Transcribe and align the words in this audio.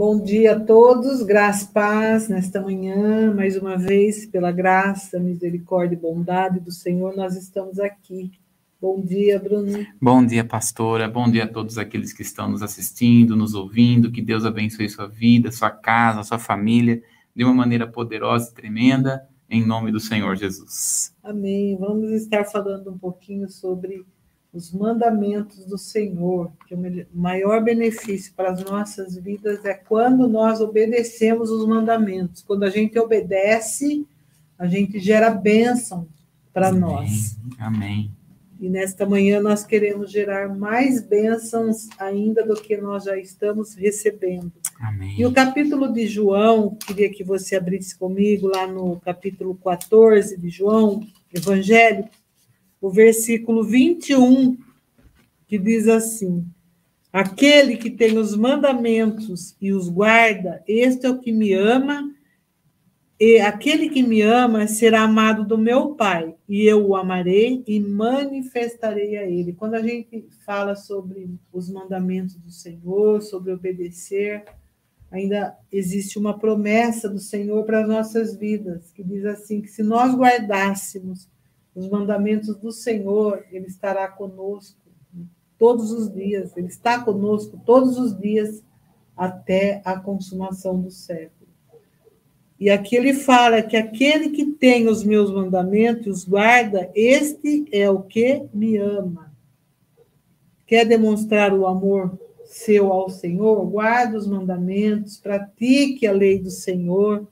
Bom 0.00 0.18
dia 0.18 0.56
a 0.56 0.58
todos, 0.58 1.22
graça 1.22 1.66
e 1.66 1.74
paz 1.74 2.26
nesta 2.26 2.58
manhã, 2.58 3.34
mais 3.34 3.54
uma 3.54 3.76
vez, 3.76 4.24
pela 4.24 4.50
graça, 4.50 5.20
misericórdia 5.20 5.94
e 5.94 5.98
bondade 5.98 6.58
do 6.58 6.72
Senhor, 6.72 7.14
nós 7.14 7.36
estamos 7.36 7.78
aqui. 7.78 8.32
Bom 8.80 8.98
dia, 9.02 9.38
Bruno. 9.38 9.86
Bom 10.00 10.24
dia, 10.24 10.42
pastora. 10.42 11.06
Bom 11.06 11.30
dia 11.30 11.44
a 11.44 11.46
todos 11.46 11.76
aqueles 11.76 12.14
que 12.14 12.22
estão 12.22 12.48
nos 12.48 12.62
assistindo, 12.62 13.36
nos 13.36 13.52
ouvindo. 13.52 14.10
Que 14.10 14.22
Deus 14.22 14.46
abençoe 14.46 14.88
sua 14.88 15.06
vida, 15.06 15.52
sua 15.52 15.68
casa, 15.68 16.22
sua 16.22 16.38
família, 16.38 17.02
de 17.36 17.44
uma 17.44 17.52
maneira 17.52 17.86
poderosa 17.86 18.50
e 18.50 18.54
tremenda, 18.54 19.28
em 19.50 19.62
nome 19.66 19.92
do 19.92 20.00
Senhor 20.00 20.34
Jesus. 20.34 21.14
Amém. 21.22 21.76
Vamos 21.76 22.10
estar 22.12 22.46
falando 22.46 22.90
um 22.90 22.96
pouquinho 22.96 23.50
sobre 23.50 24.06
os 24.52 24.72
mandamentos 24.72 25.64
do 25.64 25.78
Senhor, 25.78 26.50
que 26.66 26.74
o 26.74 27.06
maior 27.14 27.62
benefício 27.62 28.32
para 28.34 28.50
as 28.50 28.64
nossas 28.64 29.16
vidas 29.16 29.64
é 29.64 29.74
quando 29.74 30.28
nós 30.28 30.60
obedecemos 30.60 31.50
os 31.50 31.66
mandamentos. 31.66 32.42
Quando 32.42 32.64
a 32.64 32.70
gente 32.70 32.98
obedece, 32.98 34.04
a 34.58 34.66
gente 34.66 34.98
gera 34.98 35.30
bênção 35.30 36.08
para 36.52 36.72
nós. 36.72 37.38
Amém. 37.58 38.10
E 38.60 38.68
nesta 38.68 39.06
manhã 39.06 39.40
nós 39.40 39.64
queremos 39.64 40.10
gerar 40.10 40.54
mais 40.54 41.00
bênçãos 41.00 41.88
ainda 41.98 42.44
do 42.44 42.54
que 42.54 42.76
nós 42.76 43.04
já 43.04 43.16
estamos 43.16 43.74
recebendo. 43.74 44.52
Amém. 44.78 45.18
E 45.18 45.24
o 45.24 45.32
capítulo 45.32 45.90
de 45.90 46.06
João, 46.06 46.74
queria 46.74 47.08
que 47.08 47.24
você 47.24 47.56
abrisse 47.56 47.96
comigo 47.96 48.48
lá 48.48 48.66
no 48.66 49.00
capítulo 49.00 49.54
14 49.54 50.36
de 50.36 50.50
João, 50.50 51.06
Evangelho, 51.32 52.04
o 52.80 52.90
versículo 52.90 53.62
21, 53.62 54.56
que 55.46 55.58
diz 55.58 55.86
assim: 55.88 56.46
Aquele 57.12 57.76
que 57.76 57.90
tem 57.90 58.16
os 58.16 58.36
mandamentos 58.36 59.56
e 59.60 59.72
os 59.72 59.88
guarda, 59.88 60.62
este 60.66 61.06
é 61.06 61.10
o 61.10 61.18
que 61.18 61.32
me 61.32 61.52
ama, 61.52 62.10
e 63.18 63.38
aquele 63.38 63.90
que 63.90 64.02
me 64.02 64.22
ama 64.22 64.66
será 64.66 65.02
amado 65.02 65.44
do 65.44 65.58
meu 65.58 65.94
Pai, 65.94 66.34
e 66.48 66.64
eu 66.64 66.86
o 66.86 66.96
amarei 66.96 67.62
e 67.66 67.78
manifestarei 67.78 69.18
a 69.18 69.24
ele. 69.24 69.52
Quando 69.52 69.74
a 69.74 69.82
gente 69.82 70.26
fala 70.46 70.74
sobre 70.74 71.28
os 71.52 71.68
mandamentos 71.68 72.36
do 72.36 72.50
Senhor, 72.50 73.20
sobre 73.20 73.52
obedecer, 73.52 74.44
ainda 75.10 75.54
existe 75.70 76.18
uma 76.18 76.38
promessa 76.38 77.10
do 77.10 77.18
Senhor 77.18 77.62
para 77.66 77.82
as 77.82 77.88
nossas 77.88 78.36
vidas, 78.36 78.90
que 78.92 79.04
diz 79.04 79.26
assim: 79.26 79.60
que 79.60 79.68
se 79.68 79.82
nós 79.82 80.14
guardássemos 80.14 81.28
os 81.74 81.88
mandamentos 81.88 82.56
do 82.56 82.72
Senhor, 82.72 83.44
Ele 83.50 83.66
estará 83.66 84.08
conosco 84.08 84.78
todos 85.58 85.92
os 85.92 86.12
dias, 86.12 86.56
Ele 86.56 86.68
está 86.68 87.02
conosco 87.02 87.60
todos 87.64 87.98
os 87.98 88.18
dias 88.18 88.62
até 89.16 89.82
a 89.84 89.98
consumação 89.98 90.80
do 90.80 90.90
século. 90.90 91.40
E 92.60 92.68
aqui 92.68 92.94
ele 92.94 93.14
fala 93.14 93.62
que 93.62 93.74
aquele 93.74 94.28
que 94.28 94.44
tem 94.44 94.86
os 94.86 95.02
meus 95.02 95.32
mandamentos 95.32 96.18
os 96.18 96.24
guarda, 96.26 96.90
este 96.94 97.64
é 97.72 97.88
o 97.88 98.02
que 98.02 98.44
me 98.52 98.76
ama. 98.76 99.32
Quer 100.66 100.84
demonstrar 100.84 101.54
o 101.54 101.66
amor 101.66 102.18
seu 102.44 102.92
ao 102.92 103.08
Senhor? 103.08 103.64
Guarda 103.64 104.18
os 104.18 104.26
mandamentos, 104.26 105.16
pratique 105.16 106.06
a 106.06 106.12
lei 106.12 106.38
do 106.38 106.50
Senhor. 106.50 107.26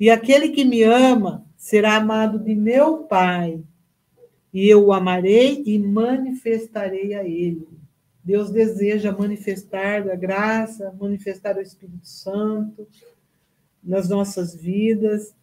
E 0.00 0.10
aquele 0.10 0.48
que 0.48 0.64
me 0.64 0.82
ama 0.82 1.45
será 1.66 1.96
amado 1.96 2.38
de 2.38 2.54
meu 2.54 2.98
Pai, 2.98 3.60
e 4.54 4.68
eu 4.68 4.86
o 4.86 4.92
amarei 4.92 5.64
e 5.66 5.76
manifestarei 5.80 7.12
a 7.12 7.24
ele. 7.24 7.66
Deus 8.22 8.52
deseja 8.52 9.10
manifestar 9.10 10.08
a 10.08 10.14
graça, 10.14 10.94
manifestar 10.96 11.56
o 11.56 11.60
Espírito 11.60 12.06
Santo 12.06 12.86
nas 13.82 14.08
nossas 14.08 14.54
vidas, 14.54 15.34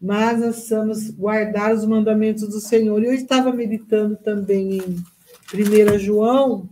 mas 0.00 0.38
nós 0.38 0.54
precisamos 0.54 1.10
guardar 1.10 1.74
os 1.74 1.84
mandamentos 1.84 2.46
do 2.46 2.60
Senhor. 2.60 3.02
Eu 3.02 3.12
estava 3.12 3.52
meditando 3.52 4.14
também 4.14 4.78
em 4.78 5.04
1 5.52 5.98
João, 5.98 6.68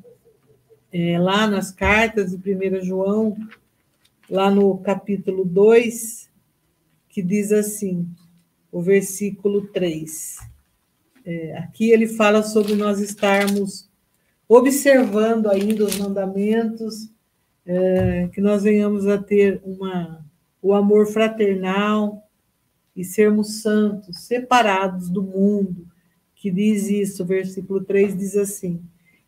é, 0.92 1.19
lá 1.19 1.48
nas 1.48 1.72
cartas 1.72 2.31
de 2.31 2.37
1 2.37 2.84
João, 2.84 3.37
lá 4.31 4.53
no 4.53 4.78
capítulo 4.78 5.44
2, 5.44 6.31
que 7.09 7.21
diz 7.21 7.50
assim: 7.50 8.09
o 8.72 8.81
versículo 8.81 9.66
3. 9.69 10.38
É, 11.25 11.58
aqui 11.58 11.91
ele 11.91 12.06
fala 12.06 12.42
sobre 12.42 12.75
nós 12.75 13.00
estarmos 13.00 13.91
observando 14.48 15.48
ainda 15.48 15.84
os 15.84 15.97
mandamentos, 15.97 17.09
é, 17.64 18.28
que 18.32 18.41
nós 18.41 18.64
venhamos 18.64 19.06
a 19.06 19.16
ter 19.16 19.60
uma, 19.64 20.26
o 20.60 20.75
amor 20.75 21.06
fraternal 21.06 22.28
e 22.97 23.04
sermos 23.04 23.62
santos, 23.62 24.25
separados 24.25 25.09
do 25.09 25.22
mundo, 25.22 25.86
que 26.34 26.50
diz 26.50 26.88
isso, 26.88 27.22
o 27.22 27.26
versículo 27.26 27.84
3 27.84 28.16
diz 28.16 28.36
assim: 28.36 28.82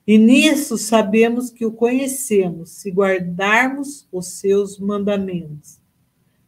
E 0.05 0.19
nisso 0.19 0.77
sabemos 0.77 1.51
que 1.51 1.65
o 1.65 1.71
conhecemos, 1.71 2.71
se 2.71 2.91
guardarmos 2.91 4.09
os 4.11 4.41
seus 4.41 4.79
mandamentos. 4.79 5.82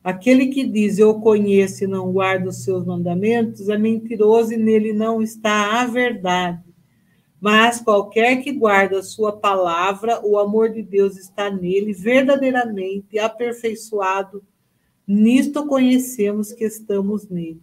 Aquele 0.04 0.48
que 0.48 0.64
diz 0.64 0.98
eu 0.98 1.18
conheço 1.18 1.84
e 1.84 1.86
não 1.86 2.12
guarda 2.12 2.50
os 2.50 2.62
seus 2.62 2.84
mandamentos 2.84 3.70
é 3.70 3.78
mentiroso 3.78 4.52
e 4.52 4.56
nele 4.58 4.92
não 4.92 5.22
está 5.22 5.80
a 5.80 5.86
verdade. 5.86 6.62
Mas 7.40 7.80
qualquer 7.80 8.42
que 8.42 8.52
guarda 8.52 8.98
a 8.98 9.02
sua 9.02 9.32
palavra, 9.32 10.20
o 10.22 10.38
amor 10.38 10.70
de 10.70 10.82
Deus 10.82 11.16
está 11.16 11.50
nele 11.50 11.94
verdadeiramente 11.94 13.18
aperfeiçoado. 13.18 14.44
Nisto 15.06 15.66
conhecemos 15.66 16.52
que 16.52 16.64
estamos 16.64 17.26
nele. 17.30 17.62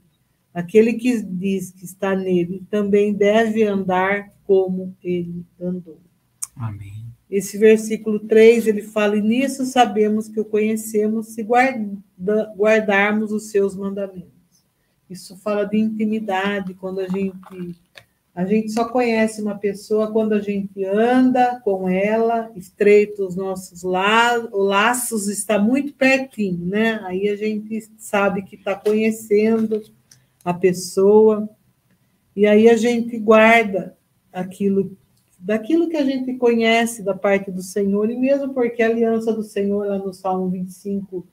Aquele 0.51 0.93
que 0.93 1.21
diz 1.21 1.71
que 1.71 1.85
está 1.85 2.15
nele 2.15 2.63
também 2.71 3.13
deve 3.13 3.63
andar 3.63 4.33
como 4.47 4.95
ele 5.03 5.45
andou. 5.59 5.99
Amém. 6.55 7.10
Esse 7.31 7.57
versículo 7.57 8.19
3, 8.19 8.67
ele 8.67 8.81
fala, 8.81 9.15
e 9.15 9.21
nisso 9.21 9.65
sabemos 9.65 10.27
que 10.27 10.41
o 10.41 10.45
conhecemos 10.45 11.27
se 11.27 11.41
guarda, 11.41 12.53
guardarmos 12.57 13.31
os 13.31 13.49
seus 13.49 13.73
mandamentos. 13.73 14.29
Isso 15.09 15.37
fala 15.37 15.63
de 15.63 15.77
intimidade, 15.77 16.73
quando 16.73 16.99
a 16.99 17.07
gente 17.07 17.79
a 18.33 18.45
gente 18.45 18.71
só 18.71 18.87
conhece 18.87 19.41
uma 19.41 19.55
pessoa 19.55 20.09
quando 20.09 20.31
a 20.31 20.39
gente 20.39 20.85
anda 20.85 21.59
com 21.65 21.89
ela, 21.89 22.49
estreita 22.55 23.25
os 23.25 23.35
nossos 23.35 23.83
o 23.83 24.63
laços 24.63 25.27
está 25.27 25.59
muito 25.59 25.93
pertinho, 25.93 26.65
né? 26.65 27.01
Aí 27.03 27.27
a 27.27 27.35
gente 27.35 27.89
sabe 27.97 28.43
que 28.43 28.55
está 28.55 28.73
conhecendo 28.73 29.83
a 30.45 30.53
pessoa, 30.53 31.49
e 32.33 32.47
aí 32.47 32.69
a 32.69 32.77
gente 32.77 33.19
guarda 33.19 33.97
aquilo 34.31 34.97
daquilo 35.41 35.89
que 35.89 35.97
a 35.97 36.05
gente 36.05 36.35
conhece 36.35 37.01
da 37.01 37.15
parte 37.15 37.49
do 37.49 37.63
Senhor, 37.63 38.09
e 38.11 38.15
mesmo 38.15 38.53
porque 38.53 38.83
a 38.83 38.87
aliança 38.87 39.33
do 39.33 39.41
Senhor, 39.41 39.87
lá 39.87 39.97
no 39.97 40.13
Salmo 40.13 40.49
25, 40.49 41.27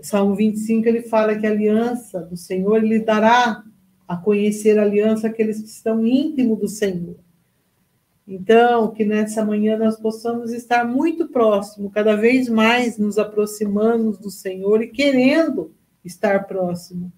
Salmo 0.00 0.34
25, 0.34 0.88
ele 0.88 1.02
fala 1.02 1.36
que 1.36 1.46
a 1.46 1.50
aliança 1.50 2.20
do 2.20 2.36
Senhor 2.36 2.82
lhe 2.82 2.98
dará 2.98 3.64
a 4.08 4.16
conhecer 4.16 4.76
a 4.78 4.82
aliança 4.82 5.28
aqueles 5.28 5.60
que 5.60 5.68
estão 5.68 6.04
íntimos 6.04 6.58
do 6.58 6.68
Senhor. 6.68 7.16
Então, 8.26 8.90
que 8.90 9.04
nessa 9.04 9.44
manhã 9.44 9.78
nós 9.78 9.98
possamos 9.98 10.52
estar 10.52 10.84
muito 10.84 11.28
próximo, 11.28 11.90
cada 11.90 12.16
vez 12.16 12.48
mais 12.48 12.98
nos 12.98 13.18
aproximamos 13.18 14.18
do 14.18 14.30
Senhor 14.30 14.82
e 14.82 14.88
querendo 14.88 15.72
estar 16.04 16.46
próximo. 16.46 17.12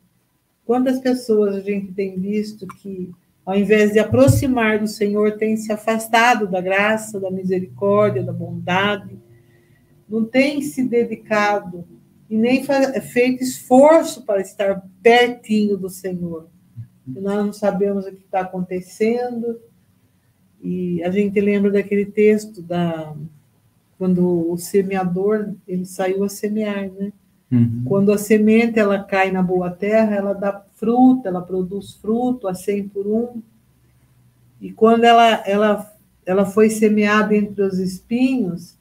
Quantas 0.65 1.01
pessoas 1.01 1.57
a 1.57 1.61
gente 1.61 1.93
tem 1.93 2.19
visto 2.21 2.67
que 2.67 3.11
ao 3.45 3.57
invés 3.57 3.93
de 3.93 3.99
aproximar 3.99 4.79
do 4.79 4.87
Senhor, 4.87 5.37
tem 5.37 5.57
se 5.57 5.73
afastado 5.73 6.47
da 6.47 6.61
graça, 6.61 7.19
da 7.19 7.31
misericórdia, 7.31 8.23
da 8.23 8.33
bondade, 8.33 9.19
não 10.09 10.25
tem 10.25 10.61
se 10.63 10.83
dedicado 10.85 11.85
e 12.29 12.37
nem 12.37 12.65
feito 13.13 13.43
esforço 13.43 14.25
para 14.25 14.41
estar 14.41 14.87
pertinho 15.03 15.77
do 15.77 15.89
Senhor. 15.89 16.49
Nós 17.07 17.45
não 17.45 17.53
sabemos 17.53 18.07
o 18.07 18.13
que 18.13 18.25
está 18.25 18.41
acontecendo, 18.41 19.61
e 20.63 21.03
a 21.03 21.11
gente 21.11 21.41
lembra 21.41 21.71
daquele 21.71 22.07
texto 22.07 22.63
da 22.63 23.17
quando 23.97 24.51
o 24.51 24.57
semeador 24.57 25.55
ele 25.67 25.85
saiu 25.85 26.25
a 26.25 26.29
semear, 26.29 26.91
né? 26.91 27.13
Uhum. 27.51 27.83
Quando 27.85 28.13
a 28.13 28.19
semente 28.19 28.79
ela 28.79 29.03
cai 29.03 29.33
na 29.33 29.43
boa 29.43 29.71
terra, 29.71 30.15
ela 30.15 30.33
dá 30.33 30.65
fruta, 30.77 31.29
ela 31.29 31.43
produz 31.43 31.95
fruto 31.95 32.47
a 32.47 32.55
100 32.55 32.89
por 32.89 33.07
um. 33.07 33.43
E 34.61 34.71
quando 34.71 35.05
ela, 35.05 35.43
ela, 35.47 35.93
ela 36.25 36.47
foi 36.47 36.71
semeada 36.71 37.35
entre 37.35 37.63
os 37.63 37.79
espinhos, 37.79 38.77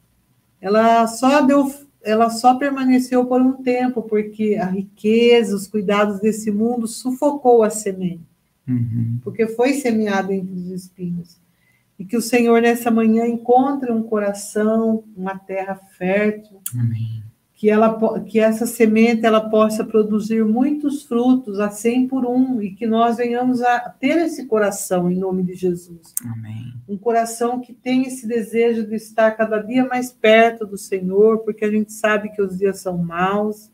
ela 0.60 1.06
só 1.08 1.40
deu, 1.40 1.72
ela 2.02 2.30
só 2.30 2.54
permaneceu 2.54 3.24
por 3.24 3.40
um 3.40 3.54
tempo, 3.54 4.02
porque 4.02 4.56
a 4.60 4.66
riqueza, 4.66 5.56
os 5.56 5.66
cuidados 5.66 6.20
desse 6.20 6.50
mundo 6.50 6.86
sufocou 6.86 7.64
a 7.64 7.70
semente. 7.70 8.22
Uhum. 8.68 9.18
Porque 9.24 9.48
foi 9.48 9.72
semeada 9.72 10.32
entre 10.32 10.54
os 10.54 10.70
espinhos. 10.70 11.40
E 11.98 12.04
que 12.04 12.16
o 12.16 12.22
Senhor 12.22 12.62
nessa 12.62 12.90
manhã 12.90 13.26
encontre 13.26 13.90
um 13.90 14.02
coração, 14.02 15.02
uma 15.16 15.36
terra 15.36 15.74
fértil. 15.74 16.60
Amém 16.78 17.29
que, 17.60 17.68
ela, 17.68 18.20
que 18.22 18.40
essa 18.40 18.64
semente 18.64 19.26
ela 19.26 19.50
possa 19.50 19.84
produzir 19.84 20.42
muitos 20.46 21.02
frutos 21.02 21.60
a 21.60 21.68
100 21.68 22.08
por 22.08 22.24
um 22.24 22.62
e 22.62 22.70
que 22.70 22.86
nós 22.86 23.18
venhamos 23.18 23.60
a 23.60 23.80
ter 23.80 24.16
esse 24.16 24.46
coração 24.46 25.10
em 25.10 25.18
nome 25.18 25.42
de 25.42 25.52
Jesus. 25.52 26.14
Amém. 26.24 26.72
Um 26.88 26.96
coração 26.96 27.60
que 27.60 27.74
tem 27.74 28.04
esse 28.04 28.26
desejo 28.26 28.86
de 28.86 28.94
estar 28.94 29.32
cada 29.32 29.58
dia 29.58 29.84
mais 29.84 30.10
perto 30.10 30.64
do 30.64 30.78
Senhor, 30.78 31.40
porque 31.40 31.62
a 31.62 31.70
gente 31.70 31.92
sabe 31.92 32.30
que 32.30 32.40
os 32.40 32.56
dias 32.56 32.80
são 32.80 32.96
maus. 32.96 33.70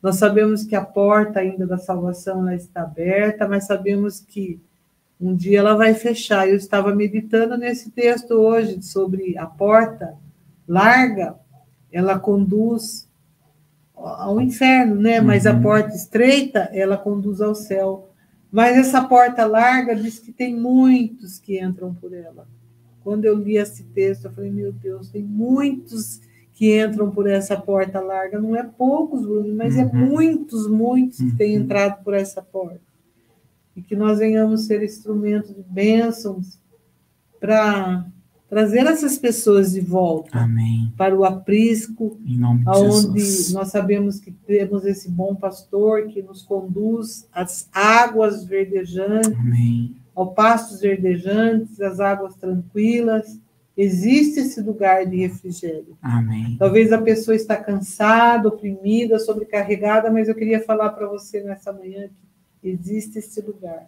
Nós 0.00 0.14
sabemos 0.14 0.62
que 0.62 0.76
a 0.76 0.84
porta 0.84 1.40
ainda 1.40 1.66
da 1.66 1.76
salvação 1.76 2.42
ela 2.42 2.54
está 2.54 2.82
aberta, 2.82 3.48
mas 3.48 3.66
sabemos 3.66 4.20
que 4.20 4.60
um 5.20 5.34
dia 5.34 5.58
ela 5.58 5.74
vai 5.74 5.92
fechar. 5.92 6.48
Eu 6.48 6.54
estava 6.54 6.94
meditando 6.94 7.56
nesse 7.56 7.90
texto 7.90 8.30
hoje 8.34 8.80
sobre 8.80 9.36
a 9.36 9.46
porta 9.46 10.14
larga, 10.68 11.34
ela 11.90 12.16
conduz 12.16 13.07
ao 14.00 14.40
inferno, 14.40 14.94
né? 14.94 15.20
Mas 15.20 15.46
a 15.46 15.52
uhum. 15.52 15.62
porta 15.62 15.94
estreita, 15.94 16.70
ela 16.72 16.96
conduz 16.96 17.40
ao 17.40 17.54
céu. 17.54 18.10
Mas 18.50 18.76
essa 18.76 19.02
porta 19.02 19.44
larga 19.44 19.94
diz 19.94 20.18
que 20.18 20.32
tem 20.32 20.56
muitos 20.56 21.38
que 21.38 21.62
entram 21.62 21.94
por 21.94 22.12
ela. 22.12 22.46
Quando 23.02 23.24
eu 23.24 23.36
li 23.36 23.56
esse 23.56 23.84
texto, 23.84 24.26
eu 24.26 24.32
falei, 24.32 24.50
meu 24.50 24.72
Deus, 24.72 25.08
tem 25.08 25.22
muitos 25.22 26.20
que 26.54 26.82
entram 26.82 27.10
por 27.10 27.28
essa 27.28 27.56
porta 27.56 28.00
larga. 28.00 28.40
Não 28.40 28.56
é 28.56 28.62
poucos, 28.62 29.22
Bruno, 29.22 29.54
mas 29.54 29.76
é 29.76 29.84
uhum. 29.84 29.94
muitos, 29.94 30.68
muitos 30.68 31.18
que 31.18 31.36
têm 31.36 31.56
uhum. 31.56 31.64
entrado 31.64 32.02
por 32.02 32.14
essa 32.14 32.42
porta. 32.42 32.80
E 33.76 33.82
que 33.82 33.94
nós 33.94 34.18
venhamos 34.18 34.66
ser 34.66 34.82
instrumentos 34.82 35.54
de 35.54 35.62
bênçãos 35.62 36.58
para 37.38 38.06
trazer 38.48 38.86
essas 38.86 39.18
pessoas 39.18 39.72
de 39.72 39.80
volta 39.80 40.38
Amém. 40.38 40.92
para 40.96 41.14
o 41.14 41.24
aprisco, 41.24 42.18
onde 42.66 43.52
nós 43.52 43.68
sabemos 43.68 44.18
que 44.18 44.30
temos 44.30 44.86
esse 44.86 45.10
bom 45.10 45.34
pastor 45.34 46.06
que 46.08 46.22
nos 46.22 46.42
conduz 46.42 47.28
às 47.32 47.68
águas 47.72 48.44
verdejantes, 48.44 49.32
Amém. 49.32 49.96
ao 50.14 50.32
pastos 50.32 50.80
verdejantes, 50.80 51.80
às 51.80 52.00
águas 52.00 52.34
tranquilas. 52.36 53.38
Existe 53.76 54.40
esse 54.40 54.60
lugar 54.60 55.06
de 55.06 55.18
refrigério. 55.18 55.96
Amém. 56.02 56.56
Talvez 56.58 56.92
a 56.92 57.00
pessoa 57.00 57.36
está 57.36 57.56
cansada, 57.56 58.48
oprimida, 58.48 59.20
sobrecarregada, 59.20 60.10
mas 60.10 60.28
eu 60.28 60.34
queria 60.34 60.64
falar 60.64 60.88
para 60.90 61.06
você 61.06 61.42
nessa 61.42 61.72
manhã 61.72 62.08
que 62.60 62.68
existe 62.68 63.18
esse 63.20 63.40
lugar 63.40 63.86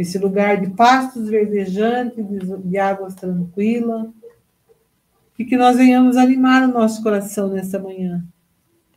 esse 0.00 0.16
lugar 0.16 0.58
de 0.62 0.70
pastos 0.70 1.28
verdejantes, 1.28 2.24
de 2.64 2.78
águas 2.78 3.14
tranquilas, 3.14 4.08
e 5.38 5.44
que 5.44 5.58
nós 5.58 5.76
venhamos 5.76 6.16
animar 6.16 6.66
o 6.66 6.72
nosso 6.72 7.02
coração 7.02 7.50
nessa 7.50 7.78
manhã, 7.78 8.24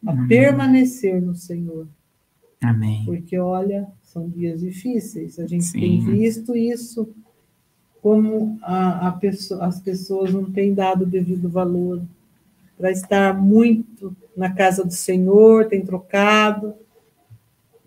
a 0.06 0.12
Amém. 0.12 0.28
permanecer 0.30 1.22
no 1.22 1.36
Senhor. 1.36 1.90
Amém. 2.62 3.04
Porque, 3.06 3.38
olha, 3.38 3.86
são 4.02 4.30
dias 4.30 4.62
difíceis, 4.62 5.38
a 5.40 5.46
gente 5.46 5.66
Sim. 5.66 5.80
tem 5.82 6.06
visto 6.06 6.56
isso, 6.56 7.14
como 8.02 8.58
a, 8.62 9.10
a 9.10 9.12
pessoa, 9.12 9.66
as 9.66 9.82
pessoas 9.82 10.34
não 10.34 10.50
têm 10.52 10.74
dado 10.74 11.06
devido 11.06 11.50
valor 11.50 12.02
para 12.78 12.92
estar 12.92 13.34
muito 13.34 14.16
na 14.38 14.54
casa 14.54 14.86
do 14.86 14.94
Senhor, 14.94 15.68
tem 15.68 15.86
trocado. 15.86 16.74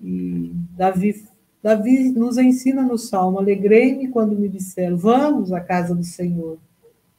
E 0.03 0.53
Davi 0.77 1.25
Davi 1.67 2.13
nos 2.13 2.39
ensina 2.39 2.81
no 2.81 2.97
Salmo: 2.97 3.41
Alegrei-me 3.41 4.07
quando 4.07 4.39
me 4.39 4.49
disseram, 4.49 4.97
vamos 4.97 5.53
à 5.53 5.59
casa 5.59 5.97
do 5.97 6.05
Senhor. 6.05 6.59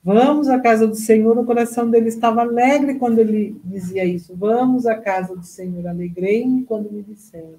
Vamos 0.02 0.48
à 0.48 0.58
casa 0.58 0.88
do 0.88 0.96
Senhor. 0.96 1.38
O 1.38 1.44
coração 1.44 1.90
dele 1.90 2.08
estava 2.08 2.40
alegre 2.40 2.96
quando 2.96 3.20
ele 3.20 3.60
dizia 3.62 4.06
isso. 4.06 4.34
Vamos 4.38 4.86
à 4.86 4.96
casa 4.96 5.36
do 5.36 5.44
Senhor. 5.44 5.86
Alegrei-me 5.86 6.64
quando 6.64 6.90
me 6.90 7.04
disseram, 7.04 7.56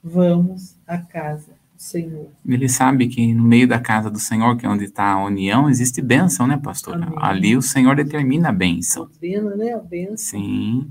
vamos 0.00 0.76
à 0.86 0.96
casa 0.96 1.50
do 1.74 1.82
Senhor. 1.82 2.28
Ele 2.46 2.68
sabe 2.68 3.08
que 3.08 3.34
no 3.34 3.42
meio 3.42 3.66
da 3.66 3.80
casa 3.80 4.08
do 4.08 4.20
Senhor, 4.20 4.56
que 4.56 4.64
é 4.64 4.68
onde 4.68 4.84
está 4.84 5.14
a 5.14 5.24
união, 5.24 5.68
existe 5.68 6.00
bênção, 6.00 6.46
né, 6.46 6.56
pastor? 6.56 7.00
Ali 7.16 7.56
o 7.56 7.62
Senhor 7.62 7.96
determina 7.96 8.50
a 8.50 8.52
bênção. 8.52 9.02
Ordena, 9.02 9.56
né? 9.56 9.72
A 9.72 9.78
bênção. 9.80 10.16
Sim. 10.38 10.88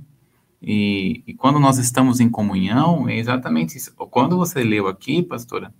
E, 0.62 1.24
e, 1.25 1.34
quando 1.34 1.60
nós 1.60 1.78
estamos 1.78 2.19
em 2.19 2.30
comunhão, 2.30 3.10
é 3.10 3.18
exatamente 3.18 3.78
isso. 3.78 3.94
Quando 3.96 4.38
você 4.38 4.63
leu 4.63 4.88
aqui, 4.88 5.24
pastora, 5.24 5.74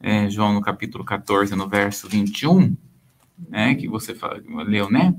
é, 0.00 0.28
João 0.28 0.52
no 0.52 0.60
capítulo 0.60 1.04
14, 1.04 1.54
no 1.54 1.68
verso 1.68 2.08
21, 2.08 2.76
né, 3.48 3.74
que 3.74 3.88
você 3.88 4.14
fala, 4.14 4.42
leu, 4.66 4.90
né? 4.90 5.14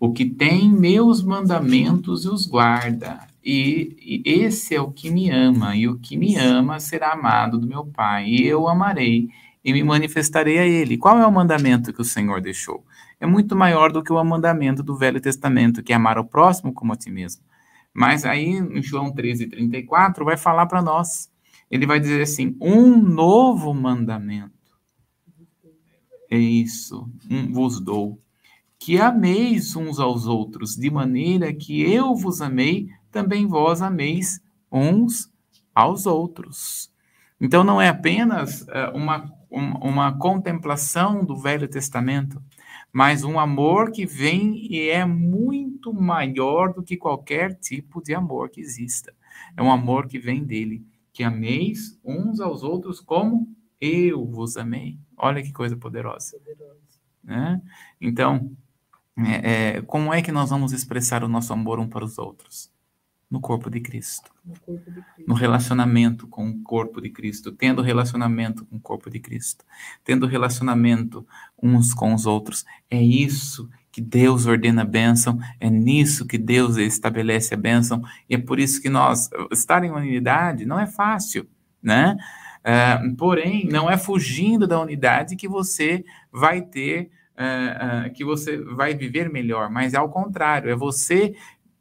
O 0.00 0.12
que 0.12 0.24
tem 0.24 0.72
meus 0.72 1.22
mandamentos 1.22 2.24
e 2.24 2.28
os 2.28 2.46
guarda, 2.46 3.26
e, 3.44 4.22
e 4.26 4.44
esse 4.44 4.74
é 4.74 4.80
o 4.80 4.90
que 4.90 5.10
me 5.10 5.30
ama, 5.30 5.76
e 5.76 5.86
o 5.86 5.98
que 5.98 6.16
me 6.16 6.36
ama 6.36 6.80
será 6.80 7.12
amado 7.12 7.58
do 7.58 7.66
meu 7.66 7.84
Pai, 7.84 8.26
e 8.26 8.46
eu 8.46 8.66
amarei 8.66 9.28
e 9.62 9.72
me 9.72 9.82
manifestarei 9.82 10.58
a 10.58 10.66
ele. 10.66 10.98
Qual 10.98 11.18
é 11.18 11.26
o 11.26 11.32
mandamento 11.32 11.92
que 11.92 12.00
o 12.00 12.04
Senhor 12.04 12.40
deixou? 12.40 12.84
É 13.20 13.26
muito 13.26 13.54
maior 13.56 13.92
do 13.92 14.02
que 14.02 14.12
o 14.12 14.24
mandamento 14.24 14.82
do 14.82 14.96
Velho 14.96 15.20
Testamento, 15.20 15.82
que 15.82 15.92
é 15.92 15.96
amar 15.96 16.18
o 16.18 16.24
próximo 16.24 16.72
como 16.72 16.92
a 16.92 16.96
ti 16.96 17.10
mesmo. 17.10 17.42
Mas 17.94 18.24
aí, 18.24 18.48
em 18.48 18.82
João 18.82 19.12
13, 19.12 19.46
34, 19.46 20.24
vai 20.24 20.36
falar 20.36 20.66
para 20.66 20.82
nós. 20.82 21.30
Ele 21.70 21.86
vai 21.86 22.00
dizer 22.00 22.22
assim: 22.22 22.56
um 22.60 22.96
novo 22.96 23.72
mandamento. 23.72 24.52
É 26.28 26.36
isso, 26.36 27.08
um, 27.30 27.52
vos 27.52 27.80
dou. 27.80 28.20
Que 28.78 29.00
ameis 29.00 29.76
uns 29.76 30.00
aos 30.00 30.26
outros, 30.26 30.74
de 30.74 30.90
maneira 30.90 31.54
que 31.54 31.80
eu 31.80 32.16
vos 32.16 32.42
amei, 32.42 32.88
também 33.12 33.46
vós 33.46 33.80
ameis 33.80 34.40
uns 34.70 35.30
aos 35.72 36.06
outros. 36.06 36.92
Então, 37.40 37.62
não 37.62 37.80
é 37.80 37.88
apenas 37.88 38.62
uh, 38.62 38.94
uma, 38.94 39.32
uma, 39.48 39.78
uma 39.78 40.18
contemplação 40.18 41.24
do 41.24 41.36
Velho 41.36 41.68
Testamento, 41.68 42.42
mas 42.94 43.24
um 43.24 43.40
amor 43.40 43.90
que 43.90 44.06
vem 44.06 44.72
e 44.72 44.88
é 44.88 45.04
muito 45.04 45.92
maior 45.92 46.72
do 46.72 46.80
que 46.80 46.96
qualquer 46.96 47.52
tipo 47.56 48.00
de 48.00 48.14
amor 48.14 48.50
que 48.50 48.60
exista. 48.60 49.12
É 49.56 49.60
um 49.60 49.72
amor 49.72 50.06
que 50.06 50.16
vem 50.16 50.44
dele, 50.44 50.86
que 51.12 51.24
ameis 51.24 51.98
uns 52.04 52.38
aos 52.38 52.62
outros 52.62 53.00
como 53.00 53.52
eu 53.80 54.24
vos 54.24 54.56
amei. 54.56 54.96
Olha 55.16 55.42
que 55.42 55.52
coisa 55.52 55.76
poderosa. 55.76 56.36
Né? 57.24 57.60
Então, 58.00 58.56
é, 59.18 59.78
é, 59.78 59.82
como 59.82 60.14
é 60.14 60.22
que 60.22 60.30
nós 60.30 60.50
vamos 60.50 60.72
expressar 60.72 61.24
o 61.24 61.28
nosso 61.28 61.52
amor 61.52 61.80
um 61.80 61.88
para 61.88 62.04
os 62.04 62.16
outros? 62.16 62.70
No 63.30 63.40
corpo 63.40 63.70
de 63.70 63.80
Cristo. 63.80 64.30
No, 64.44 64.54
corpo 64.60 64.90
de 64.90 65.02
Cristo. 65.02 65.28
no 65.28 65.34
relacionamento 65.34 66.26
com 66.28 66.48
o 66.48 66.62
corpo 66.62 67.00
de 67.00 67.10
Cristo, 67.10 67.52
tendo 67.52 67.82
relacionamento 67.82 68.64
com 68.64 68.76
o 68.76 68.80
corpo 68.80 69.10
de 69.10 69.18
Cristo, 69.18 69.64
tendo 70.04 70.26
relacionamento 70.26 71.26
uns 71.62 71.92
com 71.94 72.14
os 72.14 72.26
outros. 72.26 72.64
É 72.90 73.00
isso 73.00 73.68
que 73.90 74.00
Deus 74.00 74.46
ordena 74.46 74.82
a 74.82 74.84
bênção, 74.84 75.38
é 75.60 75.70
nisso 75.70 76.26
que 76.26 76.36
Deus 76.36 76.76
estabelece 76.76 77.54
a 77.54 77.56
bênção, 77.56 78.02
e 78.28 78.34
é 78.34 78.38
por 78.38 78.58
isso 78.58 78.82
que 78.82 78.88
nós, 78.88 79.30
estar 79.52 79.84
em 79.84 79.90
unidade 79.90 80.66
não 80.66 80.80
é 80.80 80.86
fácil, 80.86 81.46
né? 81.80 82.16
Uh, 82.64 83.14
porém, 83.14 83.68
não 83.68 83.88
é 83.90 83.96
fugindo 83.96 84.66
da 84.66 84.80
unidade 84.80 85.36
que 85.36 85.46
você 85.46 86.04
vai 86.32 86.62
ter, 86.62 87.10
uh, 87.38 88.08
uh, 88.08 88.12
que 88.14 88.24
você 88.24 88.56
vai 88.56 88.94
viver 88.94 89.30
melhor, 89.30 89.70
mas 89.70 89.94
é 89.94 89.98
ao 89.98 90.08
contrário, 90.08 90.70
é 90.70 90.74
você 90.74 91.34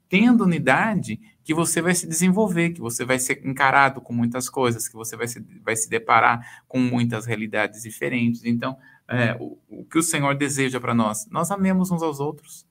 tendo 0.08 0.44
unidade 0.44 1.20
que 1.44 1.54
você 1.54 1.82
vai 1.82 1.94
se 1.94 2.08
desenvolver, 2.08 2.72
que 2.72 2.82
você 2.82 3.04
vai 3.04 3.20
ser 3.20 3.46
encarado 3.46 4.00
com 4.00 4.14
muitas 4.14 4.50
coisas, 4.50 4.88
que 4.88 4.96
você 4.96 5.18
vai 5.18 5.28
se, 5.28 5.46
vai 5.64 5.76
se 5.76 5.90
deparar 5.90 6.64
com 6.68 6.80
muitas 6.80 7.26
realidades 7.26 7.84
diferentes. 7.84 8.44
Então, 8.46 8.78
é, 9.08 9.36
o, 9.40 9.58
o, 9.70 9.86
que 9.86 9.98
o 9.98 10.04
Senhor 10.04 10.36
deseja 10.36 10.80
para 10.80 10.94
nós? 10.94 11.28
Nós 11.30 11.52
amemos 11.52 11.92
uns 11.92 12.02
aos 12.02 12.20
outros 12.20 12.66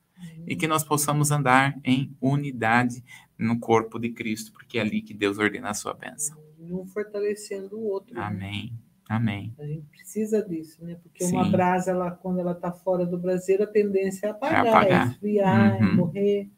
e 0.47 0.55
que 0.55 0.67
nós 0.67 0.83
possamos 0.83 1.31
andar 1.31 1.77
em 1.83 2.15
unidade 2.19 3.03
no 3.37 3.59
corpo 3.59 3.99
de 3.99 4.09
Cristo, 4.09 4.51
porque 4.51 4.77
é 4.77 4.81
ali 4.81 5.01
que 5.01 5.13
Deus 5.13 5.37
ordena 5.37 5.69
a 5.69 5.73
sua 5.73 5.93
bênção. 5.93 6.37
Um 6.59 6.85
fortalecendo 6.85 7.77
o 7.77 7.85
outro. 7.87 8.15
Né? 8.15 8.21
Amém. 8.21 8.73
Amém. 9.09 9.53
A 9.59 9.65
gente 9.65 9.85
precisa 9.87 10.41
disso, 10.41 10.83
né? 10.83 10.97
Porque 11.03 11.25
Sim. 11.25 11.35
uma 11.35 11.49
brasa, 11.49 11.91
ela, 11.91 12.09
quando 12.09 12.39
ela 12.39 12.53
está 12.53 12.71
fora 12.71 13.05
do 13.05 13.17
braseiro, 13.17 13.63
a 13.63 13.67
tendência 13.67 14.27
é 14.27 14.29
apagar, 14.29 14.65
é, 14.65 14.69
apagar. 14.69 15.07
é 15.07 15.11
esfriar, 15.11 15.81
uhum. 15.81 15.87
é 15.87 15.91
morrer. 15.93 16.51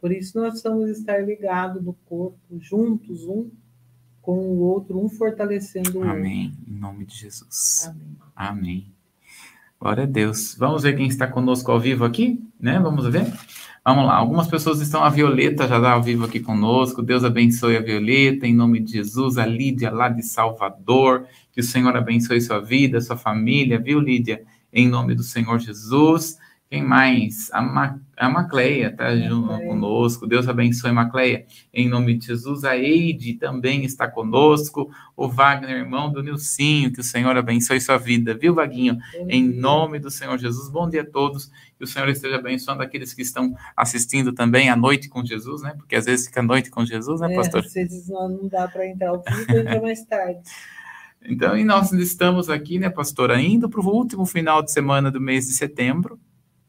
Por 0.00 0.12
isso 0.12 0.38
nós 0.38 0.50
precisamos 0.50 0.90
estar 0.90 1.18
ligados 1.18 1.82
no 1.82 1.92
corpo, 2.06 2.38
juntos, 2.58 3.24
um 3.24 3.50
com 4.22 4.38
o 4.38 4.58
outro, 4.60 5.02
um 5.02 5.08
fortalecendo 5.08 5.90
o 5.94 5.96
outro. 5.98 6.10
Amém. 6.10 6.52
Em 6.66 6.72
nome 6.72 7.04
de 7.04 7.16
Jesus. 7.16 7.86
Amém. 7.88 8.16
Amém. 8.36 8.92
Glória 9.80 10.04
a 10.04 10.06
Deus. 10.06 10.54
Vamos 10.58 10.82
ver 10.82 10.96
quem 10.96 11.06
está 11.06 11.26
conosco 11.26 11.70
ao 11.70 11.80
vivo 11.80 12.04
aqui, 12.04 12.44
né? 12.60 12.78
Vamos 12.78 13.08
ver? 13.08 13.32
Vamos 13.84 14.04
lá. 14.04 14.16
Algumas 14.16 14.46
pessoas 14.46 14.80
estão, 14.80 15.02
a 15.02 15.08
Violeta 15.08 15.66
já 15.66 15.78
está 15.78 15.92
ao 15.92 16.02
vivo 16.02 16.24
aqui 16.24 16.40
conosco. 16.40 17.02
Deus 17.02 17.24
abençoe 17.24 17.76
a 17.76 17.80
Violeta, 17.80 18.46
em 18.46 18.54
nome 18.54 18.80
de 18.80 18.92
Jesus. 18.92 19.38
A 19.38 19.46
Lídia, 19.46 19.90
lá 19.90 20.08
de 20.08 20.22
Salvador. 20.22 21.26
Que 21.52 21.60
o 21.60 21.64
Senhor 21.64 21.96
abençoe 21.96 22.40
sua 22.40 22.60
vida, 22.60 23.00
sua 23.00 23.16
família, 23.16 23.78
viu, 23.78 23.98
Lídia? 23.98 24.44
Em 24.72 24.88
nome 24.88 25.14
do 25.14 25.22
Senhor 25.22 25.58
Jesus 25.58 26.38
Quem 26.70 26.82
mais? 26.82 27.50
A, 27.50 27.62
Ma, 27.62 27.98
a 28.14 28.28
Macleia 28.28 28.88
está 28.88 29.16
junto 29.16 29.58
conosco. 29.60 30.26
Deus 30.26 30.46
abençoe, 30.46 30.92
Macleia. 30.92 31.46
Em 31.72 31.88
nome 31.88 32.18
de 32.18 32.26
Jesus. 32.26 32.62
A 32.62 32.76
Eide 32.76 33.34
também 33.34 33.86
está 33.86 34.06
conosco. 34.06 34.90
O 35.16 35.28
Wagner, 35.28 35.70
irmão 35.70 36.12
do 36.12 36.22
Nilcinho. 36.22 36.92
Que 36.92 37.00
o 37.00 37.04
Senhor 37.04 37.34
abençoe 37.38 37.80
sua 37.80 37.96
vida. 37.96 38.34
Viu, 38.34 38.54
Vaguinho? 38.54 38.98
Em 39.30 39.42
nome 39.48 39.98
do 39.98 40.10
Senhor 40.10 40.36
Jesus. 40.36 40.68
Bom 40.68 40.90
dia 40.90 41.00
a 41.00 41.06
todos. 41.06 41.50
Que 41.78 41.84
o 41.84 41.86
Senhor 41.86 42.08
esteja 42.10 42.36
abençoando 42.36 42.82
aqueles 42.82 43.14
que 43.14 43.22
estão 43.22 43.54
assistindo 43.74 44.34
também 44.34 44.68
a 44.68 44.76
noite 44.76 45.08
com 45.08 45.24
Jesus, 45.24 45.62
né? 45.62 45.72
Porque 45.74 45.96
às 45.96 46.04
vezes 46.04 46.26
fica 46.26 46.40
a 46.40 46.42
noite 46.42 46.68
com 46.68 46.84
Jesus, 46.84 47.22
né, 47.22 47.32
é, 47.32 47.36
pastor? 47.36 47.64
às 47.64 47.72
vezes 47.72 48.08
não 48.10 48.46
dá 48.46 48.68
para 48.68 48.86
entrar 48.86 49.08
ao 49.08 49.22
vivo, 49.22 49.56
entra 49.56 49.80
mais 49.80 50.04
tarde. 50.04 50.40
Então, 51.24 51.56
e 51.56 51.64
nós 51.64 51.92
estamos 51.92 52.50
aqui, 52.50 52.78
né, 52.78 52.90
pastora, 52.90 53.40
indo 53.40 53.70
para 53.70 53.80
o 53.80 53.88
último 53.88 54.26
final 54.26 54.62
de 54.62 54.70
semana 54.70 55.10
do 55.10 55.20
mês 55.20 55.46
de 55.46 55.54
setembro 55.54 56.20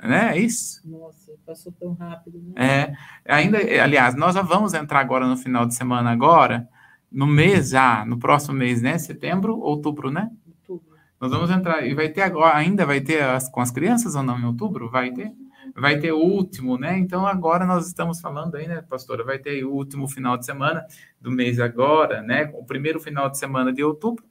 né? 0.01 0.37
É 0.37 0.39
isso? 0.39 0.81
Nossa, 0.85 1.33
passou 1.45 1.71
tão 1.71 1.93
rápido. 1.93 2.39
Né? 2.39 2.53
É, 2.55 2.93
ainda, 3.25 3.57
aliás, 3.57 4.15
nós 4.15 4.35
já 4.35 4.41
vamos 4.41 4.73
entrar 4.73 4.99
agora 4.99 5.27
no 5.27 5.35
final 5.35 5.65
de 5.65 5.75
semana 5.75 6.09
agora, 6.11 6.67
no 7.11 7.27
mês 7.27 7.69
já, 7.69 8.05
no 8.05 8.17
próximo 8.17 8.55
mês, 8.55 8.81
né? 8.81 8.97
Setembro, 8.97 9.57
outubro, 9.59 10.09
né? 10.09 10.29
Outubro. 10.47 10.95
Nós 11.19 11.31
vamos 11.31 11.49
entrar, 11.49 11.85
e 11.85 11.93
vai 11.93 12.09
ter 12.09 12.21
agora, 12.21 12.55
ainda 12.55 12.85
vai 12.85 13.01
ter 13.01 13.21
as, 13.23 13.49
com 13.49 13.59
as 13.59 13.71
crianças 13.71 14.15
ou 14.15 14.23
não 14.23 14.39
em 14.39 14.45
outubro? 14.45 14.89
Vai 14.89 15.11
ter? 15.11 15.33
Vai 15.75 15.99
ter 15.99 16.11
o 16.11 16.19
último, 16.19 16.77
né? 16.77 16.97
Então 16.97 17.27
agora 17.27 17.65
nós 17.65 17.87
estamos 17.87 18.21
falando 18.21 18.55
aí, 18.55 18.67
né, 18.67 18.81
pastora? 18.81 19.23
Vai 19.23 19.39
ter 19.39 19.63
o 19.63 19.71
último 19.71 20.07
final 20.07 20.37
de 20.37 20.45
semana 20.45 20.85
do 21.19 21.31
mês 21.31 21.59
agora, 21.59 22.21
né? 22.21 22.49
O 22.53 22.65
primeiro 22.65 22.99
final 22.99 23.29
de 23.29 23.37
semana 23.37 23.71
de 23.73 23.83
outubro. 23.83 24.23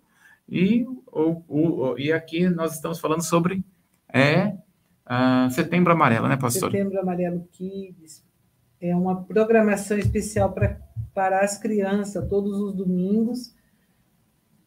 E, 0.49 0.87
o, 1.07 1.43
o, 1.47 1.99
e 1.99 2.11
aqui 2.11 2.49
nós 2.49 2.75
estamos 2.75 2.99
falando 2.99 3.23
sobre 3.23 3.63
é, 4.13 4.57
Uh, 5.09 5.51
Setembro 5.51 5.93
Amarelo, 5.93 6.29
né, 6.29 6.37
pastor? 6.37 6.71
Setembro 6.71 7.01
Amarelo 7.01 7.49
Kids 7.53 8.23
é 8.79 8.95
uma 8.95 9.23
programação 9.23 9.97
especial 9.99 10.53
pra, 10.53 10.79
para 11.15 11.41
as 11.41 11.57
crianças, 11.57 12.29
todos 12.29 12.61
os 12.61 12.75
domingos, 12.75 13.55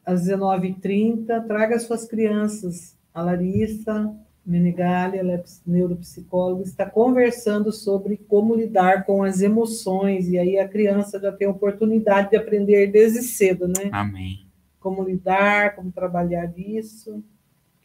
às 0.03 0.23
19h30. 0.27 1.45
Traga 1.45 1.79
suas 1.79 2.05
crianças. 2.05 2.97
A 3.13 3.21
Larissa 3.21 4.13
Menegali, 4.43 5.17
ela 5.17 5.33
é 5.33 5.43
neuropsicóloga, 5.67 6.63
está 6.63 6.89
conversando 6.89 7.71
sobre 7.71 8.17
como 8.17 8.55
lidar 8.55 9.05
com 9.05 9.23
as 9.23 9.41
emoções, 9.41 10.27
e 10.29 10.39
aí 10.39 10.57
a 10.57 10.67
criança 10.67 11.19
já 11.19 11.31
tem 11.31 11.47
a 11.47 11.51
oportunidade 11.51 12.31
de 12.31 12.37
aprender 12.37 12.87
desde 12.87 13.21
cedo, 13.21 13.67
né? 13.67 13.89
Amém. 13.91 14.47
Como 14.79 15.03
lidar, 15.03 15.75
como 15.75 15.91
trabalhar 15.91 16.51
isso 16.57 17.23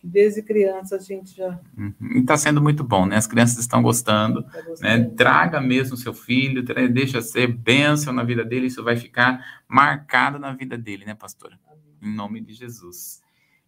desde 0.02 0.42
criança 0.42 0.96
a 0.96 0.98
gente 0.98 1.36
já. 1.36 1.60
Uhum. 1.76 2.20
Está 2.20 2.36
sendo 2.36 2.62
muito 2.62 2.84
bom, 2.84 3.06
né? 3.06 3.16
As 3.16 3.26
crianças 3.26 3.58
estão 3.58 3.82
gostando, 3.82 4.42
tá 4.42 4.62
né? 4.80 5.04
Traga 5.16 5.60
mesmo 5.60 5.96
seu 5.96 6.14
filho, 6.14 6.62
deixa 6.92 7.20
ser 7.20 7.48
bênção 7.48 8.12
na 8.12 8.22
vida 8.22 8.44
dele, 8.44 8.66
isso 8.66 8.84
vai 8.84 8.96
ficar 8.96 9.62
marcado 9.68 10.38
na 10.38 10.52
vida 10.52 10.78
dele, 10.78 11.04
né, 11.04 11.14
pastora? 11.14 11.58
Em 12.00 12.14
nome 12.14 12.40
de 12.40 12.52
Jesus. 12.52 13.20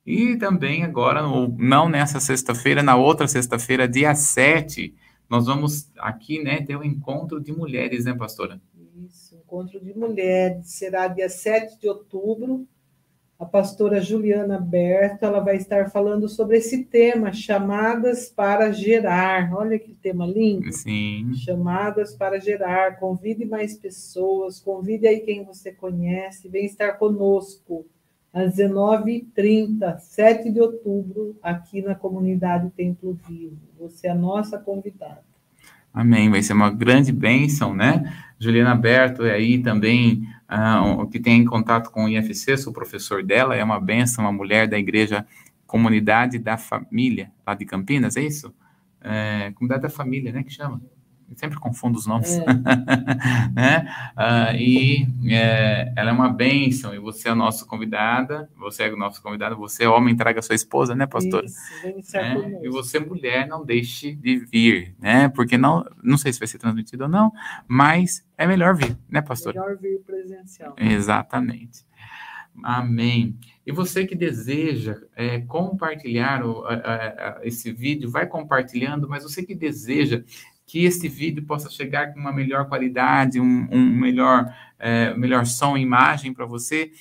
E 0.06 0.37
também 0.37 0.85
agora, 0.85 1.23
não 1.58 1.88
nessa 1.88 2.18
sexta-feira, 2.18 2.82
na 2.82 2.97
outra 2.97 3.28
sexta-feira, 3.28 3.87
dia 3.87 4.14
7, 4.14 4.94
nós 5.28 5.47
vamos 5.47 5.92
aqui, 5.99 6.42
né, 6.42 6.62
ter 6.62 6.76
um 6.76 6.82
encontro 6.82 7.40
de 7.40 7.52
mulheres, 7.52 8.06
né, 8.06 8.14
pastora? 8.14 8.61
Isso, 9.06 9.35
encontro 9.37 9.78
de 9.78 9.92
mulheres, 9.92 10.70
será 10.70 11.08
dia 11.08 11.28
7 11.28 11.78
de 11.78 11.88
outubro, 11.88 12.66
a 13.38 13.45
pastora 13.47 14.00
Juliana 14.00 14.59
Berto, 14.59 15.25
ela 15.25 15.38
vai 15.38 15.57
estar 15.57 15.90
falando 15.90 16.28
sobre 16.28 16.57
esse 16.57 16.85
tema, 16.85 17.33
chamadas 17.33 18.28
para 18.28 18.73
gerar. 18.73 19.54
Olha 19.54 19.78
que 19.78 19.95
tema 19.95 20.26
lindo. 20.26 20.73
Sim. 20.73 21.33
Chamadas 21.35 22.16
para 22.16 22.40
gerar. 22.40 22.99
Convide 22.99 23.45
mais 23.45 23.76
pessoas, 23.76 24.59
convide 24.59 25.07
aí 25.07 25.21
quem 25.21 25.45
você 25.45 25.71
conhece, 25.71 26.49
vem 26.49 26.66
estar 26.66 26.95
conosco 26.95 27.87
às 28.33 28.57
19h30, 28.57 29.99
7 30.00 30.50
de 30.50 30.61
outubro, 30.61 31.37
aqui 31.40 31.80
na 31.80 31.95
comunidade 31.95 32.71
Templo 32.71 33.16
Vivo. 33.28 33.57
Você 33.78 34.09
é 34.09 34.11
a 34.11 34.16
nossa 34.16 34.59
convidada. 34.59 35.23
Amém. 35.95 36.28
Vai 36.28 36.42
ser 36.42 36.54
uma 36.54 36.71
grande 36.71 37.12
bênção, 37.12 37.73
né? 37.73 38.12
Juliana 38.38 38.75
Berto 38.75 39.25
é 39.25 39.35
aí 39.35 39.62
também 39.62 40.26
uh, 40.50 41.06
que 41.08 41.20
tem 41.20 41.44
contato 41.44 41.90
com 41.90 42.04
o 42.04 42.08
IFC, 42.08 42.56
sou 42.56 42.72
professor 42.72 43.22
dela, 43.22 43.54
é 43.54 43.62
uma 43.62 43.80
benção, 43.80 44.24
uma 44.24 44.32
mulher 44.32 44.66
da 44.68 44.78
igreja 44.78 45.26
Comunidade 45.66 46.38
da 46.38 46.56
Família, 46.56 47.30
lá 47.46 47.54
de 47.54 47.66
Campinas, 47.66 48.16
é 48.16 48.22
isso? 48.22 48.54
É, 49.02 49.52
comunidade 49.52 49.82
da 49.82 49.90
Família, 49.90 50.32
né, 50.32 50.42
que 50.42 50.50
chama? 50.50 50.80
Sempre 51.37 51.58
confundo 51.58 51.99
os 51.99 52.06
nomes. 52.06 52.38
É. 52.38 52.44
né? 53.54 53.87
Uh, 54.16 54.56
e 54.56 55.06
é, 55.30 55.92
ela 55.97 56.11
é 56.11 56.12
uma 56.12 56.28
bênção, 56.28 56.94
e 56.94 56.99
você 56.99 57.28
é 57.28 57.32
a 57.32 57.35
nossa 57.35 57.64
convidada, 57.64 58.50
você 58.56 58.85
é 58.85 58.92
o 58.92 58.97
nosso 58.97 59.23
convidado, 59.23 59.56
você 59.56 59.85
é 59.85 59.88
homem, 59.88 60.16
traga 60.16 60.42
sua 60.42 60.54
esposa, 60.54 60.94
né, 60.94 61.06
pastor? 61.06 61.44
Isso, 61.44 62.16
é, 62.16 62.61
e 62.62 62.68
você, 62.68 62.99
mulher, 62.99 63.47
não 63.47 63.64
deixe 63.64 64.14
de 64.14 64.37
vir, 64.38 64.94
né? 64.99 65.28
Porque 65.28 65.58
não, 65.58 65.85
não 66.02 66.16
sei 66.16 66.32
se 66.32 66.38
vai 66.38 66.49
ser 66.49 66.58
transmitido 66.58 67.04
ou 67.04 67.11
não, 67.11 67.32
mas 67.66 68.26
é 68.37 68.47
melhor 68.47 68.75
vir, 68.75 68.97
né, 69.08 69.20
pastor? 69.20 69.54
Melhor 69.54 69.76
vir 69.76 70.00
presencial. 70.00 70.75
Exatamente. 70.78 71.87
Amém. 72.62 73.38
E 73.66 73.73
você 73.73 74.06
que 74.06 74.14
deseja 74.14 74.97
é, 75.14 75.40
compartilhar 75.40 76.44
o, 76.44 76.64
a, 76.64 76.73
a, 76.75 77.40
esse 77.42 77.70
vídeo, 77.73 78.11
vai 78.11 78.26
compartilhando, 78.26 79.08
mas 79.08 79.23
você 79.23 79.42
que 79.44 79.54
deseja 79.54 80.25
que 80.68 80.84
este 80.84 81.08
vídeo 81.08 81.42
possa 81.44 81.70
chegar 81.70 82.12
com 82.12 82.20
uma 82.20 82.30
melhor 82.30 82.68
qualidade, 82.68 83.40
um, 83.40 83.66
um 83.72 83.88
melhor, 83.88 84.54
é, 84.78 85.14
melhor 85.14 85.46
som 85.46 85.78
e 85.78 85.80
imagem 85.80 86.34
para 86.34 86.44
você, 86.44 86.92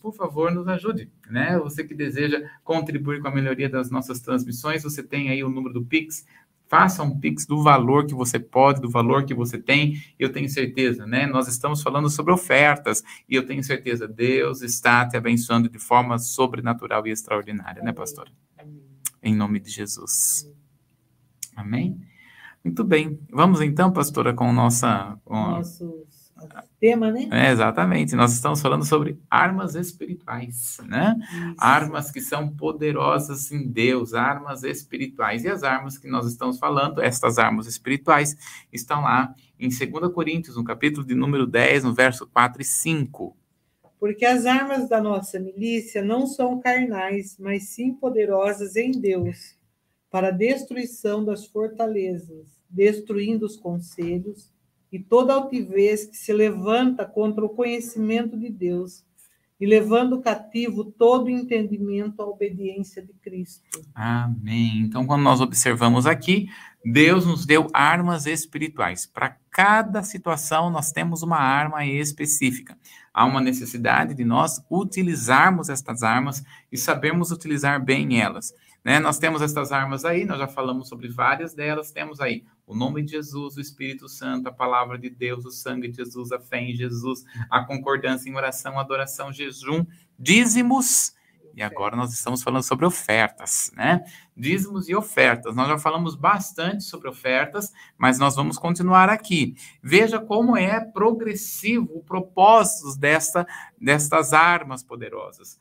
por 0.00 0.14
favor, 0.14 0.50
nos 0.50 0.66
ajude, 0.66 1.10
né? 1.30 1.58
Você 1.58 1.84
que 1.84 1.94
deseja 1.94 2.42
contribuir 2.64 3.20
com 3.20 3.28
a 3.28 3.30
melhoria 3.30 3.68
das 3.68 3.90
nossas 3.90 4.20
transmissões, 4.20 4.82
você 4.82 5.02
tem 5.02 5.28
aí 5.28 5.44
o 5.44 5.50
número 5.50 5.74
do 5.74 5.84
Pix, 5.84 6.26
faça 6.66 7.02
um 7.02 7.20
Pix 7.20 7.44
do 7.44 7.62
valor 7.62 8.06
que 8.06 8.14
você 8.14 8.38
pode, 8.40 8.80
do 8.80 8.88
valor 8.88 9.26
que 9.26 9.34
você 9.34 9.58
tem, 9.58 10.02
eu 10.18 10.32
tenho 10.32 10.48
certeza, 10.48 11.06
né? 11.06 11.26
Nós 11.26 11.48
estamos 11.48 11.82
falando 11.82 12.08
sobre 12.08 12.32
ofertas, 12.32 13.04
e 13.28 13.34
eu 13.34 13.44
tenho 13.44 13.62
certeza, 13.62 14.08
Deus 14.08 14.62
está 14.62 15.06
te 15.06 15.18
abençoando 15.18 15.68
de 15.68 15.78
forma 15.78 16.18
sobrenatural 16.18 17.06
e 17.06 17.10
extraordinária, 17.10 17.82
né, 17.82 17.92
pastor? 17.92 18.32
Em 19.22 19.34
nome 19.34 19.60
de 19.60 19.68
Jesus. 19.68 20.50
Amém? 21.54 22.00
Muito 22.64 22.84
bem. 22.84 23.18
Vamos 23.30 23.60
então, 23.60 23.92
pastora, 23.92 24.32
com 24.32 24.52
nossa. 24.52 25.18
Com... 25.24 25.34
Nosso 25.34 26.06
tema, 26.80 27.10
né? 27.10 27.28
É, 27.30 27.50
exatamente. 27.50 28.14
Nós 28.14 28.32
estamos 28.32 28.60
falando 28.60 28.84
sobre 28.84 29.18
armas 29.30 29.74
espirituais, 29.74 30.78
né? 30.86 31.16
Isso. 31.20 31.54
Armas 31.58 32.10
que 32.10 32.20
são 32.20 32.48
poderosas 32.48 33.50
em 33.52 33.68
Deus, 33.68 34.14
armas 34.14 34.62
espirituais. 34.64 35.44
E 35.44 35.48
as 35.48 35.62
armas 35.62 35.98
que 35.98 36.08
nós 36.08 36.26
estamos 36.26 36.58
falando, 36.58 37.00
estas 37.00 37.38
armas 37.38 37.66
espirituais, 37.66 38.36
estão 38.72 39.02
lá 39.02 39.34
em 39.58 39.68
2 39.68 40.12
Coríntios, 40.12 40.56
no 40.56 40.64
capítulo 40.64 41.06
de 41.06 41.14
número 41.14 41.46
10, 41.46 41.84
no 41.84 41.94
verso 41.94 42.26
4 42.26 42.62
e 42.62 42.64
5. 42.64 43.36
Porque 44.00 44.24
as 44.24 44.46
armas 44.46 44.88
da 44.88 45.00
nossa 45.00 45.38
milícia 45.38 46.02
não 46.02 46.26
são 46.26 46.58
carnais, 46.58 47.36
mas 47.38 47.68
sim 47.68 47.94
poderosas 47.94 48.74
em 48.74 48.90
Deus 48.90 49.56
para 50.12 50.28
a 50.28 50.30
destruição 50.30 51.24
das 51.24 51.46
fortalezas, 51.46 52.46
destruindo 52.68 53.46
os 53.46 53.56
conselhos 53.56 54.52
e 54.92 54.98
toda 54.98 55.32
altivez 55.32 56.04
que 56.04 56.18
se 56.18 56.34
levanta 56.34 57.06
contra 57.06 57.42
o 57.42 57.48
conhecimento 57.48 58.38
de 58.38 58.50
Deus 58.50 59.02
e 59.58 59.64
levando 59.64 60.20
cativo 60.20 60.84
todo 60.84 61.30
entendimento 61.30 62.20
à 62.20 62.26
obediência 62.26 63.00
de 63.00 63.14
Cristo. 63.14 63.80
Amém. 63.94 64.80
Então, 64.80 65.06
quando 65.06 65.22
nós 65.22 65.40
observamos 65.40 66.04
aqui, 66.04 66.48
Deus 66.84 67.24
nos 67.24 67.46
deu 67.46 67.68
armas 67.72 68.26
espirituais. 68.26 69.06
Para 69.06 69.36
cada 69.50 70.02
situação, 70.02 70.68
nós 70.68 70.92
temos 70.92 71.22
uma 71.22 71.38
arma 71.38 71.86
específica. 71.86 72.76
Há 73.14 73.24
uma 73.24 73.40
necessidade 73.40 74.14
de 74.14 74.24
nós 74.24 74.60
utilizarmos 74.70 75.70
estas 75.70 76.02
armas 76.02 76.44
e 76.70 76.76
sabermos 76.76 77.30
utilizar 77.30 77.82
bem 77.82 78.20
elas. 78.20 78.52
Né? 78.84 78.98
Nós 78.98 79.18
temos 79.18 79.40
essas 79.42 79.70
armas 79.70 80.04
aí, 80.04 80.24
nós 80.24 80.38
já 80.38 80.48
falamos 80.48 80.88
sobre 80.88 81.08
várias 81.08 81.54
delas. 81.54 81.92
Temos 81.92 82.20
aí 82.20 82.44
o 82.66 82.74
nome 82.74 83.02
de 83.02 83.12
Jesus, 83.12 83.56
o 83.56 83.60
Espírito 83.60 84.08
Santo, 84.08 84.48
a 84.48 84.52
palavra 84.52 84.98
de 84.98 85.08
Deus, 85.08 85.44
o 85.44 85.50
sangue 85.50 85.88
de 85.88 85.98
Jesus, 85.98 86.32
a 86.32 86.40
fé 86.40 86.60
em 86.60 86.74
Jesus, 86.74 87.24
a 87.48 87.64
concordância 87.64 88.28
em 88.28 88.34
oração, 88.34 88.78
adoração, 88.78 89.32
jejum, 89.32 89.86
dízimos. 90.18 91.14
E 91.54 91.62
agora 91.62 91.94
nós 91.94 92.14
estamos 92.14 92.42
falando 92.42 92.62
sobre 92.62 92.86
ofertas, 92.86 93.70
né? 93.76 94.02
Dízimos 94.34 94.88
e 94.88 94.94
ofertas. 94.94 95.54
Nós 95.54 95.68
já 95.68 95.78
falamos 95.78 96.16
bastante 96.16 96.82
sobre 96.82 97.10
ofertas, 97.10 97.70
mas 97.98 98.18
nós 98.18 98.34
vamos 98.34 98.56
continuar 98.56 99.10
aqui. 99.10 99.54
Veja 99.82 100.18
como 100.18 100.56
é 100.56 100.80
progressivo 100.80 101.90
o 101.94 102.02
propósito 102.02 102.98
desta, 102.98 103.46
destas 103.78 104.32
armas 104.32 104.82
poderosas 104.82 105.58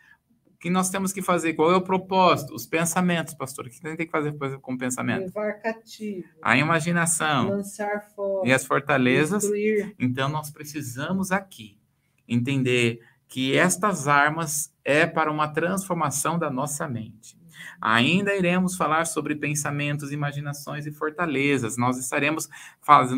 que 0.61 0.69
nós 0.69 0.91
temos 0.91 1.11
que 1.11 1.23
fazer? 1.23 1.55
Qual 1.55 1.71
é 1.71 1.75
o 1.75 1.81
propósito? 1.81 2.53
Os 2.53 2.67
pensamentos, 2.67 3.33
pastor. 3.33 3.65
O 3.65 3.69
que 3.69 3.79
a 3.83 3.89
gente 3.89 3.97
tem 3.97 4.05
que 4.05 4.11
fazer 4.11 4.31
com 4.59 4.73
o 4.73 4.77
pensamento? 4.77 5.25
Levar 5.25 5.53
cativo. 5.53 6.27
A 6.39 6.55
imaginação. 6.55 7.49
Lançar 7.49 8.03
fora. 8.15 8.47
E 8.47 8.53
as 8.53 8.63
fortalezas. 8.63 9.41
Destruir. 9.41 9.95
Então, 9.97 10.29
nós 10.29 10.51
precisamos 10.51 11.31
aqui 11.31 11.79
entender 12.27 13.01
que 13.27 13.57
estas 13.57 14.07
armas 14.07 14.71
é 14.85 15.07
para 15.07 15.31
uma 15.31 15.47
transformação 15.47 16.37
da 16.37 16.51
nossa 16.51 16.87
mente. 16.87 17.40
Ainda 17.81 18.35
iremos 18.35 18.75
falar 18.75 19.05
sobre 19.05 19.35
pensamentos, 19.35 20.11
imaginações 20.11 20.85
e 20.85 20.91
fortalezas. 20.91 21.77
Nós 21.77 21.97
estaremos 21.97 22.47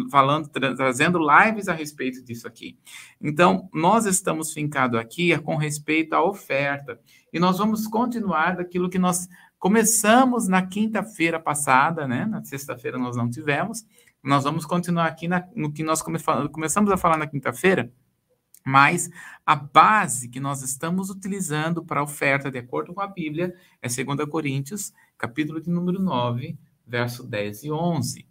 falando, 0.09 0.47
trazendo 0.47 1.19
lives 1.19 1.67
a 1.67 1.73
respeito 1.73 2.23
disso 2.23 2.47
aqui. 2.47 2.77
Então, 3.21 3.69
nós 3.73 4.05
estamos 4.05 4.53
fincados 4.53 4.97
aqui 4.97 5.37
com 5.39 5.57
respeito 5.57 6.13
à 6.13 6.23
oferta. 6.23 6.97
E 7.33 7.39
nós 7.39 7.57
vamos 7.57 7.87
continuar 7.87 8.55
daquilo 8.55 8.89
que 8.89 8.97
nós 8.99 9.27
começamos 9.59 10.47
na 10.47 10.65
quinta-feira 10.65 11.39
passada, 11.39 12.07
né? 12.07 12.25
Na 12.25 12.43
sexta-feira 12.43 12.97
nós 12.97 13.17
não 13.17 13.29
tivemos. 13.29 13.85
Nós 14.23 14.45
vamos 14.45 14.65
continuar 14.65 15.07
aqui 15.07 15.27
na, 15.27 15.45
no 15.53 15.73
que 15.73 15.83
nós 15.83 16.01
come, 16.01 16.17
começamos 16.51 16.89
a 16.89 16.95
falar 16.95 17.17
na 17.17 17.27
quinta-feira 17.27 17.91
mas 18.65 19.09
a 19.45 19.55
base 19.55 20.29
que 20.29 20.39
nós 20.39 20.61
estamos 20.61 21.09
utilizando 21.09 21.83
para 21.83 21.99
a 21.99 22.03
oferta, 22.03 22.49
de 22.49 22.57
acordo 22.57 22.93
com 22.93 23.01
a 23.01 23.07
Bíblia, 23.07 23.55
é 23.81 23.87
2 23.87 24.29
Coríntios, 24.29 24.93
capítulo 25.17 25.61
de 25.61 25.69
número 25.69 26.01
9, 26.01 26.57
verso 26.85 27.23
10 27.27 27.63
e 27.63 27.71
11. 27.71 28.27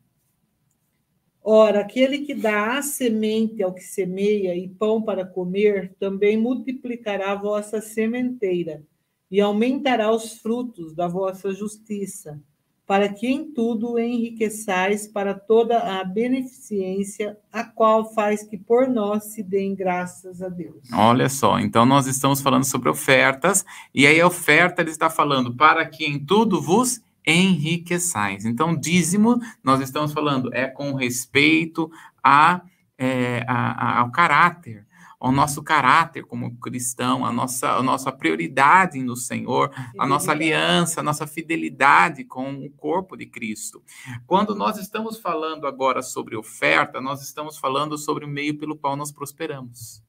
Ora, 1.45 1.81
aquele 1.81 2.21
que 2.21 2.35
dá 2.35 2.79
a 2.79 2.83
semente 2.83 3.63
ao 3.63 3.75
que 3.75 3.83
semeia 3.83 4.55
e 4.55 4.69
pão 4.69 5.03
para 5.03 5.27
comer, 5.27 5.95
também 5.99 6.37
multiplicará 6.37 7.33
a 7.33 7.37
vossa 7.37 7.81
sementeira 7.81 8.83
e 9.31 9.41
aumentará 9.41 10.11
os 10.13 10.39
frutos 10.39 10.95
da 10.95 11.09
vossa 11.09 11.53
justiça 11.53 12.41
para 12.87 13.09
que 13.09 13.27
em 13.27 13.53
tudo 13.53 13.99
enriqueçais 13.99 15.07
para 15.07 15.35
toda 15.35 15.79
a 15.79 16.05
beneficência, 16.05 17.37
a 17.53 17.65
qual 17.65 18.13
faz 18.13 18.43
que 18.43 18.59
por 18.59 18.89
nós 18.89 19.33
se 19.33 19.43
deem 19.43 19.75
graças 19.75 20.43
a 20.43 20.49
Deus. 20.49 20.83
Olha 20.93 21.29
só, 21.29 21.59
então 21.59 21.87
nós 21.87 22.07
estamos 22.07 22.41
falando 22.41 22.65
sobre 22.65 22.89
ofertas, 22.89 23.65
e 23.95 24.07
aí 24.07 24.21
a 24.21 24.27
oferta 24.27 24.83
ele 24.83 24.91
está 24.91 25.09
falando 25.09 25.55
para 25.55 25.87
que 25.87 26.05
em 26.05 26.19
tudo 26.19 26.61
vos 26.61 27.01
enriqueçais. 27.27 28.45
Então, 28.45 28.77
dízimo, 28.77 29.41
nós 29.63 29.81
estamos 29.81 30.13
falando, 30.13 30.53
é 30.53 30.67
com 30.67 30.93
respeito 30.95 31.91
a, 32.23 32.63
é, 32.99 33.45
a, 33.47 33.71
a, 33.71 34.01
ao 34.01 34.11
caráter 34.11 34.85
ao 35.23 35.31
nosso 35.31 35.63
caráter 35.63 36.25
como 36.25 36.59
cristão, 36.59 37.25
a 37.25 37.33
nossa, 37.33 37.77
a 37.77 37.83
nossa 37.83 38.11
prioridade 38.11 39.01
no 39.01 39.15
Senhor, 39.15 39.71
a 39.97 40.05
nossa 40.05 40.33
aliança, 40.33 40.99
a 40.99 41.03
nossa 41.03 41.29
fidelidade 41.29 42.25
com 42.25 42.55
o 42.55 42.69
corpo 42.71 43.17
de 43.17 43.27
Cristo. 43.27 43.81
Quando 44.27 44.53
nós 44.53 44.79
estamos 44.79 45.21
falando 45.21 45.65
agora 45.65 46.03
sobre 46.03 46.35
oferta, 46.35 47.01
nós 47.01 47.23
estamos 47.23 47.57
falando 47.57 47.97
sobre 47.97 48.25
o 48.25 48.29
meio 48.29 48.59
pelo 48.59 48.77
qual 48.77 48.97
nós 48.97 49.13
prosperamos. 49.13 50.03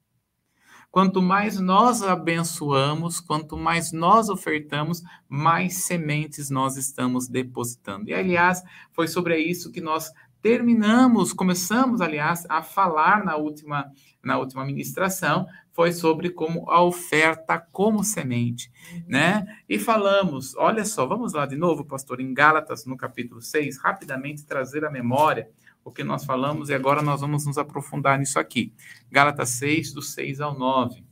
Quanto 0.89 1.21
mais 1.21 1.59
nós 1.59 2.01
abençoamos, 2.01 3.19
quanto 3.19 3.55
mais 3.55 3.91
nós 3.91 4.29
ofertamos, 4.29 5.03
mais 5.29 5.83
sementes 5.83 6.49
nós 6.49 6.75
estamos 6.75 7.27
depositando. 7.27 8.09
E, 8.09 8.13
aliás, 8.15 8.63
foi 8.91 9.07
sobre 9.07 9.37
isso 9.37 9.71
que 9.71 9.81
nós 9.81 10.11
terminamos, 10.43 11.31
começamos, 11.31 12.01
aliás, 12.01 12.45
a 12.49 12.61
falar 12.61 13.23
na 13.23 13.37
última, 13.37 13.89
na 14.21 14.37
última 14.37 14.65
ministração, 14.65 15.47
foi 15.71 15.93
sobre 15.93 16.29
como 16.29 16.69
a 16.69 16.83
oferta 16.83 17.57
como 17.57 18.03
semente, 18.03 18.69
né? 19.07 19.47
E 19.69 19.79
falamos, 19.79 20.53
olha 20.57 20.83
só, 20.83 21.07
vamos 21.07 21.31
lá 21.31 21.45
de 21.45 21.55
novo, 21.55 21.85
pastor, 21.85 22.19
em 22.19 22.33
Gálatas, 22.33 22.85
no 22.85 22.97
capítulo 22.97 23.41
6, 23.41 23.77
rapidamente 23.77 24.45
trazer 24.45 24.83
a 24.83 24.91
memória 24.91 25.49
o 25.81 25.91
que 25.91 26.03
nós 26.03 26.25
falamos 26.25 26.69
e 26.69 26.73
agora 26.73 27.01
nós 27.01 27.21
vamos 27.21 27.45
nos 27.45 27.57
aprofundar 27.57 28.19
nisso 28.19 28.37
aqui. 28.37 28.73
Gálatas 29.09 29.49
6, 29.51 29.93
do 29.93 30.01
6 30.01 30.41
ao 30.41 30.57
9. 30.57 31.05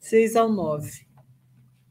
6 0.00 0.36
ao 0.36 0.52
9 0.52 1.03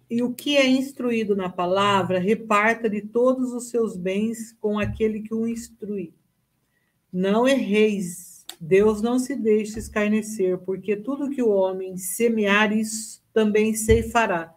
e 0.10 0.22
o 0.22 0.34
que 0.34 0.58
é 0.58 0.68
instruído 0.68 1.36
na 1.36 1.50
palavra, 1.50 2.20
reparta 2.20 2.90
de 2.90 3.02
todos 3.02 3.52
os 3.52 3.70
seus 3.70 3.96
bens 3.96 4.56
com 4.60 4.78
aquele 4.78 5.22
que 5.22 5.34
o 5.34 5.48
instrui. 5.48 6.14
Não 7.12 7.48
erreis, 7.48 8.46
Deus 8.60 9.02
não 9.02 9.20
se 9.20 9.36
deixe 9.36 9.80
escarnecer, 9.80 10.58
porque 10.60 10.96
tudo 10.96 11.30
que 11.30 11.42
o 11.42 11.50
homem 11.50 11.98
semear, 11.98 12.76
isso 12.76 13.24
também 13.34 13.74
ceifará. 13.74 14.54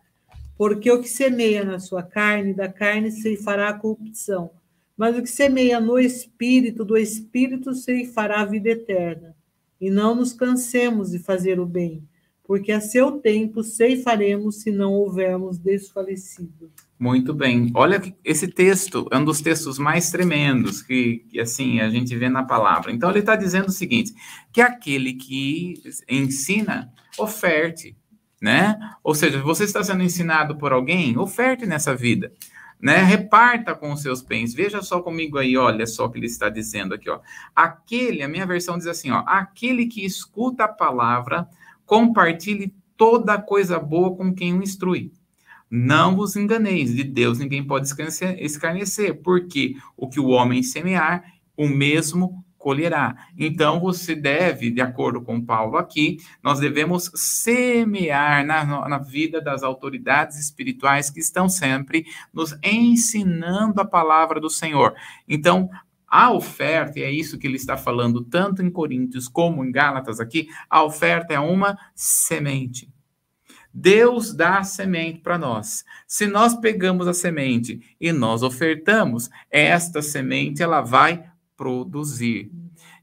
Porque 0.57 0.91
o 0.91 1.01
que 1.01 1.09
semeia 1.09 1.65
na 1.65 1.79
sua 1.79 2.03
carne, 2.03 2.55
da 2.55 2.69
carne 2.69 3.11
ceifará 3.11 3.69
a 3.69 3.79
corrupção. 3.79 4.51
Mas 4.97 5.17
o 5.17 5.23
que 5.23 5.29
semeia 5.29 5.79
no 5.79 5.99
espírito, 5.99 6.85
do 6.85 6.97
espírito 6.97 7.75
ceifará 7.75 8.41
a 8.41 8.47
vida 8.47 8.71
eterna. 8.71 9.37
E 9.79 9.91
não 9.91 10.15
nos 10.15 10.33
cansemos 10.33 11.11
de 11.11 11.19
fazer 11.19 11.61
o 11.61 11.67
bem 11.67 12.03
porque 12.47 12.71
a 12.71 12.81
seu 12.81 13.13
tempo 13.13 13.63
ceifaremos 13.63 14.63
se 14.63 14.71
não 14.71 14.93
houvermos 14.93 15.59
desfalecido. 15.59 16.71
Muito 16.99 17.35
bem. 17.35 17.71
Olha 17.75 18.01
esse 18.25 18.49
texto 18.49 19.07
é 19.11 19.19
um 19.19 19.25
dos 19.25 19.41
textos 19.41 19.79
mais 19.79 20.11
tremendos 20.11 20.81
que, 20.81 21.27
que 21.29 21.41
assim 21.41 21.81
a 21.81 21.91
gente 21.91 22.17
vê 22.17 22.29
na 22.29 22.45
palavra. 22.45 22.93
Então 22.93 23.11
ele 23.11 23.19
está 23.19 23.37
dizendo 23.37 23.69
o 23.69 23.73
seguinte: 23.73 24.15
que 24.53 24.61
aquele 24.61 25.15
que 25.15 25.75
ensina 26.09 26.91
oferte, 27.19 27.97
né? 28.41 28.79
Ou 29.03 29.15
seja, 29.15 29.43
você 29.43 29.65
está 29.65 29.83
sendo 29.83 30.03
ensinado 30.03 30.57
por 30.57 30.73
alguém, 30.73 31.19
oferte 31.19 31.67
nessa 31.67 31.95
vida. 31.95 32.33
Né? 32.81 32.99
Reparta 33.03 33.75
com 33.75 33.93
os 33.93 34.03
seus 34.03 34.23
bens. 34.23 34.55
Veja 34.55 34.83
só 34.83 35.01
comigo 35.01 35.39
aí, 35.39 35.57
olha 35.57 35.87
só 35.87 36.05
o 36.05 36.11
que 36.11 36.19
ele 36.19 36.27
está 36.27 36.49
dizendo 36.49 36.95
aqui, 36.95 37.09
ó. 37.09 37.21
Aquele, 37.55 38.23
a 38.23 38.29
minha 38.29 38.47
versão 38.47 38.77
diz 38.77 38.87
assim, 38.87 39.11
ó, 39.11 39.25
aquele 39.27 39.87
que 39.87 40.05
escuta 40.05 40.65
a 40.65 40.69
palavra, 40.69 41.49
compartilhe 41.87 42.75
toda 42.97 43.41
coisa 43.41 43.79
boa 43.79 44.15
com 44.15 44.35
quem 44.35 44.59
o 44.59 44.63
instrui. 44.63 45.13
Não 45.71 46.15
vos 46.15 46.37
enganeis, 46.37 46.95
de 46.95 47.03
Deus 47.03 47.39
ninguém 47.39 47.65
pode 47.65 47.89
escarnecer, 47.89 49.23
porque 49.23 49.77
o 49.97 50.09
que 50.09 50.21
o 50.21 50.29
homem 50.29 50.63
semear, 50.63 51.25
o 51.57 51.67
mesmo 51.67 52.45
colherá. 52.67 53.15
Então, 53.39 53.79
você 53.79 54.13
deve, 54.13 54.73
de 54.73 54.81
acordo 54.81 55.23
com 55.23 55.41
Paulo 55.41 55.77
aqui, 55.77 56.19
nós 56.43 56.59
devemos 56.59 57.13
semear 57.15 58.45
na, 58.45 58.89
na 58.89 58.99
vida 58.99 59.41
das 59.41 59.63
autoridades 59.63 60.37
espirituais 60.39 61.09
que 61.09 61.21
estão 61.21 61.49
sempre 61.49 62.07
nos 62.35 62.59
ensinando 62.65 63.81
a 63.81 63.85
palavra 63.85 64.41
do 64.41 64.51
Senhor. 64.51 64.95
Então, 65.29 65.71
a 66.17 66.33
oferta, 66.33 66.99
e 66.99 67.03
é 67.03 67.11
isso 67.11 67.37
que 67.37 67.47
ele 67.47 67.57
está 67.57 67.77
falando 67.77 68.25
tanto 68.25 68.63
em 68.63 68.71
Coríntios 68.71 69.29
como 69.29 69.63
em 69.63 69.71
Gálatas 69.71 70.19
aqui, 70.19 70.49
a 70.71 70.83
oferta 70.83 71.35
é 71.35 71.39
uma 71.39 71.77
semente. 71.95 72.91
Deus 73.71 74.33
dá 74.33 74.61
a 74.61 74.65
semente 74.65 75.21
para 75.21 75.37
nós. 75.37 75.85
Se 76.07 76.27
nós 76.27 76.55
pegamos 76.55 77.07
a 77.07 77.13
semente 77.13 77.95
e 78.01 78.13
nós 78.13 78.43
ofertamos, 78.43 79.29
esta 79.51 80.01
semente 80.01 80.63
ela 80.63 80.81
vai 80.81 81.23
produzir. 81.55 82.51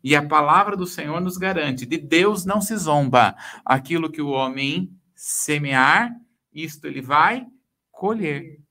E 0.03 0.15
a 0.15 0.27
palavra 0.27 0.75
do 0.75 0.87
Senhor 0.87 1.21
nos 1.21 1.37
garante: 1.37 1.85
de 1.85 1.99
Deus 1.99 2.45
não 2.45 2.61
se 2.61 2.75
zomba. 2.75 3.35
Aquilo 3.63 4.11
que 4.11 4.23
o 4.23 4.29
homem 4.29 4.91
semear, 5.15 6.11
isto 6.51 6.87
ele 6.87 7.03
vai 7.03 7.45
colher. 7.91 8.62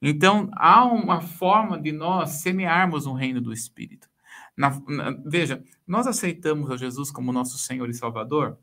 Então, 0.00 0.50
há 0.54 0.84
uma 0.84 1.20
forma 1.20 1.80
de 1.80 1.92
nós 1.92 2.30
semearmos 2.42 3.06
um 3.06 3.14
reino 3.14 3.40
do 3.40 3.52
Espírito. 3.52 4.08
Na, 4.56 4.70
na, 4.88 5.10
veja, 5.24 5.62
nós 5.86 6.06
aceitamos 6.06 6.70
a 6.70 6.76
Jesus 6.76 7.10
como 7.10 7.32
nosso 7.32 7.58
Senhor 7.58 7.88
e 7.88 7.94
Salvador, 7.94 8.58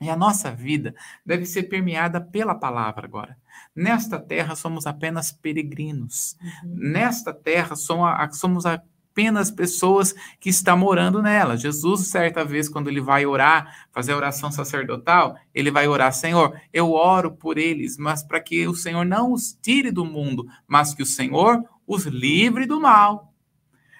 e 0.00 0.08
a 0.08 0.16
nossa 0.16 0.52
vida 0.52 0.94
deve 1.26 1.44
ser 1.44 1.64
permeada 1.64 2.20
pela 2.20 2.54
palavra 2.54 3.04
agora. 3.04 3.36
Nesta 3.74 4.18
terra 4.18 4.54
somos 4.54 4.86
apenas 4.86 5.32
peregrinos. 5.32 6.36
Uhum. 6.40 6.74
Nesta 6.92 7.34
terra 7.34 7.74
somos, 7.74 8.64
a, 8.64 8.80
apenas 9.18 9.50
pessoas 9.50 10.14
que 10.38 10.48
estão 10.48 10.78
morando 10.78 11.20
nela. 11.20 11.56
Jesus, 11.56 12.06
certa 12.06 12.44
vez, 12.44 12.68
quando 12.68 12.86
ele 12.86 13.00
vai 13.00 13.26
orar, 13.26 13.88
fazer 13.90 14.12
a 14.12 14.16
oração 14.16 14.52
sacerdotal, 14.52 15.36
ele 15.52 15.72
vai 15.72 15.88
orar: 15.88 16.12
Senhor, 16.12 16.56
eu 16.72 16.92
oro 16.92 17.32
por 17.32 17.58
eles, 17.58 17.98
mas 17.98 18.22
para 18.22 18.40
que 18.40 18.68
o 18.68 18.74
Senhor 18.74 19.04
não 19.04 19.32
os 19.32 19.52
tire 19.60 19.90
do 19.90 20.04
mundo, 20.04 20.46
mas 20.68 20.94
que 20.94 21.02
o 21.02 21.06
Senhor 21.06 21.64
os 21.84 22.04
livre 22.04 22.64
do 22.64 22.80
mal. 22.80 23.34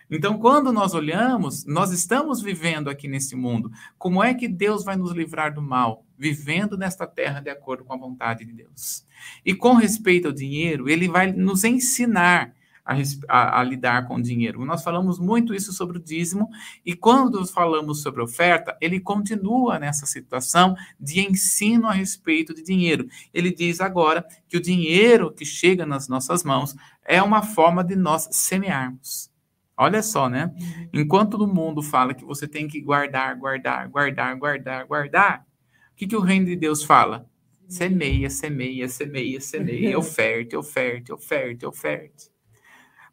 Então, 0.08 0.38
quando 0.38 0.72
nós 0.72 0.94
olhamos, 0.94 1.66
nós 1.66 1.90
estamos 1.90 2.40
vivendo 2.40 2.88
aqui 2.88 3.08
nesse 3.08 3.34
mundo. 3.34 3.70
Como 3.98 4.22
é 4.22 4.32
que 4.32 4.46
Deus 4.46 4.84
vai 4.84 4.96
nos 4.96 5.10
livrar 5.10 5.52
do 5.52 5.60
mal? 5.60 6.06
Vivendo 6.16 6.78
nesta 6.78 7.06
terra 7.06 7.40
de 7.40 7.50
acordo 7.50 7.84
com 7.84 7.92
a 7.92 7.98
vontade 7.98 8.44
de 8.44 8.52
Deus. 8.52 9.04
E 9.44 9.52
com 9.52 9.74
respeito 9.74 10.28
ao 10.28 10.32
dinheiro, 10.32 10.88
ele 10.88 11.08
vai 11.08 11.30
nos 11.30 11.64
ensinar 11.64 12.54
a, 12.88 12.94
a, 13.28 13.60
a, 13.60 13.62
lidar 13.62 14.08
com 14.08 14.20
dinheiro. 14.20 14.64
Nós 14.64 14.82
falamos 14.82 15.18
muito 15.18 15.54
isso 15.54 15.74
sobre 15.74 15.98
o 15.98 16.02
dízimo, 16.02 16.48
e 16.84 16.94
quando 16.94 17.46
falamos 17.46 18.00
sobre 18.00 18.22
oferta, 18.22 18.76
ele 18.80 18.98
continua 18.98 19.78
nessa 19.78 20.06
situação 20.06 20.74
de 20.98 21.20
ensino 21.20 21.86
a 21.86 21.92
respeito 21.92 22.54
de 22.54 22.62
dinheiro. 22.62 23.06
Ele 23.34 23.52
diz 23.52 23.82
agora 23.82 24.24
que 24.48 24.56
o 24.56 24.62
dinheiro 24.62 25.30
que 25.30 25.44
chega 25.44 25.84
nas 25.84 26.08
nossas 26.08 26.42
mãos 26.42 26.74
é 27.04 27.22
uma 27.22 27.42
forma 27.42 27.84
de 27.84 27.94
nós 27.94 28.26
semearmos. 28.32 29.30
Olha 29.76 30.02
só, 30.02 30.28
né? 30.28 30.52
Uhum. 30.58 30.88
Enquanto 30.94 31.34
o 31.34 31.46
mundo 31.46 31.82
fala 31.82 32.14
que 32.14 32.24
você 32.24 32.48
tem 32.48 32.66
que 32.66 32.80
guardar, 32.80 33.36
guardar, 33.36 33.88
guardar, 33.88 34.36
guardar, 34.36 34.86
guardar, 34.86 35.46
o 35.92 35.94
que, 35.94 36.06
que 36.06 36.16
o 36.16 36.20
reino 36.20 36.46
de 36.46 36.56
Deus 36.56 36.82
fala? 36.82 37.28
Semeia, 37.68 38.30
semeia, 38.30 38.88
semeia, 38.88 39.40
semeia, 39.40 39.96
oferte, 39.98 40.56
oferte, 40.56 41.12
oferte, 41.12 41.66
oferte. 41.66 42.37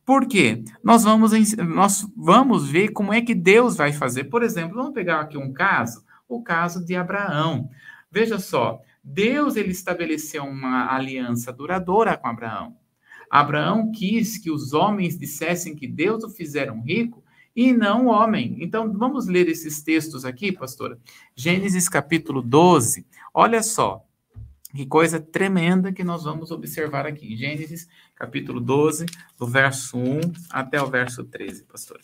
Por 0.06 0.28
quê? 0.28 0.64
Nós 0.84 1.04
vamos, 1.04 1.32
nós 1.58 2.08
vamos 2.16 2.70
ver 2.70 2.90
como 2.90 3.12
é 3.12 3.22
que 3.22 3.34
Deus 3.34 3.76
vai 3.76 3.92
fazer. 3.92 4.26
Por 4.26 4.44
exemplo, 4.44 4.76
vamos 4.76 4.94
pegar 4.94 5.22
aqui 5.22 5.38
um 5.38 5.52
caso, 5.52 6.04
o 6.30 6.44
caso 6.44 6.86
de 6.86 6.96
Abraão. 6.96 7.70
Veja 8.12 8.38
só, 8.38 8.80
Deus 9.04 9.56
ele 9.56 9.72
estabeleceu 9.72 10.44
uma 10.44 10.94
aliança 10.94 11.52
duradoura 11.52 12.16
com 12.16 12.28
Abraão. 12.28 12.78
Abraão 13.32 13.92
quis 13.92 14.38
que 14.38 14.52
os 14.52 14.74
homens 14.74 15.18
dissessem 15.18 15.76
que 15.76 15.88
Deus 15.88 16.24
o 16.24 16.30
fizeram 16.30 16.82
rico 16.82 17.24
e 17.56 17.74
não 17.74 18.06
o 18.06 18.10
homem. 18.10 18.58
Então, 18.60 18.94
vamos 18.94 19.28
ler 19.28 19.50
esses 19.50 19.82
textos 19.82 20.24
aqui, 20.24 20.52
pastora. 20.52 21.00
Gênesis 21.36 21.90
capítulo 21.90 22.44
12. 22.44 23.08
Olha 23.34 23.64
só. 23.64 24.05
Que 24.76 24.86
coisa 24.86 25.22
tremenda 25.22 25.94
que 25.94 26.04
nós 26.04 26.26
vamos 26.26 26.52
observar 26.52 27.06
aqui. 27.06 27.38
Gênesis, 27.38 27.88
capítulo 28.14 28.60
12, 28.60 29.06
do 29.40 29.48
verso 29.48 29.98
1 29.98 30.20
até 30.50 30.82
o 30.82 30.88
verso 30.88 31.24
13, 31.24 31.64
pastor. 31.64 32.02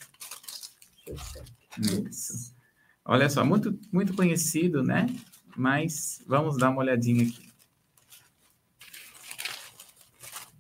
Isso. 2.10 2.56
Olha 3.04 3.30
só, 3.30 3.44
muito, 3.44 3.78
muito 3.92 4.14
conhecido, 4.14 4.82
né? 4.82 5.08
Mas 5.58 6.24
vamos 6.26 6.58
dar 6.58 6.70
uma 6.70 6.80
olhadinha 6.80 7.24
aqui. 7.24 7.52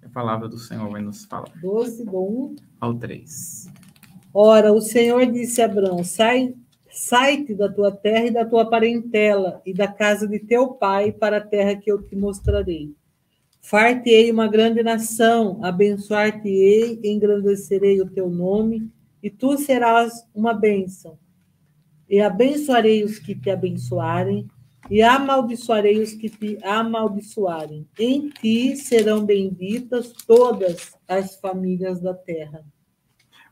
A 0.03 0.09
palavra 0.09 0.49
do 0.49 0.57
Senhor 0.57 0.89
vai 0.89 1.01
nos 1.01 1.23
falar. 1.23 1.49
12, 1.61 2.03
do 2.03 2.19
1 2.19 2.55
ao 2.81 2.93
3. 2.93 3.69
Ora, 4.33 4.73
o 4.73 4.81
Senhor 4.81 5.25
disse 5.31 5.61
a 5.61 5.65
Abraão: 5.65 6.03
Sai 6.03 6.55
Sai-te 6.91 7.55
da 7.55 7.69
tua 7.69 7.91
terra 7.91 8.25
e 8.25 8.31
da 8.31 8.45
tua 8.45 8.69
parentela 8.69 9.61
e 9.65 9.73
da 9.73 9.87
casa 9.87 10.27
de 10.27 10.39
teu 10.39 10.69
pai 10.69 11.11
para 11.11 11.37
a 11.37 11.41
terra 11.41 11.75
que 11.75 11.91
eu 11.91 12.01
te 12.01 12.15
mostrarei. 12.15 12.93
Far-te-ei 13.61 14.31
uma 14.31 14.47
grande 14.47 14.83
nação, 14.83 15.59
abençoar-te-ei, 15.63 16.99
engrandecerei 17.03 18.01
o 18.01 18.09
teu 18.09 18.29
nome, 18.29 18.91
e 19.21 19.29
tu 19.29 19.57
serás 19.57 20.25
uma 20.33 20.53
bênção. 20.53 21.17
E 22.09 22.19
abençoarei 22.19 23.03
os 23.03 23.19
que 23.19 23.35
te 23.35 23.49
abençoarem, 23.49 24.47
e 24.89 25.01
amaldiçoarei 25.01 26.01
os 26.01 26.13
que 26.13 26.29
te 26.29 26.57
amaldiçoarem. 26.63 27.87
Em 27.97 28.29
ti 28.29 28.75
serão 28.75 29.23
benditas 29.23 30.11
todas 30.27 30.91
as 31.07 31.35
famílias 31.35 32.01
da 32.01 32.13
terra. 32.13 32.65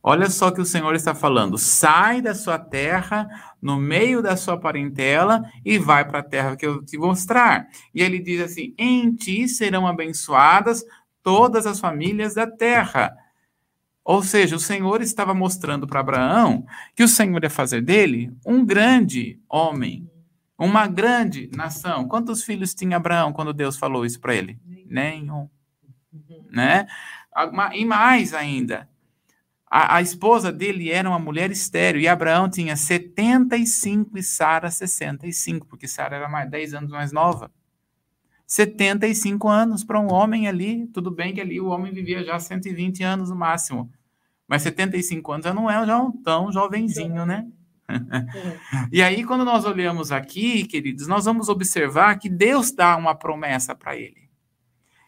Olha 0.02 0.30
só 0.30 0.50
que 0.50 0.62
o 0.62 0.66
Senhor 0.66 0.96
está 0.96 1.14
falando: 1.14 1.58
sai 1.58 2.22
da 2.22 2.34
sua 2.34 2.58
terra, 2.58 3.28
no 3.62 3.78
meio 3.78 4.22
da 4.22 4.38
sua 4.38 4.58
parentela, 4.58 5.44
e 5.66 5.78
vai 5.78 6.06
para 6.08 6.20
a 6.20 6.24
terra 6.24 6.56
que 6.56 6.66
eu 6.66 6.84
te 6.84 6.98
mostrar. 6.98 7.68
E 7.94 8.02
ele 8.02 8.20
diz 8.20 8.42
assim: 8.42 8.74
em 8.78 9.14
ti 9.14 9.48
serão 9.48 9.86
abençoadas 9.86 10.84
todas 11.22 11.66
as 11.66 11.80
famílias 11.80 12.36
da 12.36 12.48
terra. 12.48 13.16
Ou 14.04 14.24
seja, 14.24 14.56
o 14.56 14.60
Senhor 14.60 15.02
estava 15.02 15.34
mostrando 15.36 15.86
para 15.86 16.00
Abraão 16.00 16.66
que 16.96 17.04
o 17.04 17.08
Senhor 17.08 17.44
ia 17.44 17.50
fazer 17.50 17.82
dele 17.82 18.36
um 18.44 18.66
grande 18.66 19.40
homem, 19.48 20.10
uma 20.58 20.88
grande 20.88 21.48
nação. 21.56 22.08
Quantos 22.08 22.44
filhos 22.44 22.74
tinha 22.74 22.98
Abraão 22.98 23.32
quando 23.32 23.54
Deus 23.54 23.78
falou 23.78 24.06
isso 24.06 24.20
para 24.20 24.34
ele? 24.34 24.60
Nenhum. 24.88 25.48
Né? 26.50 26.88
E 27.74 27.86
mais 27.86 28.34
ainda, 28.34 28.89
a, 29.70 29.98
a, 29.98 30.02
esposa 30.02 30.52
dele 30.52 30.90
era 30.90 31.08
uma 31.08 31.20
mulher 31.20 31.52
estéreo, 31.52 32.02
e 32.02 32.08
Abraão 32.08 32.50
tinha 32.50 32.76
75 32.76 34.18
e 34.18 34.24
Sara 34.24 34.72
65, 34.72 35.68
porque 35.68 35.88
Sara 35.88 36.16
era 36.16 36.28
mais 36.28 36.50
10 36.50 36.74
anos 36.74 36.92
mais 36.92 37.12
nova. 37.12 37.52
75 38.48 39.48
anos 39.48 39.84
para 39.84 40.00
um 40.00 40.12
homem 40.12 40.48
ali, 40.48 40.88
tudo 40.88 41.12
bem 41.12 41.36
que 41.36 41.40
ali 41.40 41.62
o 41.62 41.68
homem 41.68 41.94
vivia 41.94 42.24
já 42.24 42.40
120 42.40 43.04
anos 43.04 43.30
no 43.30 43.36
máximo, 43.36 43.92
mas 44.48 44.64
75 44.64 45.32
anos 45.34 45.46
já 45.46 45.54
não 45.54 45.70
é 45.70 45.86
já 45.86 46.02
um 46.02 46.12
tão 46.12 46.52
jovenzinho, 46.52 47.26
né? 47.26 47.48
e 48.92 49.02
aí, 49.02 49.24
quando 49.24 49.46
nós 49.46 49.66
olhamos 49.66 50.12
aqui, 50.12 50.66
queridos, 50.66 51.08
nós 51.08 51.26
vamos 51.26 51.50
observar 51.50 52.18
que 52.18 52.30
Deus 52.30 52.72
dá 52.72 52.96
uma 52.96 53.16
promessa 53.16 53.76
para 53.76 53.96
ele. 53.96 54.30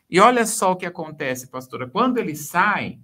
E 0.09 0.19
olha 0.19 0.45
só 0.45 0.71
o 0.71 0.75
que 0.75 0.85
acontece, 0.85 1.47
pastora. 1.47 1.87
Quando 1.87 2.17
ele 2.17 2.35
sai, 2.35 2.99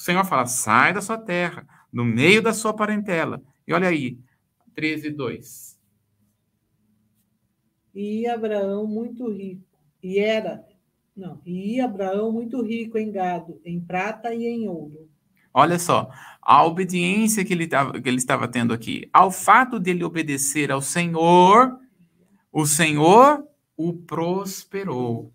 o 0.00 0.02
Senhor 0.02 0.24
fala: 0.24 0.46
sai 0.46 0.94
da 0.94 1.02
sua 1.02 1.18
terra, 1.18 1.66
no 1.92 2.06
meio 2.06 2.40
da 2.40 2.54
sua 2.54 2.72
parentela. 2.72 3.42
E 3.68 3.74
olha 3.74 3.88
aí, 3.88 4.18
13, 4.74 5.10
2. 5.10 5.78
E 7.94 8.26
Abraão 8.26 8.86
muito 8.86 9.30
rico, 9.30 9.62
e 10.02 10.18
era, 10.18 10.64
não, 11.14 11.42
e 11.44 11.82
Abraão 11.82 12.32
muito 12.32 12.62
rico 12.62 12.96
em 12.96 13.12
gado, 13.12 13.60
em 13.62 13.78
prata 13.78 14.32
e 14.32 14.46
em 14.46 14.66
ouro. 14.66 15.10
Olha 15.52 15.78
só, 15.78 16.08
a 16.40 16.64
obediência 16.64 17.44
que 17.44 17.52
ele, 17.52 17.66
tava, 17.66 18.00
que 18.00 18.08
ele 18.08 18.16
estava 18.16 18.48
tendo 18.48 18.72
aqui, 18.72 19.06
ao 19.12 19.30
fato 19.30 19.78
dele 19.78 20.02
obedecer 20.02 20.72
ao 20.72 20.80
Senhor, 20.80 21.78
o 22.50 22.64
Senhor 22.64 23.44
o 23.76 23.92
prosperou 23.92 25.34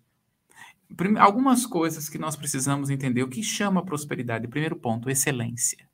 algumas 1.18 1.66
coisas 1.66 2.08
que 2.08 2.18
nós 2.18 2.36
precisamos 2.36 2.90
entender. 2.90 3.22
O 3.22 3.28
que 3.28 3.42
chama 3.42 3.84
prosperidade? 3.84 4.48
Primeiro 4.48 4.76
ponto, 4.76 5.10
excelência. 5.10 5.88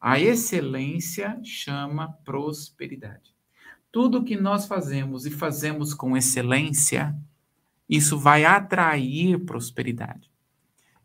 A 0.00 0.20
excelência 0.20 1.40
chama 1.42 2.12
prosperidade. 2.24 3.34
Tudo 3.90 4.24
que 4.24 4.36
nós 4.36 4.66
fazemos 4.66 5.24
e 5.24 5.30
fazemos 5.30 5.94
com 5.94 6.16
excelência, 6.16 7.16
isso 7.88 8.18
vai 8.18 8.44
atrair 8.44 9.38
prosperidade. 9.44 10.30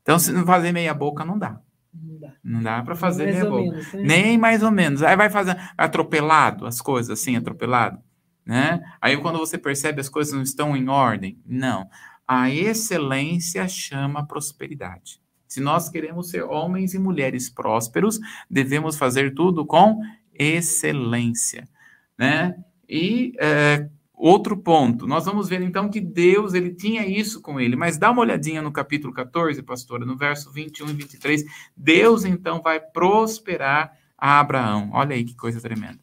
Então, 0.02 0.17
se 0.17 0.32
não 0.32 0.45
fazer 0.45 0.71
meia 0.71 0.93
boca, 0.93 1.23
não 1.23 1.38
dá. 1.38 1.62
Não 1.93 2.19
dá, 2.19 2.34
não 2.43 2.63
dá 2.63 2.84
para 2.84 2.95
fazer 2.95 3.25
meia 3.25 3.45
boca. 3.45 3.71
Menos, 3.71 3.93
né? 3.93 4.02
Nem 4.04 4.38
mais 4.38 4.63
ou 4.63 4.71
menos. 4.71 5.02
Aí 5.02 5.15
vai 5.15 5.30
fazer 5.30 5.56
atropelado 5.78 6.65
as 6.65 6.82
coisas, 6.82 7.19
assim, 7.19 7.36
atropelado. 7.36 7.99
Né? 8.45 8.82
Aí 8.99 9.15
quando 9.17 9.38
você 9.38 9.58
percebe 9.58 10.02
as 10.02 10.10
coisas 10.10 10.34
não 10.34 10.41
estão 10.41 10.75
em 10.75 10.89
ordem, 10.89 11.39
não. 11.45 11.88
A 12.32 12.48
excelência 12.52 13.68
chama 13.68 14.24
prosperidade. 14.24 15.20
Se 15.48 15.60
nós 15.60 15.89
queremos 15.89 16.30
ser 16.30 16.44
homens 16.44 16.94
e 16.94 17.00
mulheres 17.00 17.50
prósperos, 17.50 18.20
devemos 18.48 18.96
fazer 18.96 19.34
tudo 19.34 19.65
com 19.65 20.00
excelência, 20.32 21.68
né? 22.15 22.56
E 22.88 23.34
é, 23.39 23.89
outro 24.13 24.56
ponto, 24.56 25.08
nós 25.08 25.26
vamos 25.26 25.50
ver 25.50 25.60
então 25.63 25.89
que 25.89 26.00
Deus 26.00 26.54
ele 26.54 26.72
tinha 26.76 27.04
isso 27.04 27.42
com 27.42 27.60
ele, 27.60 27.76
mas 27.76 27.98
dá 27.98 28.12
uma 28.12 28.22
olhadinha 28.22 28.62
no 28.62 28.72
capítulo 28.72 29.12
14, 29.12 29.63
pastora, 29.63 30.06
no 30.06 30.15
verso 30.15 30.52
21 30.52 30.88
e 30.88 30.94
23. 30.94 31.44
Deus 31.76 32.26
então 32.26 32.62
vai 32.62 32.80
prosperar 32.80 33.98
a 34.15 34.39
Abraão. 34.39 34.92
Olha 34.94 35.15
aí 35.15 35.24
que 35.24 35.36
coisa 35.36 35.60
tremenda. 35.60 35.98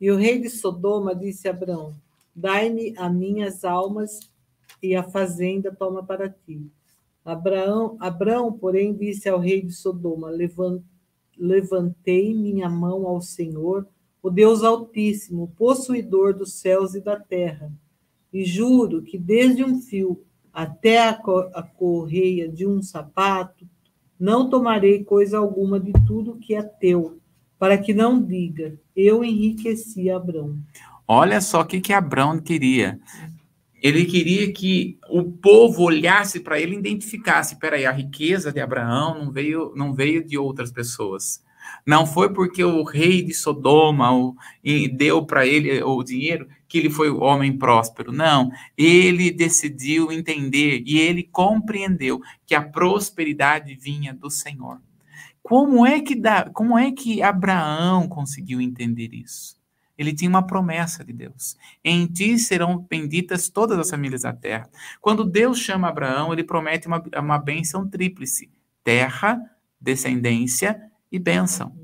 E 0.00 0.10
o 0.10 0.16
rei 0.16 0.40
de 0.40 0.48
Sodoma 0.48 1.14
disse 1.14 1.46
a 1.46 1.50
Abraão: 1.50 1.94
Dai-me 2.34 2.94
a 2.96 3.10
minhas 3.10 3.66
almas 3.66 4.18
e 4.86 4.96
a 4.96 5.02
fazenda 5.02 5.74
toma 5.74 6.02
para 6.02 6.28
ti. 6.28 6.70
Abraão, 7.24 7.96
Abraão, 7.98 8.52
porém, 8.52 8.94
disse 8.94 9.28
ao 9.28 9.38
rei 9.38 9.62
de 9.62 9.72
Sodoma: 9.72 10.30
Levantei 11.36 12.34
minha 12.34 12.68
mão 12.68 13.06
ao 13.06 13.20
Senhor, 13.20 13.86
o 14.22 14.30
Deus 14.30 14.62
Altíssimo, 14.62 15.52
possuidor 15.56 16.34
dos 16.34 16.54
céus 16.54 16.94
e 16.94 17.00
da 17.00 17.18
terra, 17.18 17.72
e 18.32 18.44
juro 18.44 19.02
que 19.02 19.18
desde 19.18 19.64
um 19.64 19.80
fio 19.80 20.24
até 20.52 20.98
a, 20.98 21.10
a 21.10 21.62
correia 21.62 22.48
de 22.48 22.66
um 22.66 22.80
sapato, 22.80 23.66
não 24.18 24.48
tomarei 24.48 25.04
coisa 25.04 25.36
alguma 25.36 25.78
de 25.78 25.92
tudo 26.06 26.38
que 26.38 26.54
é 26.54 26.62
teu, 26.62 27.18
para 27.58 27.76
que 27.76 27.92
não 27.92 28.22
diga, 28.22 28.78
eu 28.94 29.22
enriqueci 29.22 30.08
Abraão. 30.08 30.56
Olha 31.06 31.40
só 31.40 31.60
o 31.60 31.64
que, 31.64 31.80
que 31.80 31.92
Abraão 31.92 32.40
queria. 32.40 32.98
Ele 33.82 34.04
queria 34.04 34.52
que 34.52 34.98
o 35.08 35.24
povo 35.24 35.82
olhasse 35.82 36.40
para 36.40 36.58
ele 36.58 36.74
e 36.74 36.78
identificasse, 36.78 37.58
peraí, 37.58 37.84
a 37.84 37.92
riqueza 37.92 38.52
de 38.52 38.60
Abraão 38.60 39.18
não 39.18 39.30
veio, 39.30 39.72
não 39.76 39.94
veio 39.94 40.24
de 40.24 40.38
outras 40.38 40.72
pessoas. 40.72 41.44
Não 41.84 42.06
foi 42.06 42.32
porque 42.32 42.64
o 42.64 42.82
rei 42.82 43.22
de 43.22 43.34
Sodoma 43.34 44.12
o, 44.12 44.34
deu 44.94 45.24
para 45.24 45.46
ele 45.46 45.82
o 45.82 46.02
dinheiro 46.02 46.48
que 46.68 46.78
ele 46.78 46.90
foi 46.90 47.10
o 47.10 47.20
homem 47.20 47.56
próspero. 47.56 48.12
Não, 48.12 48.50
ele 48.76 49.30
decidiu 49.30 50.10
entender 50.10 50.82
e 50.86 50.98
ele 50.98 51.22
compreendeu 51.22 52.20
que 52.44 52.54
a 52.54 52.62
prosperidade 52.62 53.74
vinha 53.74 54.12
do 54.12 54.30
Senhor. 54.30 54.80
Como 55.42 55.86
é 55.86 56.00
que 56.00 56.16
dá, 56.16 56.50
como 56.50 56.76
é 56.76 56.90
que 56.90 57.22
Abraão 57.22 58.08
conseguiu 58.08 58.60
entender 58.60 59.14
isso? 59.14 59.55
Ele 59.98 60.12
tinha 60.12 60.28
uma 60.28 60.46
promessa 60.46 61.04
de 61.04 61.12
Deus. 61.12 61.56
Em 61.84 62.06
ti 62.06 62.38
serão 62.38 62.78
benditas 62.78 63.48
todas 63.48 63.78
as 63.78 63.90
famílias 63.90 64.22
da 64.22 64.32
terra. 64.32 64.68
Quando 65.00 65.24
Deus 65.24 65.58
chama 65.58 65.88
Abraão, 65.88 66.32
ele 66.32 66.44
promete 66.44 66.86
uma, 66.86 67.02
uma 67.18 67.38
bênção 67.38 67.88
tríplice: 67.88 68.50
terra, 68.84 69.40
descendência 69.80 70.80
e 71.10 71.18
bênção. 71.18 71.74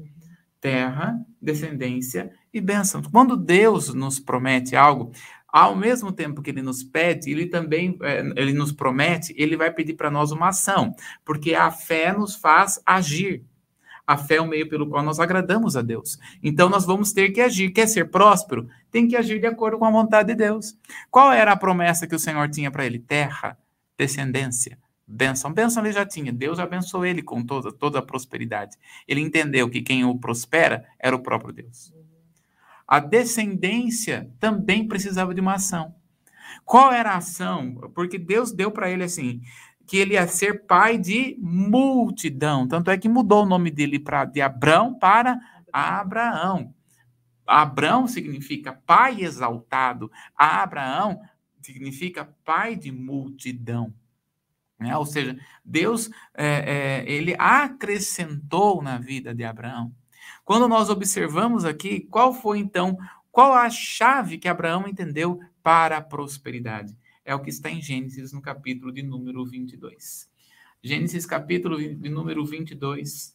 Terra, 0.60 1.18
descendência 1.40 2.30
e 2.52 2.60
bênção. 2.60 3.02
Quando 3.02 3.36
Deus 3.36 3.92
nos 3.92 4.20
promete 4.20 4.76
algo, 4.76 5.12
ao 5.52 5.76
mesmo 5.76 6.10
tempo 6.10 6.40
que 6.40 6.50
ele 6.50 6.62
nos 6.62 6.82
pede, 6.82 7.30
ele 7.30 7.46
também 7.46 7.98
é, 8.02 8.20
ele 8.36 8.54
nos 8.54 8.72
promete, 8.72 9.34
ele 9.36 9.56
vai 9.56 9.70
pedir 9.70 9.94
para 9.94 10.10
nós 10.10 10.32
uma 10.32 10.48
ação, 10.48 10.94
porque 11.24 11.54
a 11.54 11.70
fé 11.70 12.12
nos 12.12 12.34
faz 12.34 12.80
agir. 12.86 13.44
A 14.06 14.16
fé 14.16 14.36
é 14.36 14.40
o 14.40 14.46
meio 14.46 14.68
pelo 14.68 14.88
qual 14.88 15.02
nós 15.02 15.20
agradamos 15.20 15.76
a 15.76 15.82
Deus. 15.82 16.18
Então 16.42 16.68
nós 16.68 16.84
vamos 16.84 17.12
ter 17.12 17.30
que 17.30 17.40
agir. 17.40 17.70
Quer 17.70 17.86
ser 17.86 18.10
próspero? 18.10 18.68
Tem 18.90 19.06
que 19.06 19.16
agir 19.16 19.40
de 19.40 19.46
acordo 19.46 19.78
com 19.78 19.84
a 19.84 19.90
vontade 19.90 20.28
de 20.28 20.34
Deus. 20.34 20.76
Qual 21.10 21.32
era 21.32 21.52
a 21.52 21.56
promessa 21.56 22.06
que 22.06 22.14
o 22.14 22.18
Senhor 22.18 22.48
tinha 22.50 22.70
para 22.70 22.84
ele? 22.84 22.98
Terra, 22.98 23.56
descendência, 23.96 24.78
bênção. 25.06 25.52
Bênção 25.52 25.84
ele 25.84 25.92
já 25.92 26.04
tinha. 26.04 26.32
Deus 26.32 26.58
abençoou 26.58 27.06
ele 27.06 27.22
com 27.22 27.44
toda, 27.44 27.72
toda 27.72 28.00
a 28.00 28.02
prosperidade. 28.02 28.76
Ele 29.06 29.20
entendeu 29.20 29.70
que 29.70 29.82
quem 29.82 30.04
o 30.04 30.18
prospera 30.18 30.84
era 30.98 31.14
o 31.14 31.22
próprio 31.22 31.52
Deus. 31.52 31.94
A 32.86 32.98
descendência 32.98 34.30
também 34.40 34.86
precisava 34.86 35.32
de 35.32 35.40
uma 35.40 35.54
ação. 35.54 35.94
Qual 36.64 36.92
era 36.92 37.12
a 37.12 37.16
ação? 37.16 37.74
Porque 37.94 38.18
Deus 38.18 38.52
deu 38.52 38.70
para 38.70 38.90
ele 38.90 39.04
assim: 39.04 39.40
que 39.92 39.98
ele 39.98 40.14
ia 40.14 40.26
ser 40.26 40.64
pai 40.64 40.96
de 40.96 41.36
multidão. 41.38 42.66
Tanto 42.66 42.90
é 42.90 42.96
que 42.96 43.10
mudou 43.10 43.42
o 43.42 43.46
nome 43.46 43.70
dele 43.70 43.98
pra, 43.98 44.24
de 44.24 44.40
Abrão 44.40 44.98
para 44.98 45.38
Abraão. 45.70 46.74
Abrão 47.46 48.08
significa 48.08 48.72
pai 48.86 49.20
exaltado. 49.20 50.10
Abraão 50.34 51.20
significa 51.60 52.34
pai 52.42 52.74
de 52.74 52.90
multidão. 52.90 53.92
Né? 54.80 54.96
Ou 54.96 55.04
seja, 55.04 55.38
Deus 55.62 56.08
é, 56.32 56.46
é, 56.46 57.04
ele 57.06 57.36
acrescentou 57.38 58.80
na 58.80 58.96
vida 58.96 59.34
de 59.34 59.44
Abraão. 59.44 59.94
Quando 60.42 60.66
nós 60.68 60.88
observamos 60.88 61.66
aqui, 61.66 62.00
qual 62.00 62.32
foi 62.32 62.60
então, 62.60 62.96
qual 63.30 63.52
a 63.52 63.68
chave 63.68 64.38
que 64.38 64.48
Abraão 64.48 64.88
entendeu 64.88 65.38
para 65.62 65.98
a 65.98 66.02
prosperidade? 66.02 66.96
É 67.24 67.34
o 67.34 67.40
que 67.40 67.50
está 67.50 67.70
em 67.70 67.80
Gênesis, 67.80 68.32
no 68.32 68.40
capítulo 68.42 68.92
de 68.92 69.02
número 69.02 69.44
22. 69.44 70.28
Gênesis, 70.82 71.24
capítulo 71.24 71.78
de 71.78 72.08
número 72.08 72.44
22, 72.44 73.34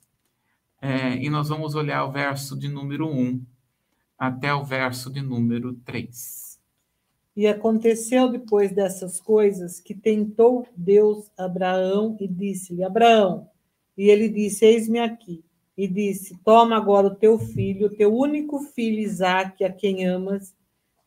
é, 0.82 1.15
e 1.15 1.30
nós 1.30 1.50
vamos 1.50 1.76
olhar 1.76 2.06
o 2.06 2.12
verso 2.12 2.58
de 2.58 2.67
número 2.67 3.08
1 3.08 3.41
até 4.17 4.54
o 4.54 4.63
verso 4.63 5.10
de 5.10 5.21
número 5.21 5.73
3. 5.86 6.60
E 7.36 7.45
aconteceu 7.45 8.30
depois 8.30 8.71
dessas 8.71 9.21
coisas 9.21 9.80
que 9.80 9.93
tentou 9.93 10.67
Deus 10.76 11.32
Abraão 11.38 12.17
e 12.19 12.28
disse-lhe: 12.28 12.84
Abraão, 12.84 13.47
e 13.95 14.10
ele 14.10 14.28
disse: 14.28 14.65
Eis-me 14.65 15.00
aqui. 15.00 15.43
E 15.78 15.88
disse: 15.88 16.36
Toma 16.43 16.76
agora 16.76 17.08
o 17.08 17.15
teu 17.15 17.38
filho, 17.38 17.86
o 17.88 17.95
teu 17.95 18.12
único 18.12 18.60
filho 18.60 19.00
Isaque, 19.00 19.63
a 19.63 19.71
quem 19.71 20.06
amas, 20.06 20.56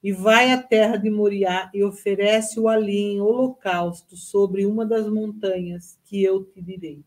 e 0.03 0.13
vai 0.13 0.51
à 0.51 0.63
terra 0.63 0.97
de 0.97 1.11
Moriá 1.11 1.71
e 1.75 1.85
oferece-o 1.85 2.69
ali 2.69 2.99
em 2.99 3.21
holocausto 3.21 4.17
sobre 4.17 4.65
uma 4.65 4.87
das 4.87 5.09
montanhas 5.09 5.99
que 6.05 6.23
eu 6.23 6.45
te 6.45 6.61
direi. 6.61 7.05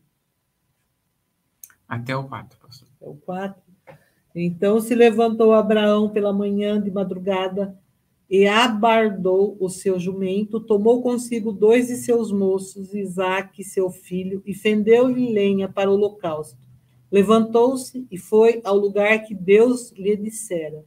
Até 1.88 2.16
o 2.16 2.24
4, 2.24 2.58
pastor. 2.58 2.88
Até 2.96 3.08
o 3.08 3.14
4. 3.16 3.62
Então 4.34 4.80
se 4.80 4.94
levantou 4.94 5.52
Abraão 5.52 6.08
pela 6.08 6.32
manhã 6.32 6.80
de 6.80 6.90
madrugada 6.90 7.78
e 8.28 8.46
abardou 8.46 9.56
o 9.60 9.68
seu 9.68 9.98
jumento, 9.98 10.58
tomou 10.58 11.02
consigo 11.02 11.52
dois 11.52 11.88
de 11.88 11.96
seus 11.96 12.32
moços, 12.32 12.94
Isaque, 12.94 13.62
seu 13.62 13.90
filho, 13.90 14.42
e 14.46 14.54
fendeu-lhe 14.54 15.32
lenha 15.32 15.68
para 15.68 15.90
o 15.90 15.94
holocausto. 15.94 16.58
Levantou-se 17.12 18.06
e 18.10 18.18
foi 18.18 18.60
ao 18.64 18.76
lugar 18.76 19.20
que 19.20 19.34
Deus 19.34 19.92
lhe 19.92 20.16
dissera. 20.16 20.84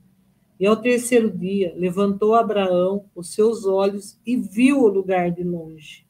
E 0.60 0.65
ao 0.65 0.76
terceiro 0.76 1.30
dia 1.30 1.74
levantou 1.76 2.36
Abraão 2.36 3.06
os 3.15 3.34
seus 3.34 3.65
olhos 3.65 4.20
e 4.26 4.36
viu 4.36 4.80
o 4.80 4.88
lugar 4.88 5.32
de 5.32 5.43
longe. 5.43 6.08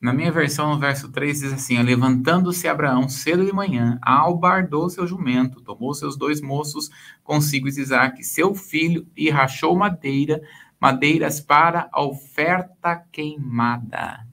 Na 0.00 0.12
minha 0.12 0.30
versão, 0.30 0.72
no 0.72 0.78
verso 0.78 1.10
3, 1.10 1.40
diz 1.40 1.52
assim: 1.52 1.82
Levantando-se 1.82 2.68
Abraão 2.68 3.08
cedo 3.08 3.44
de 3.44 3.52
manhã, 3.52 3.98
albardou 4.00 4.88
seu 4.88 5.06
jumento, 5.06 5.60
tomou 5.60 5.92
seus 5.92 6.16
dois 6.16 6.40
moços 6.40 6.88
consigo 7.24 7.66
Isaac, 7.66 8.22
seu 8.22 8.54
filho, 8.54 9.06
e 9.16 9.28
rachou 9.28 9.76
madeira, 9.76 10.40
madeiras 10.80 11.40
para 11.40 11.88
a 11.92 12.00
oferta 12.00 13.02
queimada. 13.10 14.24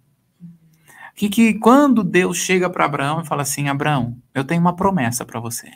Que, 1.15 1.29
que 1.29 1.55
quando 1.55 2.03
Deus 2.03 2.37
chega 2.37 2.69
para 2.69 2.85
Abraão 2.85 3.21
e 3.21 3.25
fala 3.25 3.41
assim: 3.41 3.67
Abraão, 3.67 4.15
eu 4.35 4.43
tenho 4.43 4.61
uma 4.61 4.75
promessa 4.75 5.25
para 5.25 5.39
você. 5.39 5.71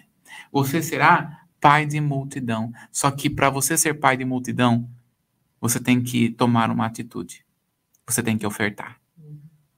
Você 0.51 0.83
será 0.83 1.38
pai 1.59 1.85
de 1.85 1.99
multidão. 1.99 2.71
Só 2.91 3.11
que 3.11 3.29
para 3.29 3.49
você 3.49 3.77
ser 3.77 3.95
pai 3.95 4.17
de 4.17 4.25
multidão, 4.25 4.89
você 5.59 5.79
tem 5.79 6.01
que 6.01 6.29
tomar 6.29 6.71
uma 6.71 6.85
atitude. 6.85 7.45
Você 8.07 8.23
tem 8.23 8.37
que 8.37 8.45
ofertar. 8.45 8.99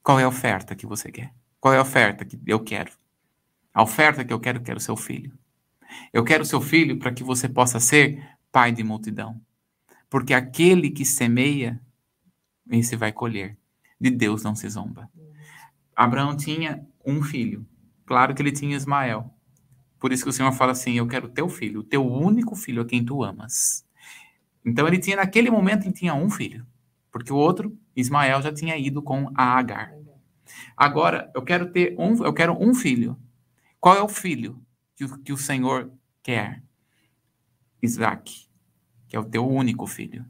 Qual 0.03 0.19
é 0.19 0.23
a 0.23 0.27
oferta 0.27 0.75
que 0.75 0.85
você 0.85 1.11
quer? 1.11 1.33
Qual 1.59 1.73
é 1.73 1.77
a 1.77 1.81
oferta 1.81 2.25
que 2.25 2.39
eu 2.45 2.59
quero? 2.59 2.91
A 3.73 3.83
oferta 3.83 4.23
que 4.25 4.33
eu 4.33 4.39
quero, 4.39 4.57
eu 4.59 4.63
quero 4.63 4.79
seu 4.79 4.95
filho. 4.95 5.37
Eu 6.11 6.23
quero 6.23 6.45
seu 6.45 6.61
filho 6.61 6.97
para 6.97 7.11
que 7.11 7.23
você 7.23 7.47
possa 7.47 7.79
ser 7.79 8.37
pai 8.51 8.71
de 8.71 8.83
multidão. 8.83 9.39
Porque 10.09 10.33
aquele 10.33 10.89
que 10.89 11.05
semeia, 11.05 11.79
esse 12.69 12.95
vai 12.95 13.11
colher. 13.11 13.57
De 13.99 14.09
Deus 14.09 14.43
não 14.43 14.55
se 14.55 14.67
zomba. 14.67 15.09
Abraão 15.95 16.35
tinha 16.35 16.85
um 17.05 17.21
filho. 17.21 17.65
Claro 18.05 18.33
que 18.33 18.41
ele 18.41 18.51
tinha 18.51 18.75
Ismael. 18.75 19.33
Por 20.01 20.11
isso 20.11 20.23
que 20.23 20.29
o 20.31 20.33
Senhor 20.33 20.51
fala 20.51 20.71
assim: 20.71 20.93
Eu 20.93 21.07
quero 21.07 21.29
teu 21.29 21.47
filho, 21.47 21.81
o 21.81 21.83
teu 21.83 22.03
único 22.03 22.55
filho 22.55 22.81
a 22.81 22.85
quem 22.85 23.05
tu 23.05 23.23
amas. 23.23 23.85
Então 24.65 24.87
ele 24.87 24.97
tinha, 24.97 25.15
naquele 25.15 25.51
momento, 25.51 25.83
ele 25.83 25.93
tinha 25.93 26.15
um 26.15 26.27
filho. 26.27 26.65
Porque 27.11 27.31
o 27.31 27.35
outro, 27.35 27.77
Ismael, 27.95 28.41
já 28.41 28.51
tinha 28.51 28.75
ido 28.75 29.03
com 29.03 29.31
a 29.35 29.59
Agar. 29.59 29.93
Agora, 30.75 31.31
eu 31.35 31.43
quero 31.43 31.71
ter 31.71 31.95
um, 31.99 32.25
eu 32.25 32.33
quero 32.33 32.57
um 32.59 32.73
filho. 32.73 33.15
Qual 33.79 33.95
é 33.95 34.01
o 34.01 34.09
filho 34.09 34.59
que, 34.95 35.07
que 35.19 35.31
o 35.31 35.37
Senhor 35.37 35.91
quer? 36.23 36.63
Isaac, 37.79 38.47
que 39.07 39.15
é 39.15 39.19
o 39.19 39.25
teu 39.25 39.47
único 39.47 39.85
filho. 39.85 40.25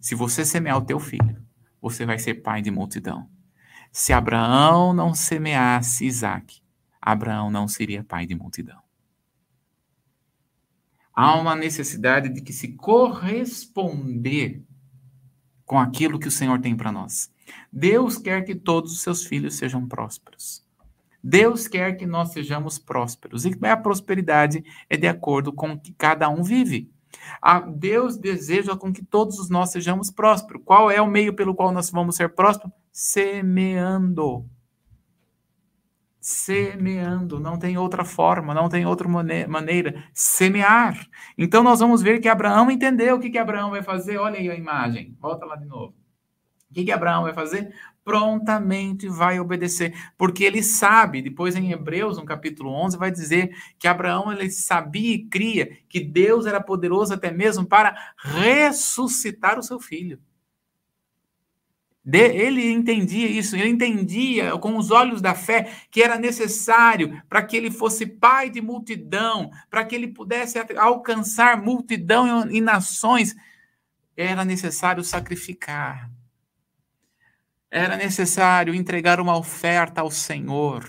Se 0.00 0.16
você 0.16 0.44
semear 0.44 0.78
o 0.78 0.84
teu 0.84 0.98
filho, 0.98 1.40
você 1.80 2.04
vai 2.04 2.18
ser 2.18 2.34
pai 2.34 2.60
de 2.60 2.72
multidão. 2.72 3.28
Se 3.92 4.12
Abraão 4.12 4.92
não 4.92 5.14
semeasse 5.14 6.06
Isaac, 6.06 6.60
Abraão 7.00 7.50
não 7.50 7.68
seria 7.68 8.02
pai 8.02 8.26
de 8.26 8.34
multidão 8.34 8.81
há 11.14 11.34
uma 11.36 11.54
necessidade 11.54 12.28
de 12.28 12.40
que 12.40 12.52
se 12.52 12.68
corresponder 12.68 14.62
com 15.64 15.78
aquilo 15.78 16.18
que 16.18 16.28
o 16.28 16.32
Senhor 16.32 16.60
tem 16.60 16.76
para 16.76 16.92
nós. 16.92 17.30
Deus 17.72 18.18
quer 18.18 18.42
que 18.42 18.54
todos 18.54 18.92
os 18.92 19.00
seus 19.00 19.24
filhos 19.24 19.56
sejam 19.56 19.86
prósperos. 19.86 20.64
Deus 21.22 21.68
quer 21.68 21.96
que 21.96 22.04
nós 22.04 22.32
sejamos 22.32 22.78
prósperos. 22.78 23.44
E 23.44 23.56
a 23.62 23.76
prosperidade 23.76 24.64
é 24.90 24.96
de 24.96 25.06
acordo 25.06 25.52
com 25.52 25.72
o 25.72 25.78
que 25.80 25.92
cada 25.92 26.28
um 26.28 26.42
vive. 26.42 26.90
A 27.40 27.60
Deus 27.60 28.16
deseja 28.16 28.76
com 28.76 28.92
que 28.92 29.04
todos 29.04 29.48
nós 29.48 29.70
sejamos 29.70 30.10
prósperos. 30.10 30.62
Qual 30.64 30.90
é 30.90 31.00
o 31.00 31.06
meio 31.06 31.34
pelo 31.34 31.54
qual 31.54 31.70
nós 31.70 31.90
vamos 31.90 32.16
ser 32.16 32.30
prósperos? 32.30 32.72
Semeando 32.90 34.44
semeando, 36.22 37.40
não 37.40 37.58
tem 37.58 37.76
outra 37.76 38.04
forma, 38.04 38.54
não 38.54 38.68
tem 38.68 38.86
outra 38.86 39.08
maneira, 39.08 40.04
semear. 40.14 41.04
Então 41.36 41.64
nós 41.64 41.80
vamos 41.80 42.00
ver 42.00 42.20
que 42.20 42.28
Abraão 42.28 42.70
entendeu 42.70 43.16
o 43.16 43.20
que, 43.20 43.28
que 43.28 43.38
Abraão 43.38 43.70
vai 43.70 43.82
fazer. 43.82 44.18
Olha 44.18 44.38
aí 44.38 44.48
a 44.48 44.54
imagem, 44.54 45.16
volta 45.20 45.44
lá 45.44 45.56
de 45.56 45.66
novo. 45.66 45.96
O 46.70 46.74
que, 46.74 46.84
que 46.84 46.92
Abraão 46.92 47.24
vai 47.24 47.34
fazer? 47.34 47.74
Prontamente 48.04 49.08
vai 49.08 49.40
obedecer, 49.40 49.94
porque 50.16 50.44
ele 50.44 50.62
sabe, 50.62 51.20
depois 51.20 51.56
em 51.56 51.72
Hebreus, 51.72 52.16
no 52.16 52.24
capítulo 52.24 52.70
11, 52.70 52.96
vai 52.96 53.10
dizer 53.10 53.54
que 53.76 53.88
Abraão 53.88 54.32
ele 54.32 54.48
sabia 54.48 55.14
e 55.14 55.24
cria 55.24 55.76
que 55.88 56.00
Deus 56.00 56.46
era 56.46 56.60
poderoso 56.60 57.12
até 57.12 57.32
mesmo 57.32 57.66
para 57.66 57.96
ressuscitar 58.16 59.58
o 59.58 59.62
seu 59.62 59.80
filho. 59.80 60.20
Ele 62.04 62.72
entendia 62.72 63.28
isso, 63.28 63.54
ele 63.54 63.68
entendia 63.68 64.58
com 64.58 64.76
os 64.76 64.90
olhos 64.90 65.22
da 65.22 65.34
fé 65.34 65.72
que 65.88 66.02
era 66.02 66.18
necessário 66.18 67.22
para 67.28 67.42
que 67.44 67.56
ele 67.56 67.70
fosse 67.70 68.04
pai 68.06 68.50
de 68.50 68.60
multidão, 68.60 69.50
para 69.70 69.84
que 69.84 69.94
ele 69.94 70.08
pudesse 70.08 70.58
alcançar 70.76 71.62
multidão 71.62 72.50
e 72.50 72.60
nações, 72.60 73.36
era 74.16 74.44
necessário 74.44 75.04
sacrificar. 75.04 76.10
Era 77.70 77.96
necessário 77.96 78.74
entregar 78.74 79.20
uma 79.20 79.36
oferta 79.36 80.00
ao 80.00 80.10
Senhor. 80.10 80.84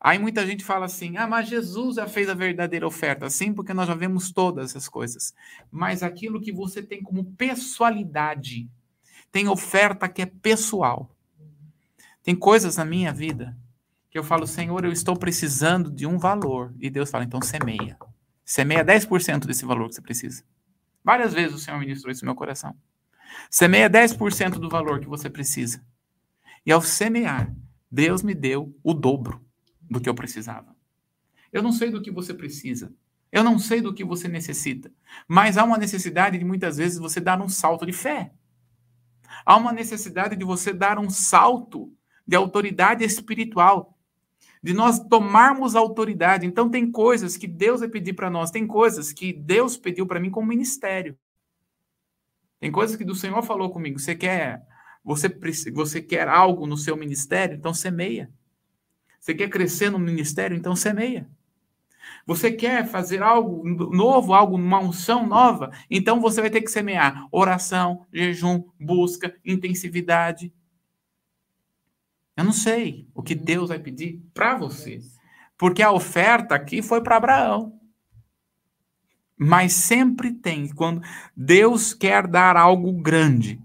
Aí 0.00 0.18
muita 0.18 0.46
gente 0.46 0.64
fala 0.64 0.86
assim: 0.86 1.18
ah, 1.18 1.26
mas 1.26 1.48
Jesus 1.48 1.96
já 1.96 2.06
fez 2.06 2.28
a 2.30 2.34
verdadeira 2.34 2.86
oferta. 2.86 3.28
Sim, 3.28 3.52
porque 3.52 3.74
nós 3.74 3.86
já 3.86 3.94
vemos 3.94 4.32
todas 4.32 4.70
essas 4.70 4.88
coisas. 4.88 5.34
Mas 5.70 6.02
aquilo 6.02 6.40
que 6.40 6.50
você 6.50 6.82
tem 6.82 7.02
como 7.02 7.32
pessoalidade, 7.32 8.70
tem 9.32 9.48
oferta 9.48 10.08
que 10.08 10.22
é 10.22 10.26
pessoal. 10.26 11.14
Tem 12.22 12.34
coisas 12.34 12.76
na 12.76 12.84
minha 12.84 13.12
vida 13.12 13.56
que 14.10 14.18
eu 14.18 14.24
falo, 14.24 14.46
Senhor, 14.46 14.84
eu 14.84 14.92
estou 14.92 15.16
precisando 15.16 15.90
de 15.90 16.06
um 16.06 16.18
valor. 16.18 16.74
E 16.80 16.90
Deus 16.90 17.10
fala, 17.10 17.24
então 17.24 17.40
semeia. 17.40 17.96
Semeia 18.44 18.84
10% 18.84 19.46
desse 19.46 19.64
valor 19.64 19.88
que 19.88 19.94
você 19.94 20.02
precisa. 20.02 20.42
Várias 21.04 21.32
vezes 21.32 21.54
o 21.54 21.58
Senhor 21.58 21.78
ministrou 21.78 22.10
isso 22.10 22.24
no 22.24 22.30
meu 22.30 22.34
coração. 22.34 22.76
Semeia 23.48 23.88
10% 23.88 24.58
do 24.58 24.68
valor 24.68 24.98
que 24.98 25.06
você 25.06 25.30
precisa. 25.30 25.82
E 26.66 26.72
ao 26.72 26.82
semear, 26.82 27.54
Deus 27.90 28.22
me 28.22 28.34
deu 28.34 28.76
o 28.82 28.92
dobro 28.92 29.40
do 29.80 30.00
que 30.00 30.08
eu 30.08 30.14
precisava. 30.14 30.74
Eu 31.52 31.62
não 31.62 31.72
sei 31.72 31.90
do 31.90 32.02
que 32.02 32.10
você 32.10 32.34
precisa. 32.34 32.92
Eu 33.32 33.44
não 33.44 33.58
sei 33.58 33.80
do 33.80 33.94
que 33.94 34.04
você 34.04 34.26
necessita. 34.26 34.92
Mas 35.26 35.56
há 35.56 35.64
uma 35.64 35.78
necessidade 35.78 36.36
de 36.38 36.44
muitas 36.44 36.76
vezes 36.76 36.98
você 36.98 37.20
dar 37.20 37.40
um 37.40 37.48
salto 37.48 37.86
de 37.86 37.92
fé. 37.92 38.32
Há 39.44 39.56
uma 39.56 39.72
necessidade 39.72 40.36
de 40.36 40.44
você 40.44 40.72
dar 40.72 40.98
um 40.98 41.10
salto 41.10 41.92
de 42.26 42.36
autoridade 42.36 43.04
espiritual, 43.04 43.98
de 44.62 44.72
nós 44.72 45.00
tomarmos 45.00 45.74
autoridade. 45.74 46.46
Então, 46.46 46.70
tem 46.70 46.90
coisas 46.90 47.36
que 47.36 47.46
Deus 47.46 47.80
vai 47.80 47.88
pedir 47.88 48.12
para 48.12 48.30
nós, 48.30 48.50
tem 48.50 48.66
coisas 48.66 49.12
que 49.12 49.32
Deus 49.32 49.76
pediu 49.76 50.06
para 50.06 50.20
mim 50.20 50.30
como 50.30 50.46
ministério. 50.46 51.18
Tem 52.60 52.70
coisas 52.70 52.96
que 52.96 53.04
do 53.04 53.14
Senhor 53.14 53.42
falou 53.42 53.70
comigo. 53.70 53.98
Você 53.98 54.14
quer, 54.14 54.62
você, 55.02 55.28
você 55.72 56.02
quer 56.02 56.28
algo 56.28 56.66
no 56.66 56.76
seu 56.76 56.96
ministério? 56.96 57.56
Então, 57.56 57.72
semeia. 57.72 58.30
Você 59.18 59.34
quer 59.34 59.48
crescer 59.48 59.90
no 59.90 59.98
ministério? 59.98 60.56
Então, 60.56 60.76
semeia. 60.76 61.28
Você 62.26 62.52
quer 62.52 62.86
fazer 62.86 63.22
algo 63.22 63.62
novo, 63.64 64.34
algo, 64.34 64.56
uma 64.56 64.78
unção 64.78 65.26
nova? 65.26 65.70
Então 65.90 66.20
você 66.20 66.40
vai 66.40 66.50
ter 66.50 66.60
que 66.60 66.70
semear 66.70 67.26
oração, 67.32 68.06
jejum, 68.12 68.64
busca, 68.78 69.34
intensividade. 69.44 70.52
Eu 72.36 72.44
não 72.44 72.52
sei 72.52 73.08
o 73.14 73.22
que 73.22 73.34
Deus 73.34 73.68
vai 73.68 73.78
pedir 73.78 74.22
para 74.32 74.56
você. 74.56 75.00
Porque 75.58 75.82
a 75.82 75.92
oferta 75.92 76.54
aqui 76.54 76.80
foi 76.80 77.02
para 77.02 77.16
Abraão. 77.16 77.78
Mas 79.36 79.72
sempre 79.72 80.32
tem, 80.32 80.68
quando 80.68 81.02
Deus 81.34 81.94
quer 81.94 82.26
dar 82.26 82.56
algo 82.56 82.92
grande, 82.92 83.60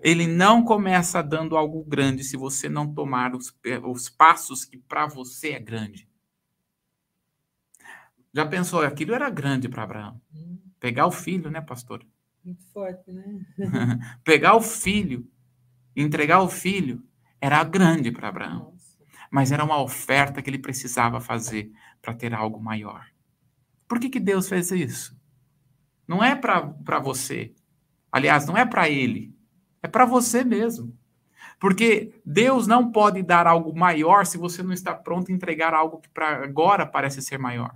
ele 0.00 0.26
não 0.26 0.64
começa 0.64 1.22
dando 1.22 1.56
algo 1.56 1.84
grande 1.84 2.24
se 2.24 2.36
você 2.36 2.68
não 2.68 2.92
tomar 2.92 3.34
os, 3.34 3.54
os 3.84 4.08
passos 4.08 4.64
que 4.64 4.78
para 4.78 5.06
você 5.06 5.52
é 5.52 5.58
grande. 5.60 6.09
Já 8.32 8.46
pensou, 8.46 8.82
aquilo 8.82 9.14
era 9.14 9.28
grande 9.28 9.68
para 9.68 9.82
Abraão. 9.82 10.20
Hum. 10.34 10.58
Pegar 10.78 11.06
o 11.06 11.10
filho, 11.10 11.50
né, 11.50 11.60
pastor? 11.60 12.04
Muito 12.44 12.64
forte, 12.72 13.10
né? 13.10 13.40
Pegar 14.24 14.54
o 14.54 14.60
filho, 14.60 15.28
entregar 15.94 16.40
o 16.40 16.48
filho, 16.48 17.02
era 17.40 17.62
grande 17.64 18.10
para 18.10 18.28
Abraão. 18.28 18.72
Nossa. 18.72 18.98
Mas 19.30 19.52
era 19.52 19.64
uma 19.64 19.80
oferta 19.80 20.40
que 20.40 20.48
ele 20.48 20.58
precisava 20.58 21.20
fazer 21.20 21.70
para 22.00 22.14
ter 22.14 22.32
algo 22.34 22.60
maior. 22.60 23.06
Por 23.86 23.98
que, 23.98 24.08
que 24.08 24.20
Deus 24.20 24.48
fez 24.48 24.70
isso? 24.70 25.18
Não 26.06 26.22
é 26.22 26.34
para 26.34 26.98
você. 27.00 27.54
Aliás, 28.10 28.46
não 28.46 28.56
é 28.56 28.64
para 28.64 28.88
ele. 28.88 29.34
É 29.82 29.88
para 29.88 30.04
você 30.04 30.44
mesmo. 30.44 30.96
Porque 31.58 32.20
Deus 32.24 32.66
não 32.66 32.90
pode 32.90 33.22
dar 33.22 33.46
algo 33.46 33.78
maior 33.78 34.24
se 34.26 34.38
você 34.38 34.62
não 34.62 34.72
está 34.72 34.94
pronto 34.94 35.30
a 35.30 35.34
entregar 35.34 35.74
algo 35.74 36.00
que 36.00 36.08
para 36.08 36.42
agora 36.42 36.86
parece 36.86 37.20
ser 37.20 37.38
maior. 37.38 37.74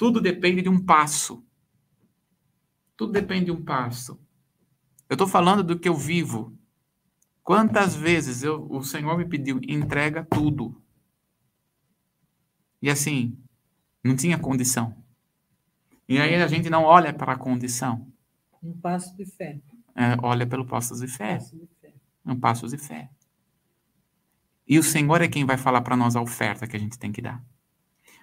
Tudo 0.00 0.18
depende 0.18 0.62
de 0.62 0.68
um 0.70 0.82
passo. 0.82 1.44
Tudo 2.96 3.12
depende 3.12 3.44
de 3.44 3.50
um 3.50 3.62
passo. 3.62 4.18
Eu 5.06 5.12
estou 5.12 5.28
falando 5.28 5.62
do 5.62 5.78
que 5.78 5.90
eu 5.90 5.94
vivo. 5.94 6.56
Quantas 7.42 7.94
vezes 7.94 8.42
eu, 8.42 8.66
o 8.70 8.82
Senhor 8.82 9.18
me 9.18 9.26
pediu, 9.26 9.60
entrega 9.62 10.24
tudo. 10.24 10.82
E 12.80 12.88
assim, 12.88 13.36
não 14.02 14.16
tinha 14.16 14.38
condição. 14.38 14.96
E 16.08 16.18
aí 16.18 16.34
a 16.34 16.46
gente 16.46 16.70
não 16.70 16.84
olha 16.84 17.12
para 17.12 17.34
a 17.34 17.38
condição. 17.38 18.10
Um 18.62 18.72
passo 18.72 19.14
de 19.14 19.26
fé. 19.26 19.60
É, 19.94 20.16
olha 20.22 20.46
pelo 20.46 20.64
passo 20.64 20.98
de 20.98 21.08
fé. 21.08 21.34
Passo 21.34 21.58
de 21.58 21.68
fé. 21.78 21.92
Um 22.24 22.40
passo 22.40 22.66
de 22.68 22.78
fé. 22.78 23.10
E 24.66 24.78
o 24.78 24.82
Senhor 24.82 25.20
é 25.20 25.28
quem 25.28 25.44
vai 25.44 25.58
falar 25.58 25.82
para 25.82 25.94
nós 25.94 26.16
a 26.16 26.22
oferta 26.22 26.66
que 26.66 26.74
a 26.74 26.80
gente 26.80 26.98
tem 26.98 27.12
que 27.12 27.20
dar. 27.20 27.44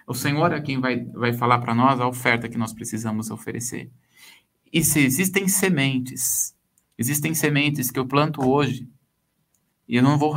O 0.08 0.14
Senhor 0.14 0.50
é 0.54 0.60
quem 0.60 0.80
vai, 0.80 1.04
vai 1.04 1.34
falar 1.34 1.58
para 1.58 1.74
nós 1.74 2.00
a 2.00 2.08
oferta 2.08 2.48
que 2.48 2.56
nós 2.56 2.72
precisamos 2.72 3.30
oferecer. 3.30 3.90
E 4.72 4.82
se 4.82 5.00
existem 5.00 5.46
sementes, 5.46 6.56
existem 6.96 7.34
sementes 7.34 7.90
que 7.90 7.98
eu 7.98 8.06
planto 8.06 8.48
hoje 8.48 8.88
e 9.86 9.96
eu 9.96 10.02
não 10.02 10.16
vou 10.16 10.34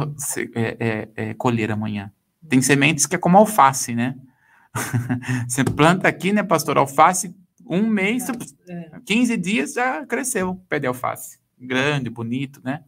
é, 0.55 0.77
é, 0.77 1.09
é, 1.15 1.33
colher 1.35 1.71
amanhã. 1.71 2.11
Tem 2.49 2.61
sementes 2.61 3.05
que 3.05 3.15
é 3.15 3.17
como 3.17 3.37
alface, 3.37 3.95
né? 3.95 4.17
Você 5.47 5.63
planta 5.63 6.05
aqui, 6.05 6.33
né, 6.33 6.43
pastor? 6.43 6.77
Alface, 6.77 7.33
um 7.65 7.87
mês, 7.87 8.25
15 9.05 9.37
dias 9.37 9.73
já 9.73 10.05
cresceu 10.05 10.49
o 10.49 10.55
pé 10.55 10.79
de 10.79 10.87
alface. 10.87 11.39
Grande, 11.57 12.09
bonito, 12.09 12.59
né? 12.61 12.83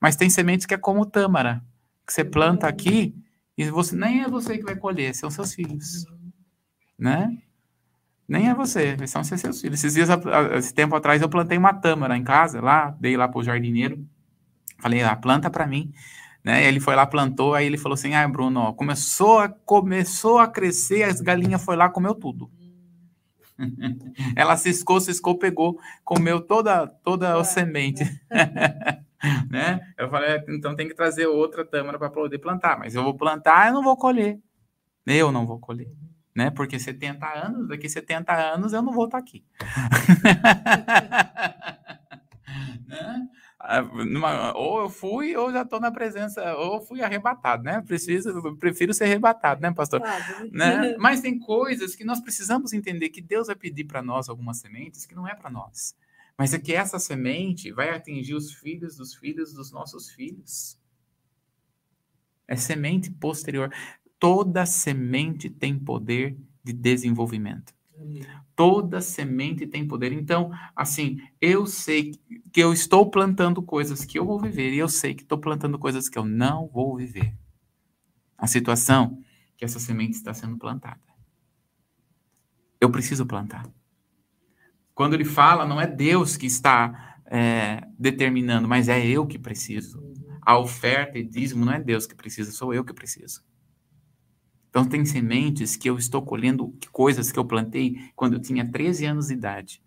Mas 0.00 0.14
tem 0.14 0.30
sementes 0.30 0.64
que 0.64 0.74
é 0.74 0.78
como 0.78 1.04
tâmara, 1.04 1.60
que 2.06 2.12
você 2.12 2.24
planta 2.24 2.68
aqui 2.68 3.16
e 3.58 3.68
você 3.68 3.96
nem 3.96 4.22
é 4.22 4.28
você 4.28 4.56
que 4.56 4.64
vai 4.64 4.76
colher, 4.76 5.12
são 5.12 5.28
seus 5.28 5.52
filhos 5.54 6.06
né? 7.00 7.38
Nem 8.28 8.48
é 8.48 8.54
você, 8.54 8.96
são 9.08 9.24
seus 9.24 9.60
filhos. 9.60 9.82
Esses 9.82 9.94
dias, 9.94 10.08
esse 10.56 10.72
tempo 10.72 10.94
atrás, 10.94 11.20
eu 11.20 11.28
plantei 11.28 11.58
uma 11.58 11.74
tâmara 11.74 12.16
em 12.16 12.22
casa, 12.22 12.60
lá, 12.60 12.96
dei 13.00 13.16
lá 13.16 13.26
pro 13.26 13.42
jardineiro, 13.42 14.06
falei, 14.78 15.02
ah, 15.02 15.16
planta 15.16 15.50
para 15.50 15.66
mim, 15.66 15.92
né? 16.44 16.64
Ele 16.64 16.78
foi 16.78 16.94
lá, 16.94 17.04
plantou, 17.04 17.54
aí 17.54 17.66
ele 17.66 17.76
falou 17.76 17.94
assim, 17.94 18.14
ah, 18.14 18.28
Bruno, 18.28 18.60
ó, 18.60 18.72
começou 18.72 19.40
a, 19.40 19.48
começou 19.48 20.38
a 20.38 20.46
crescer, 20.46 21.02
as 21.02 21.20
galinhas 21.20 21.64
foi 21.64 21.74
lá, 21.74 21.88
comeu 21.88 22.14
tudo. 22.14 22.48
Ela 24.36 24.56
ciscou, 24.56 25.00
ciscou, 25.00 25.36
pegou, 25.36 25.80
comeu 26.04 26.40
toda, 26.40 26.86
toda 26.86 27.34
a 27.34 27.42
semente. 27.42 28.04
né? 29.50 29.80
Eu 29.98 30.08
falei, 30.08 30.36
é, 30.36 30.44
então 30.48 30.76
tem 30.76 30.86
que 30.86 30.94
trazer 30.94 31.26
outra 31.26 31.64
tâmara 31.64 31.98
para 31.98 32.08
poder 32.08 32.38
plantar, 32.38 32.78
mas 32.78 32.94
eu 32.94 33.02
vou 33.02 33.14
plantar, 33.14 33.68
eu 33.68 33.74
não 33.74 33.82
vou 33.82 33.96
colher. 33.96 34.38
Eu 35.04 35.32
não 35.32 35.44
vou 35.44 35.58
colher 35.58 35.90
né? 36.34 36.50
Porque 36.50 36.78
70 36.78 37.26
anos, 37.26 37.68
daqui 37.68 37.88
70 37.88 38.32
anos 38.32 38.72
eu 38.72 38.82
não 38.82 38.92
vou 38.92 39.06
estar 39.06 39.18
aqui. 39.18 39.44
né? 42.86 43.28
Ah, 43.62 43.84
ou 44.56 44.80
eu 44.80 44.88
fui, 44.88 45.36
ou 45.36 45.52
já 45.52 45.62
estou 45.62 45.78
na 45.78 45.92
presença, 45.92 46.56
ou 46.56 46.80
fui 46.80 47.02
arrebatado, 47.02 47.62
né? 47.62 47.82
Preciso, 47.82 48.56
prefiro 48.56 48.94
ser 48.94 49.04
arrebatado, 49.04 49.60
né, 49.60 49.70
pastor? 49.70 50.00
Claro. 50.00 50.50
Né? 50.50 50.96
Mas 50.98 51.20
tem 51.20 51.38
coisas 51.38 51.94
que 51.94 52.02
nós 52.02 52.20
precisamos 52.20 52.72
entender 52.72 53.10
que 53.10 53.20
Deus 53.20 53.48
vai 53.48 53.56
pedir 53.56 53.84
para 53.84 54.02
nós 54.02 54.28
algumas 54.28 54.58
sementes 54.58 55.04
que 55.04 55.14
não 55.14 55.28
é 55.28 55.34
para 55.34 55.50
nós. 55.50 55.94
Mas 56.38 56.54
é 56.54 56.58
que 56.58 56.72
essa 56.72 56.98
semente 56.98 57.70
vai 57.70 57.90
atingir 57.90 58.34
os 58.34 58.50
filhos 58.50 58.96
dos 58.96 59.14
filhos 59.14 59.52
dos 59.52 59.70
nossos 59.70 60.10
filhos. 60.10 60.80
É 62.48 62.56
semente 62.56 63.10
posterior. 63.10 63.70
Toda 64.20 64.66
semente 64.66 65.50
tem 65.50 65.76
poder 65.76 66.36
de 66.62 66.72
desenvolvimento. 66.72 67.74
Toda 68.54 69.00
semente 69.00 69.66
tem 69.66 69.88
poder. 69.88 70.12
Então, 70.12 70.50
assim, 70.76 71.18
eu 71.40 71.66
sei 71.66 72.12
que 72.52 72.60
eu 72.60 72.72
estou 72.72 73.10
plantando 73.10 73.62
coisas 73.62 74.04
que 74.04 74.18
eu 74.18 74.26
vou 74.26 74.38
viver 74.38 74.74
e 74.74 74.78
eu 74.78 74.88
sei 74.88 75.14
que 75.14 75.22
estou 75.22 75.38
plantando 75.38 75.78
coisas 75.78 76.08
que 76.08 76.18
eu 76.18 76.24
não 76.24 76.68
vou 76.68 76.94
viver. 76.96 77.34
A 78.36 78.46
situação 78.46 79.18
que 79.56 79.64
essa 79.64 79.80
semente 79.80 80.12
está 80.12 80.34
sendo 80.34 80.58
plantada. 80.58 81.00
Eu 82.78 82.90
preciso 82.90 83.24
plantar. 83.24 83.66
Quando 84.94 85.14
ele 85.14 85.24
fala, 85.24 85.66
não 85.66 85.80
é 85.80 85.86
Deus 85.86 86.36
que 86.36 86.46
está 86.46 87.16
é, 87.24 87.86
determinando, 87.98 88.68
mas 88.68 88.88
é 88.88 89.06
eu 89.06 89.26
que 89.26 89.38
preciso. 89.38 90.02
A 90.42 90.58
oferta 90.58 91.18
e 91.18 91.24
dízimo 91.24 91.64
não 91.64 91.72
é 91.72 91.80
Deus 91.80 92.06
que 92.06 92.14
precisa, 92.14 92.52
sou 92.52 92.74
eu 92.74 92.84
que 92.84 92.92
preciso. 92.92 93.42
Então, 94.70 94.84
tem 94.84 95.04
sementes 95.04 95.76
que 95.76 95.90
eu 95.90 95.98
estou 95.98 96.22
colhendo, 96.22 96.72
coisas 96.92 97.30
que 97.30 97.38
eu 97.38 97.44
plantei 97.44 98.10
quando 98.14 98.34
eu 98.34 98.40
tinha 98.40 98.64
13 98.64 99.04
anos 99.04 99.26
de 99.26 99.34
idade. 99.34 99.82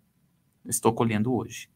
Eu 0.62 0.70
estou 0.70 0.92
colhendo 0.92 1.34
hoje. 1.34 1.68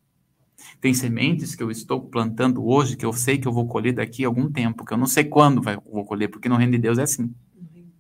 Tem 0.81 0.93
sementes 0.93 1.55
que 1.55 1.63
eu 1.63 1.71
estou 1.71 2.01
plantando 2.01 2.67
hoje 2.67 2.97
que 2.97 3.07
eu 3.07 3.13
sei 3.13 3.39
que 3.39 3.49
eu 3.49 3.53
vou 3.53 3.67
colher 3.67 3.95
daqui 3.95 4.25
a 4.25 4.29
algum 4.29 4.51
tempo, 4.51 4.85
que 4.85 4.93
eu 4.93 4.99
não 4.99 5.07
sei 5.07 5.25
quando 5.25 5.63
vai, 5.63 5.77
vou 5.77 6.05
colher, 6.05 6.29
porque 6.29 6.49
no 6.49 6.57
reino 6.57 6.73
de 6.73 6.79
Deus 6.79 6.99
é 6.99 7.03
assim. 7.03 7.33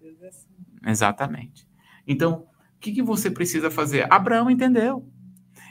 Deus 0.00 0.20
é 0.22 0.28
assim. 0.28 0.48
Exatamente. 0.84 1.66
Então, 2.06 2.46
o 2.76 2.80
que, 2.80 2.92
que 2.92 3.02
você 3.02 3.30
precisa 3.30 3.70
fazer? 3.70 4.12
Abraão 4.12 4.50
entendeu. 4.50 5.08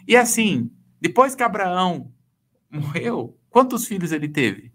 E 0.08 0.16
assim, 0.16 0.72
depois 1.00 1.36
que 1.36 1.44
Abraão 1.44 2.12
morreu, 2.72 3.38
quantos 3.50 3.86
filhos 3.86 4.12
ele 4.12 4.28
teve? 4.28 4.72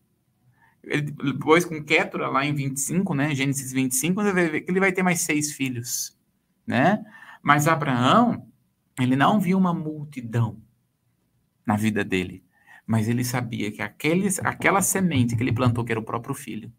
Ele, 0.85 1.03
depois 1.11 1.65
com 1.65 1.83
Kétura, 1.83 2.29
lá 2.29 2.45
em 2.45 2.55
25, 2.55 3.15
né? 3.15 3.35
Gênesis 3.35 3.73
25, 3.73 4.21
ele 4.21 4.33
vai 4.33 4.49
ver 4.49 4.61
que 4.63 4.71
ele 4.71 4.81
vai 4.81 4.93
ter 4.93 5.03
mais 5.03 5.21
seis 5.21 5.53
filhos, 5.53 6.19
né? 6.67 7.05
Mas 7.41 7.69
Abraão, 7.69 8.49
ele 8.99 9.17
não 9.17 9.41
viu 9.41 9.57
uma 9.57 9.73
multidão 9.73 10.61
na 11.65 11.77
vida 11.77 12.05
dele, 12.05 12.45
mas 12.87 13.09
ele 13.09 13.25
sabia 13.25 13.71
que 13.71 13.81
aqueles, 13.81 14.39
aquela 14.41 14.83
semente 14.83 15.37
que 15.37 15.43
ele 15.43 15.53
plantou, 15.53 15.85
que 15.85 15.93
era 15.93 16.01
o 16.01 16.05
próprio 16.05 16.35
filho, 16.35 16.73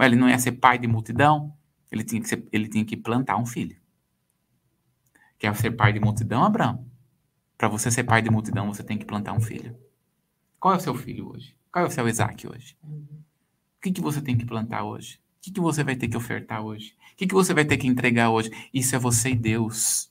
ele 0.00 0.16
não 0.16 0.28
ia 0.28 0.38
ser 0.38 0.52
pai 0.52 0.78
de 0.78 0.88
multidão, 0.88 1.56
ele 1.90 2.02
tinha 2.02 2.20
que, 2.20 2.28
ser, 2.28 2.46
ele 2.50 2.68
tinha 2.68 2.84
que 2.84 2.96
plantar 2.96 3.36
um 3.36 3.46
filho. 3.46 3.76
Quer 5.38 5.54
ser 5.56 5.70
pai 5.72 5.92
de 5.92 6.00
multidão, 6.00 6.42
Abraão? 6.42 6.84
Para 7.56 7.68
você 7.68 7.90
ser 7.90 8.02
pai 8.04 8.20
de 8.20 8.30
multidão, 8.30 8.72
você 8.72 8.82
tem 8.82 8.98
que 8.98 9.04
plantar 9.04 9.32
um 9.32 9.40
filho. 9.40 9.76
Qual 10.58 10.74
é 10.74 10.76
o 10.76 10.80
seu 10.80 10.94
filho 10.94 11.30
hoje? 11.30 11.56
Qual 11.70 11.84
é 11.84 11.88
o 11.88 11.90
seu 11.90 12.08
Isaac 12.08 12.48
hoje? 12.48 12.76
Que, 13.84 13.92
que 13.92 14.00
você 14.00 14.22
tem 14.22 14.34
que 14.34 14.46
plantar 14.46 14.82
hoje? 14.82 15.16
O 15.16 15.42
que, 15.42 15.50
que 15.50 15.60
você 15.60 15.84
vai 15.84 15.94
ter 15.94 16.08
que 16.08 16.16
ofertar 16.16 16.64
hoje? 16.64 16.96
O 17.12 17.16
que, 17.16 17.26
que 17.26 17.34
você 17.34 17.52
vai 17.52 17.66
ter 17.66 17.76
que 17.76 17.86
entregar 17.86 18.30
hoje? 18.30 18.50
Isso 18.72 18.96
é 18.96 18.98
você 18.98 19.32
e 19.32 19.34
Deus. 19.34 20.10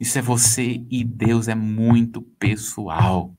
Isso 0.00 0.18
é 0.18 0.22
você 0.22 0.82
e 0.90 1.04
Deus, 1.04 1.48
é 1.48 1.54
muito 1.54 2.22
pessoal. 2.22 3.36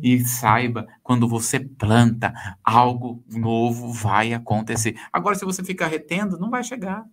E 0.00 0.24
saiba, 0.24 0.86
quando 1.02 1.26
você 1.26 1.58
planta, 1.58 2.32
algo 2.62 3.20
novo 3.26 3.92
vai 3.92 4.32
acontecer. 4.32 4.96
Agora, 5.12 5.34
se 5.34 5.44
você 5.44 5.64
ficar 5.64 5.88
retendo, 5.88 6.38
não 6.38 6.48
vai 6.48 6.62
chegar. 6.62 7.04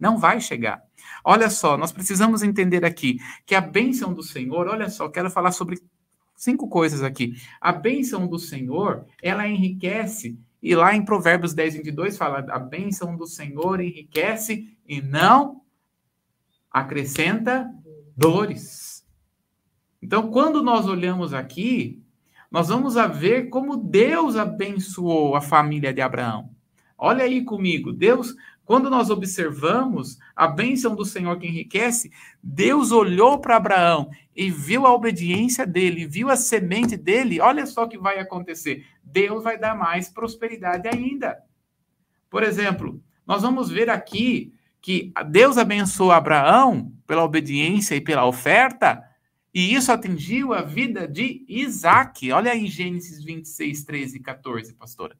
Não 0.00 0.18
vai 0.18 0.40
chegar. 0.40 0.82
Olha 1.24 1.48
só, 1.48 1.78
nós 1.78 1.92
precisamos 1.92 2.42
entender 2.42 2.84
aqui 2.84 3.20
que 3.46 3.54
a 3.54 3.60
bênção 3.60 4.12
do 4.12 4.22
Senhor, 4.24 4.66
olha 4.66 4.90
só, 4.90 5.08
quero 5.08 5.30
falar 5.30 5.52
sobre 5.52 5.80
cinco 6.34 6.68
coisas 6.68 7.04
aqui. 7.04 7.34
A 7.60 7.70
bênção 7.70 8.26
do 8.26 8.36
Senhor, 8.36 9.06
ela 9.22 9.46
enriquece, 9.46 10.36
e 10.62 10.76
lá 10.76 10.94
em 10.94 11.04
Provérbios 11.04 11.52
10, 11.52 11.74
22 11.74 12.16
fala: 12.16 12.46
a 12.48 12.58
bênção 12.58 13.16
do 13.16 13.26
Senhor 13.26 13.80
enriquece 13.80 14.76
e 14.86 15.02
não 15.02 15.62
acrescenta 16.70 17.68
dores. 18.16 19.04
Então, 20.00 20.30
quando 20.30 20.62
nós 20.62 20.86
olhamos 20.86 21.34
aqui, 21.34 22.02
nós 22.50 22.68
vamos 22.68 22.94
ver 23.18 23.48
como 23.48 23.76
Deus 23.76 24.36
abençoou 24.36 25.34
a 25.34 25.40
família 25.40 25.92
de 25.92 26.00
Abraão. 26.00 26.50
Olha 26.96 27.24
aí 27.24 27.44
comigo, 27.44 27.92
Deus, 27.92 28.34
quando 28.72 28.88
nós 28.88 29.10
observamos 29.10 30.18
a 30.34 30.48
bênção 30.48 30.96
do 30.96 31.04
Senhor 31.04 31.38
que 31.38 31.46
enriquece, 31.46 32.10
Deus 32.42 32.90
olhou 32.90 33.38
para 33.38 33.56
Abraão 33.56 34.08
e 34.34 34.50
viu 34.50 34.86
a 34.86 34.94
obediência 34.94 35.66
dele, 35.66 36.06
viu 36.06 36.30
a 36.30 36.36
semente 36.36 36.96
dele. 36.96 37.38
Olha 37.38 37.66
só 37.66 37.84
o 37.84 37.86
que 37.86 37.98
vai 37.98 38.18
acontecer. 38.18 38.86
Deus 39.04 39.44
vai 39.44 39.58
dar 39.58 39.76
mais 39.76 40.08
prosperidade 40.08 40.88
ainda. 40.88 41.36
Por 42.30 42.42
exemplo, 42.42 42.98
nós 43.26 43.42
vamos 43.42 43.68
ver 43.68 43.90
aqui 43.90 44.54
que 44.80 45.12
Deus 45.28 45.58
abençoou 45.58 46.10
Abraão 46.10 46.94
pela 47.06 47.24
obediência 47.24 47.94
e 47.94 48.00
pela 48.00 48.24
oferta, 48.24 49.06
e 49.52 49.74
isso 49.74 49.92
atingiu 49.92 50.54
a 50.54 50.62
vida 50.62 51.06
de 51.06 51.44
Isaac. 51.46 52.32
Olha 52.32 52.52
aí 52.52 52.66
Gênesis 52.68 53.22
26, 53.22 53.84
13 53.84 54.16
e 54.16 54.20
14, 54.20 54.72
pastora. 54.72 55.14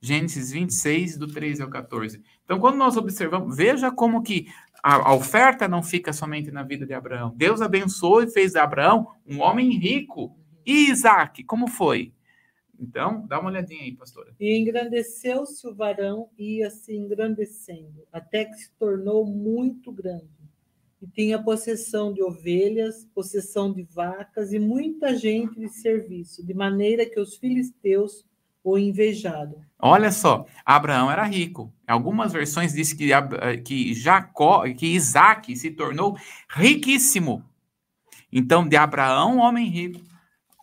Gênesis 0.00 0.52
26, 0.52 1.16
do 1.16 1.26
13 1.26 1.62
ao 1.62 1.70
14. 1.70 2.22
Então, 2.44 2.60
quando 2.60 2.76
nós 2.76 2.96
observamos, 2.96 3.56
veja 3.56 3.90
como 3.90 4.22
que 4.22 4.46
a, 4.82 5.12
oferta 5.12 5.66
não 5.66 5.82
fica 5.82 6.12
somente 6.12 6.50
na 6.50 6.62
vida 6.62 6.86
de 6.86 6.94
Abraão. 6.94 7.34
Deus 7.36 7.60
abençoou 7.60 8.22
e 8.22 8.30
fez 8.30 8.52
de 8.52 8.58
Abraão 8.58 9.08
um 9.26 9.40
homem 9.40 9.70
rico. 9.76 10.36
E 10.64 10.90
Isaac, 10.90 11.42
como 11.44 11.66
foi? 11.66 12.12
Então, 12.78 13.26
dá 13.26 13.40
uma 13.40 13.50
olhadinha 13.50 13.82
aí, 13.82 13.92
pastora. 13.92 14.32
E 14.38 14.56
engrandeceu-se 14.56 15.66
o 15.66 15.74
varão 15.74 16.28
e 16.38 16.58
ia 16.58 16.70
se 16.70 16.94
engrandecendo, 16.94 18.06
até 18.12 18.44
que 18.44 18.54
se 18.54 18.70
tornou 18.78 19.26
muito 19.26 19.90
grande. 19.90 20.28
E 21.02 21.06
tinha 21.08 21.42
possessão 21.42 22.12
de 22.12 22.22
ovelhas, 22.22 23.04
possessão 23.14 23.72
de 23.72 23.82
vacas 23.82 24.52
e 24.52 24.58
muita 24.58 25.16
gente 25.16 25.58
de 25.58 25.68
serviço, 25.68 26.44
de 26.44 26.54
maneira 26.54 27.04
que 27.04 27.18
os 27.18 27.36
filisteus 27.36 28.24
o 28.70 28.78
invejaram. 28.78 29.60
Olha 29.80 30.10
só, 30.10 30.44
Abraão 30.64 31.10
era 31.10 31.22
rico. 31.24 31.72
Algumas 31.86 32.32
versões 32.32 32.72
dizem 32.72 32.96
que, 32.96 33.60
que 33.62 33.94
Jacó, 33.94 34.64
que 34.74 34.86
Isaac 34.86 35.56
se 35.56 35.70
tornou 35.70 36.18
riquíssimo. 36.50 37.44
Então, 38.30 38.66
de 38.66 38.76
Abraão, 38.76 39.38
homem 39.38 39.68
rico, 39.68 40.00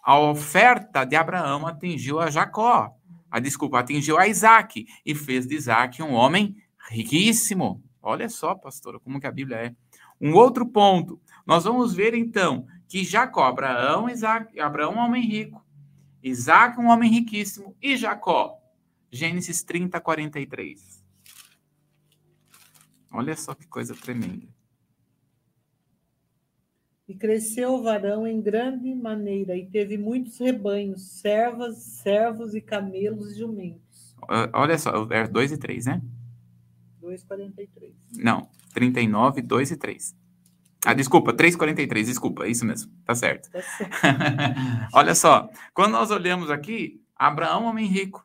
a 0.04 0.20
oferta 0.20 1.06
de 1.06 1.16
Abraão 1.16 1.66
atingiu 1.66 2.20
a 2.20 2.30
Jacó. 2.30 2.94
A 3.32 3.40
desculpa, 3.40 3.80
atingiu 3.80 4.18
a 4.18 4.28
Isaac 4.28 4.86
e 5.06 5.16
fez 5.16 5.48
de 5.48 5.56
Isaac 5.56 6.04
um 6.04 6.14
homem 6.14 6.56
riquíssimo. 6.90 7.82
Olha 8.02 8.30
só, 8.30 8.54
pastora, 8.54 9.00
como 9.00 9.20
que 9.20 9.26
a 9.26 9.32
Bíblia 9.32 9.58
é. 9.58 9.76
Um 10.22 10.34
outro 10.36 10.66
ponto, 10.66 11.20
nós 11.46 11.64
vamos 11.64 11.94
ver 11.94 12.14
então 12.14 12.68
que 12.88 13.04
Jacó, 13.04 13.44
Abraão, 13.46 14.08
Isaac, 14.10 14.60
Abraão 14.60 14.98
homem 14.98 15.24
rico, 15.24 15.65
Isaac 16.26 16.80
um 16.80 16.88
homem 16.88 17.12
riquíssimo 17.12 17.78
e 17.80 17.96
Jacó. 17.96 18.60
Gênesis 19.12 19.62
30, 19.62 20.02
43. 20.02 21.06
Olha 23.12 23.36
só 23.38 23.54
que 23.54 23.68
coisa 23.68 23.94
tremenda. 23.96 24.48
E 27.08 27.14
cresceu 27.14 27.76
o 27.76 27.84
varão 27.84 28.26
em 28.26 28.42
grande 28.42 28.96
maneira, 28.96 29.56
e 29.56 29.68
teve 29.68 29.96
muitos 29.96 30.40
rebanhos, 30.40 31.04
servas, 31.04 31.78
servos 31.78 32.56
e 32.56 32.62
camelos 32.62 33.34
e 33.34 33.38
jumentos. 33.38 34.16
Olha 34.52 34.80
só, 34.80 35.08
é 35.12 35.28
2 35.28 35.52
e 35.52 35.58
3, 35.60 35.86
né? 35.86 36.02
2,43. 37.04 37.94
Não, 38.18 38.50
39, 38.74 39.44
2 39.44 39.72
e 39.72 39.78
3. 39.78 40.25
Ah, 40.86 40.94
desculpa, 40.94 41.34
3,43, 41.34 42.06
desculpa, 42.06 42.46
é 42.46 42.50
isso 42.52 42.64
mesmo, 42.64 42.92
tá 43.04 43.16
certo. 43.16 43.50
Tá 43.50 43.62
certo. 43.62 43.92
Olha 44.94 45.16
só, 45.16 45.50
quando 45.74 45.94
nós 45.94 46.12
olhamos 46.12 46.52
aqui, 46.52 47.02
Abraão, 47.16 47.66
homem 47.66 47.88
rico, 47.88 48.24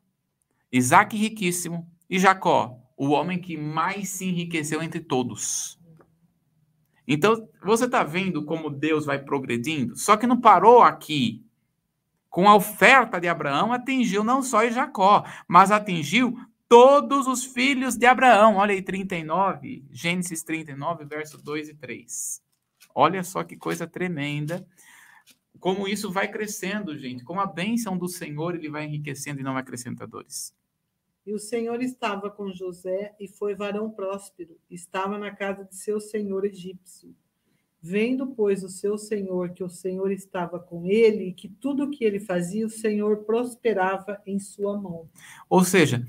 Isaac, 0.71 1.17
riquíssimo, 1.17 1.91
e 2.09 2.19
Jacó, 2.19 2.77
o 2.97 3.11
homem 3.11 3.39
que 3.39 3.57
mais 3.57 4.11
se 4.11 4.27
enriqueceu 4.27 4.83
entre 4.83 5.01
todos. 5.01 5.81
Então, 7.09 7.49
você 7.65 7.87
está 7.87 8.05
vendo 8.05 8.45
como 8.45 8.69
Deus 8.69 9.07
vai 9.07 9.19
progredindo? 9.19 9.97
Só 9.97 10.17
que 10.17 10.27
não 10.27 10.41
parou 10.41 10.83
aqui. 10.83 11.45
Com 12.29 12.49
a 12.49 12.55
oferta 12.55 13.21
de 13.21 13.27
Abraão, 13.27 13.73
atingiu 13.73 14.23
não 14.23 14.43
só 14.43 14.69
Jacó, 14.69 15.25
mas 15.49 15.73
atingiu 15.73 16.39
todos 16.69 17.27
os 17.27 17.45
filhos 17.45 17.97
de 17.97 18.07
Abraão. 18.07 18.57
Olha 18.57 18.73
aí, 18.73 18.83
39, 18.83 19.85
Gênesis 19.91 20.43
39, 20.45 21.05
verso 21.07 21.43
2 21.43 21.71
e 21.71 21.75
3. 21.75 22.49
Olha 22.95 23.22
só 23.22 23.43
que 23.45 23.57
coisa 23.57 23.86
tremenda. 23.86 24.66
Como 25.59 25.86
isso 25.86 26.11
vai 26.11 26.30
crescendo, 26.30 26.97
gente. 26.97 27.24
Com 27.24 27.38
a 27.38 27.47
bênção 27.47 27.97
do 27.97 28.09
Senhor, 28.09 28.55
ele 28.55 28.68
vai 28.68 28.86
enriquecendo 28.86 29.41
e 29.41 29.45
não 29.45 29.57
acrescentadores. 29.57 30.55
E 31.26 31.34
o 31.34 31.38
Senhor 31.38 31.82
estava 31.82 32.30
com 32.30 32.51
José 32.51 33.14
e 33.20 33.28
foi 33.28 33.55
varão 33.55 33.91
próspero, 33.91 34.57
estava 34.70 35.18
na 35.18 35.30
casa 35.30 35.64
de 35.64 35.76
seu 35.76 36.01
senhor 36.01 36.45
egípcio. 36.47 37.14
Vendo, 37.82 38.26
pois, 38.26 38.62
o 38.62 38.68
seu 38.68 38.99
senhor 38.99 39.51
que 39.51 39.64
o 39.64 39.68
Senhor 39.68 40.11
estava 40.11 40.59
com 40.59 40.84
ele 40.84 41.28
e 41.28 41.32
que 41.32 41.49
tudo 41.49 41.84
o 41.84 41.91
que 41.91 42.05
ele 42.05 42.20
fazia, 42.20 42.66
o 42.66 42.70
Senhor 42.70 43.24
prosperava 43.24 44.20
em 44.26 44.38
sua 44.38 44.78
mão. 44.78 45.09
Ou 45.49 45.64
seja, 45.64 46.05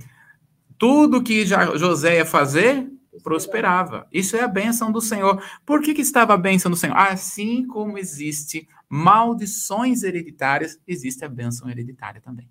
tudo 0.77 1.23
que 1.23 1.45
José 1.45 2.17
ia 2.17 2.25
fazer, 2.25 2.91
prosperava. 3.19 4.07
Isso 4.11 4.35
é 4.35 4.41
a 4.41 4.47
bênção 4.47 4.91
do 4.91 5.01
Senhor. 5.01 5.43
Por 5.65 5.81
que, 5.81 5.93
que 5.93 6.01
estava 6.01 6.33
a 6.33 6.37
bênção 6.37 6.71
do 6.71 6.77
Senhor? 6.77 6.95
Assim 6.95 7.65
como 7.67 7.97
existe 7.97 8.67
maldições 8.89 10.03
hereditárias, 10.03 10.79
existe 10.87 11.23
a 11.25 11.29
bênção 11.29 11.69
hereditária 11.69 12.21
também. 12.21 12.49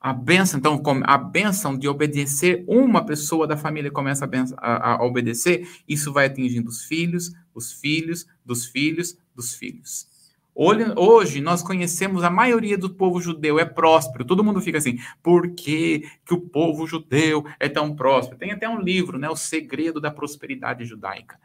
A 0.00 0.12
benção, 0.12 0.58
então, 0.58 0.82
a 1.04 1.16
benção 1.16 1.78
de 1.78 1.86
obedecer, 1.86 2.64
uma 2.66 3.06
pessoa 3.06 3.46
da 3.46 3.56
família 3.56 3.90
começa 3.90 4.24
a, 4.24 4.28
benção, 4.28 4.56
a, 4.60 4.94
a 4.94 5.04
obedecer, 5.04 5.68
isso 5.88 6.12
vai 6.12 6.26
atingindo 6.26 6.68
os 6.68 6.82
filhos, 6.82 7.32
os 7.54 7.72
filhos, 7.72 8.26
dos 8.44 8.66
filhos, 8.66 9.16
dos 9.32 9.54
filhos. 9.54 10.11
Hoje 10.54 11.40
nós 11.40 11.62
conhecemos 11.62 12.22
a 12.22 12.30
maioria 12.30 12.76
do 12.76 12.90
povo 12.90 13.20
judeu 13.20 13.58
é 13.58 13.64
próspero. 13.64 14.24
Todo 14.24 14.44
mundo 14.44 14.60
fica 14.60 14.78
assim, 14.78 14.98
por 15.22 15.50
que, 15.54 16.10
que 16.24 16.34
o 16.34 16.40
povo 16.40 16.86
judeu 16.86 17.44
é 17.58 17.68
tão 17.68 17.96
próspero? 17.96 18.38
Tem 18.38 18.52
até 18.52 18.68
um 18.68 18.80
livro, 18.80 19.18
né, 19.18 19.28
O 19.30 19.36
Segredo 19.36 20.00
da 20.00 20.10
Prosperidade 20.10 20.84
Judaica. 20.84 21.38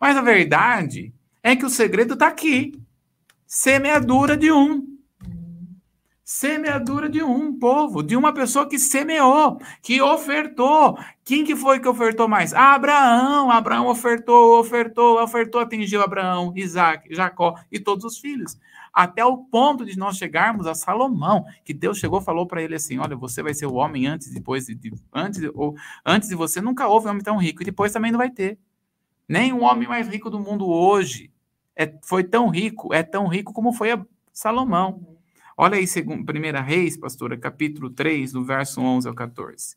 Mas 0.00 0.16
a 0.16 0.22
verdade 0.22 1.12
é 1.42 1.56
que 1.56 1.64
o 1.64 1.70
segredo 1.70 2.14
está 2.14 2.28
aqui. 2.28 2.80
Semeadura 3.46 4.36
de 4.36 4.52
um 4.52 4.97
Semeadura 6.30 7.08
de 7.08 7.22
um 7.22 7.58
povo, 7.58 8.02
de 8.02 8.14
uma 8.14 8.34
pessoa 8.34 8.68
que 8.68 8.78
semeou, 8.78 9.58
que 9.80 10.02
ofertou. 10.02 10.98
Quem 11.24 11.42
que 11.42 11.56
foi 11.56 11.80
que 11.80 11.88
ofertou 11.88 12.28
mais? 12.28 12.52
Abraão. 12.52 13.50
Abraão 13.50 13.86
ofertou, 13.86 14.60
ofertou, 14.60 15.22
ofertou, 15.22 15.58
atingiu 15.58 16.02
Abraão, 16.02 16.52
Isaac, 16.54 17.14
Jacó 17.14 17.54
e 17.72 17.80
todos 17.80 18.04
os 18.04 18.18
filhos. 18.18 18.58
Até 18.92 19.24
o 19.24 19.38
ponto 19.38 19.86
de 19.86 19.96
nós 19.96 20.18
chegarmos 20.18 20.66
a 20.66 20.74
Salomão, 20.74 21.46
que 21.64 21.72
Deus 21.72 21.96
chegou 21.96 22.20
falou 22.20 22.46
para 22.46 22.62
ele 22.62 22.74
assim: 22.74 22.98
Olha, 22.98 23.16
você 23.16 23.42
vai 23.42 23.54
ser 23.54 23.64
o 23.64 23.76
homem 23.76 24.06
antes, 24.06 24.30
depois, 24.30 24.66
de, 24.66 24.92
antes, 25.10 25.40
ou, 25.54 25.74
antes 26.04 26.28
de 26.28 26.34
você, 26.34 26.60
nunca 26.60 26.86
houve 26.86 27.06
um 27.06 27.10
homem 27.12 27.22
tão 27.22 27.38
rico, 27.38 27.62
e 27.62 27.64
depois 27.64 27.90
também 27.90 28.12
não 28.12 28.18
vai 28.18 28.28
ter. 28.28 28.58
Nem 29.26 29.54
o 29.54 29.62
homem 29.62 29.88
mais 29.88 30.06
rico 30.06 30.28
do 30.28 30.38
mundo 30.38 30.68
hoje 30.68 31.32
é, 31.74 31.90
foi 32.04 32.22
tão 32.22 32.50
rico, 32.50 32.92
é 32.92 33.02
tão 33.02 33.28
rico 33.28 33.50
como 33.54 33.72
foi 33.72 33.98
Salomão. 34.30 35.17
Olha 35.60 35.76
aí, 35.76 35.88
segundo, 35.88 36.24
1 36.30 36.62
Reis, 36.64 36.96
pastora, 36.96 37.36
capítulo 37.36 37.90
3, 37.90 38.30
do 38.30 38.44
verso 38.44 38.80
11 38.80 39.08
ao 39.08 39.14
14. 39.14 39.76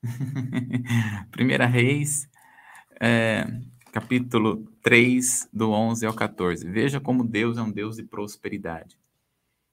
Primeira 1.32 1.66
Reis, 1.66 2.28
é, 3.00 3.44
capítulo 3.90 4.64
3, 4.80 5.48
do 5.52 5.72
11 5.72 6.06
ao 6.06 6.14
14. 6.14 6.70
Veja 6.70 7.00
como 7.00 7.24
Deus 7.24 7.58
é 7.58 7.62
um 7.62 7.72
Deus 7.72 7.96
de 7.96 8.04
prosperidade. 8.04 8.96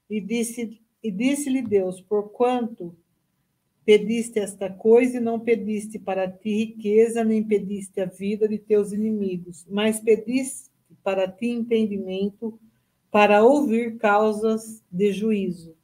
E 0.10 0.20
disse-lhe 0.20 0.82
e 1.04 1.12
disse 1.12 1.62
Deus, 1.62 2.02
porquanto 2.02 2.98
pediste 3.86 4.40
esta 4.40 4.68
coisa 4.68 5.18
e 5.18 5.20
não 5.20 5.40
pediste 5.40 6.00
para 6.00 6.28
ti 6.28 6.50
riqueza, 6.66 7.24
nem 7.24 7.44
pediste 7.44 8.02
a 8.02 8.06
vida 8.06 8.48
de 8.48 8.58
teus 8.58 8.92
inimigos, 8.92 9.64
mas 9.70 10.00
pediste 10.00 10.73
para 11.04 11.28
ti 11.28 11.48
entendimento, 11.48 12.60
para 13.12 13.44
ouvir 13.44 13.98
causas 13.98 14.84
de 14.92 15.12
juízo. 15.12 15.76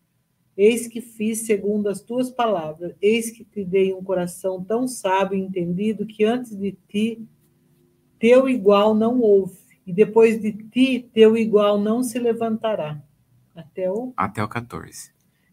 Eis 0.57 0.87
que 0.87 0.99
fiz 0.99 1.45
segundo 1.45 1.87
as 1.87 2.01
tuas 2.01 2.31
palavras, 2.31 2.95
eis 3.01 3.29
que 3.29 3.45
te 3.45 3.63
dei 3.63 3.93
um 3.93 4.03
coração 4.03 4.63
tão 4.63 4.87
sábio 4.87 5.37
e 5.37 5.41
entendido 5.41 6.05
que 6.05 6.23
antes 6.23 6.55
de 6.55 6.71
ti 6.87 7.25
teu 8.17 8.49
igual 8.49 8.93
não 8.93 9.21
houve, 9.21 9.57
e 9.85 9.93
depois 9.93 10.41
de 10.41 10.51
ti 10.51 11.09
teu 11.13 11.37
igual 11.37 11.79
não 11.79 12.03
se 12.03 12.19
levantará. 12.19 13.01
Até 13.55 13.89
o 13.91 14.13
Até 14.17 14.43
o 14.43 14.47
14. 14.47 15.11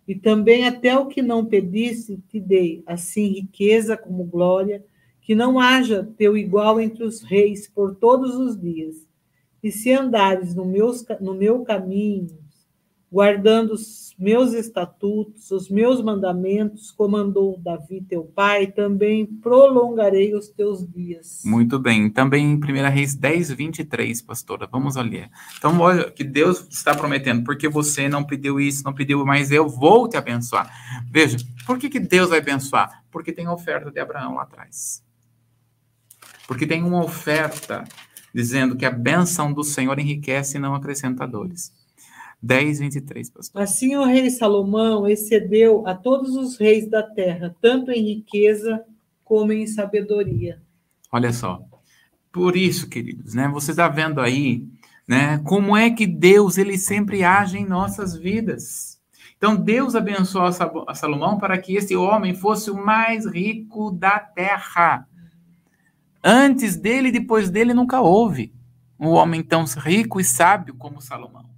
E 0.09 0.15
também 0.15 0.67
até 0.67 0.97
o 0.97 1.07
que 1.07 1.23
não 1.23 1.45
pediste 1.45 2.19
te 2.29 2.41
dei, 2.41 2.83
assim 2.87 3.29
riqueza 3.29 3.97
como 3.97 4.25
glória, 4.25 4.85
que 5.21 5.35
não 5.35 5.61
haja 5.61 6.09
teu 6.17 6.37
igual 6.37 6.81
entre 6.81 7.05
os 7.05 7.23
reis 7.23 7.69
por 7.69 7.95
todos 7.97 8.35
os 8.35 8.61
dias 8.61 9.06
e 9.67 9.73
se 9.73 9.93
andares 9.93 10.55
no, 10.55 10.65
meus, 10.65 11.05
no 11.21 11.35
meu 11.35 11.65
caminho, 11.65 12.39
guardando 13.11 13.73
os 13.73 14.15
meus 14.17 14.53
estatutos, 14.53 15.51
os 15.51 15.69
meus 15.69 16.01
mandamentos, 16.01 16.93
comandou 16.93 17.59
Davi 17.59 18.01
teu 18.01 18.23
pai, 18.23 18.69
também 18.69 19.27
prolongarei 19.27 20.37
os 20.37 20.49
teus 20.49 20.87
dias. 20.87 21.43
Muito 21.45 21.81
bem. 21.81 22.09
Também 22.09 22.45
em 22.45 22.55
1 22.55 22.91
Reis 22.91 23.17
10, 23.17 23.51
23, 23.51 24.23
pastora. 24.23 24.69
Vamos 24.71 24.95
olhar. 24.95 25.29
Então, 25.59 25.77
olha 25.81 26.13
que 26.13 26.23
Deus 26.23 26.65
está 26.71 26.95
prometendo, 26.95 27.43
porque 27.43 27.69
você 27.69 28.09
não 28.09 28.23
pediu 28.23 28.61
isso, 28.61 28.85
não 28.85 28.95
pediu, 28.95 29.27
mas 29.27 29.51
eu 29.51 29.69
vou 29.69 30.09
te 30.09 30.17
abençoar. 30.17 30.71
Veja, 31.11 31.39
por 31.67 31.77
que, 31.77 31.91
que 31.91 31.99
Deus 31.99 32.31
vai 32.31 32.39
abençoar? 32.39 33.03
Porque 33.11 33.33
tem 33.33 33.47
a 33.47 33.53
oferta 33.53 33.91
de 33.91 33.99
Abraão 33.99 34.37
lá 34.37 34.43
atrás. 34.43 35.05
Porque 36.47 36.69
tem 36.69 36.85
uma 36.85 37.05
oferta 37.05 37.83
dizendo 38.37 38.77
que 38.77 38.85
a 38.85 38.91
bênção 38.91 39.51
do 39.51 39.65
Senhor 39.65 39.99
enriquece 39.99 40.59
e 40.59 40.61
não 40.61 40.75
acrescenta 40.75 41.27
dores. 41.27 41.73
10, 42.43 42.81
23, 42.81 43.31
pastor. 43.31 43.63
Assim 43.63 43.97
o 43.97 44.05
rei 44.05 44.29
Salomão 44.29 45.09
excedeu 45.09 45.87
a 45.87 45.95
todos 45.95 46.37
os 46.37 46.59
reis 46.59 46.87
da 46.87 47.03
terra, 47.03 47.57
tanto 47.63 47.91
em 47.91 48.05
riqueza 48.05 48.85
como 49.25 49.55
em 49.55 49.67
sabedoria. 49.67 50.61
Olha 51.11 51.33
só. 51.33 51.63
Por 52.31 52.59
isso, 52.59 52.91
queridos, 52.91 53.33
né? 53.33 53.49
Você 53.49 53.71
está 53.71 53.89
vendo 53.89 54.21
aí, 54.21 54.69
né? 55.09 55.39
Como 55.39 55.75
é 55.75 55.89
que 55.91 56.07
Deus 56.07 56.59
ele 56.59 56.77
sempre 56.77 57.25
age 57.25 57.57
em 57.57 57.67
nossas 57.67 58.15
vidas. 58.15 59.01
Então 59.39 59.57
Deus 59.57 59.95
abençoou 59.95 60.45
a 60.87 60.95
Salomão 60.95 61.39
para 61.39 61.57
que 61.57 61.75
esse 61.75 61.97
homem 61.97 62.35
fosse 62.35 62.71
o 62.71 62.77
mais 62.77 63.25
rico 63.25 63.91
da 63.91 64.19
terra. 64.19 65.09
Antes 66.29 66.75
dele 66.75 67.11
e 67.11 67.13
depois 67.13 67.51
dele 67.51 67.73
nunca 67.73 68.01
houve 68.01 68.53
um 68.99 69.11
homem 69.11 69.45
tão 69.45 69.65
rico 69.65 70.19
e 70.19 70.25
sábio 70.25 70.75
como 70.75 71.01
Salomão. 71.01 71.49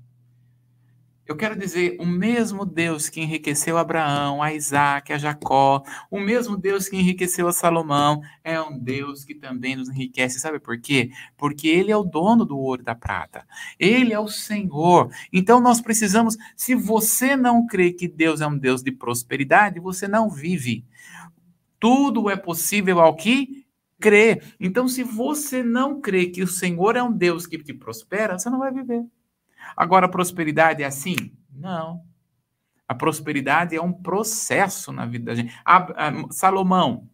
Eu 1.26 1.36
quero 1.36 1.58
dizer, 1.58 1.96
o 1.98 2.04
mesmo 2.04 2.66
Deus 2.66 3.08
que 3.08 3.22
enriqueceu 3.22 3.78
Abraão, 3.78 4.42
a 4.42 4.52
Isaac, 4.52 5.10
a 5.10 5.16
Jacó, 5.16 5.82
o 6.10 6.20
mesmo 6.20 6.54
Deus 6.54 6.86
que 6.86 6.96
enriqueceu 6.96 7.48
a 7.48 7.52
Salomão, 7.52 8.20
é 8.44 8.60
um 8.60 8.78
Deus 8.78 9.24
que 9.24 9.34
também 9.34 9.74
nos 9.74 9.88
enriquece. 9.88 10.38
Sabe 10.38 10.60
por 10.60 10.78
quê? 10.78 11.12
Porque 11.38 11.66
Ele 11.66 11.90
é 11.90 11.96
o 11.96 12.04
dono 12.04 12.44
do 12.44 12.58
ouro 12.58 12.82
e 12.82 12.84
da 12.84 12.94
prata. 12.94 13.46
Ele 13.78 14.12
é 14.12 14.20
o 14.20 14.28
Senhor. 14.28 15.10
Então 15.32 15.60
nós 15.60 15.80
precisamos, 15.80 16.36
se 16.54 16.74
você 16.74 17.36
não 17.36 17.66
crê 17.66 17.90
que 17.90 18.06
Deus 18.06 18.42
é 18.42 18.46
um 18.46 18.58
Deus 18.58 18.82
de 18.82 18.92
prosperidade, 18.92 19.80
você 19.80 20.06
não 20.06 20.28
vive. 20.28 20.84
Tudo 21.80 22.28
é 22.28 22.36
possível 22.36 23.00
ao 23.00 23.16
que 23.16 23.66
crê. 24.00 24.40
Então, 24.58 24.88
se 24.88 25.02
você 25.02 25.62
não 25.62 26.00
crê 26.00 26.26
que 26.26 26.42
o 26.42 26.48
Senhor 26.48 26.96
é 26.96 27.02
um 27.02 27.12
Deus 27.12 27.46
que 27.46 27.58
te 27.58 27.74
prospera, 27.74 28.38
você 28.38 28.48
não 28.50 28.58
vai 28.58 28.72
viver. 28.72 29.04
Agora, 29.76 30.06
a 30.06 30.10
prosperidade 30.10 30.82
é 30.82 30.86
assim? 30.86 31.16
Não. 31.52 32.02
A 32.86 32.94
prosperidade 32.94 33.76
é 33.76 33.82
um 33.82 33.92
processo 33.92 34.90
na 34.92 35.04
vida 35.04 35.26
da 35.26 35.34
gente. 35.34 35.54
A, 35.64 36.08
a, 36.08 36.32
Salomão 36.32 37.08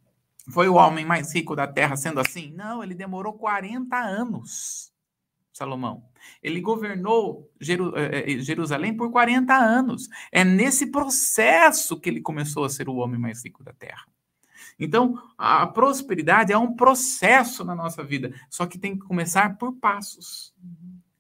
foi 0.51 0.69
o 0.69 0.75
homem 0.75 1.05
mais 1.05 1.35
rico 1.35 1.57
da 1.57 1.67
terra 1.67 1.97
sendo 1.97 2.21
assim? 2.21 2.53
Não, 2.53 2.83
ele 2.83 2.95
demorou 2.95 3.33
40 3.33 3.97
anos. 3.97 4.93
Salomão. 5.53 6.05
Ele 6.43 6.61
governou 6.61 7.51
Jeru 7.61 7.97
eh, 7.97 8.33
eh, 8.33 8.39
Jerusalém 8.39 8.97
por 8.97 9.11
40 9.11 9.55
anos. 9.55 10.09
É 10.33 10.45
nesse 10.45 10.91
processo 10.91 11.99
que 11.99 12.09
ele 12.09 12.21
começou 12.21 12.65
a 12.65 12.69
ser 12.69 12.89
o 12.89 12.97
homem 12.97 13.21
mais 13.21 13.45
rico 13.45 13.63
da 13.63 13.73
terra. 13.73 14.05
Então, 14.79 15.21
a 15.39 15.67
prosperidade 15.67 16.53
é 16.53 16.59
um 16.59 16.75
processo 16.75 17.65
na 17.65 17.75
nossa 17.75 18.03
vida, 18.03 18.35
só 18.51 18.67
que 18.67 18.79
tem 18.79 18.99
que 18.99 19.07
começar 19.07 19.57
por 19.57 19.73
passos. 19.75 20.55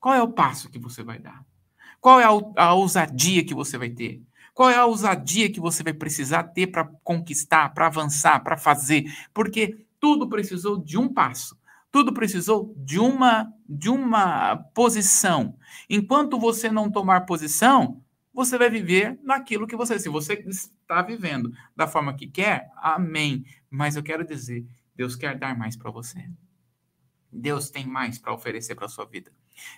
Qual 0.01 0.15
é 0.15 0.23
o 0.23 0.33
passo 0.33 0.71
que 0.71 0.79
você 0.79 1.03
vai 1.03 1.19
dar? 1.19 1.45
Qual 2.01 2.21
é 2.21 2.25
a, 2.25 2.63
a 2.65 2.75
ousadia 2.75 3.45
que 3.45 3.55
você 3.55 3.79
vai 3.79 3.91
ter? 3.91 4.23
Qual 4.53 4.71
é 4.71 4.77
a 4.77 4.87
ousadia 4.87 5.51
que 5.51 5.59
você 5.59 5.83
vai 5.83 5.93
precisar 5.93 6.45
ter 6.45 6.69
para 6.69 6.85
conquistar, 7.03 7.71
para 7.71 7.87
avançar, 7.87 8.41
para 8.45 8.57
fazer? 8.57 9.05
Porque 9.33 9.87
tudo 9.99 10.29
precisou 10.29 10.79
de 10.79 10.99
um 10.99 11.09
passo. 11.09 11.59
Tudo 11.91 12.13
precisou 12.13 12.75
de 12.77 12.99
uma 12.99 13.53
de 13.67 13.89
uma 13.89 14.57
posição. 14.75 15.57
Enquanto 15.89 16.39
você 16.39 16.71
não 16.71 16.91
tomar 16.91 17.23
posição, 17.23 18.04
você 18.35 18.59
vai 18.59 18.69
viver 18.69 19.19
naquilo 19.23 19.67
que 19.67 19.77
você, 19.77 19.99
se 19.99 20.09
você 20.09 20.35
está 20.35 21.01
vivendo 21.01 21.53
da 21.75 21.87
forma 21.87 22.15
que 22.15 22.27
quer, 22.27 22.69
amém. 22.77 23.45
Mas 23.71 23.95
eu 23.95 24.03
quero 24.03 24.27
dizer, 24.27 24.67
Deus 24.95 25.15
quer 25.15 25.39
dar 25.39 25.57
mais 25.57 25.77
para 25.77 25.91
você. 25.91 26.29
Deus 27.33 27.71
tem 27.71 27.87
mais 27.87 28.19
para 28.19 28.35
oferecer 28.35 28.75
para 28.75 28.89
sua 28.89 29.05
vida. 29.05 29.33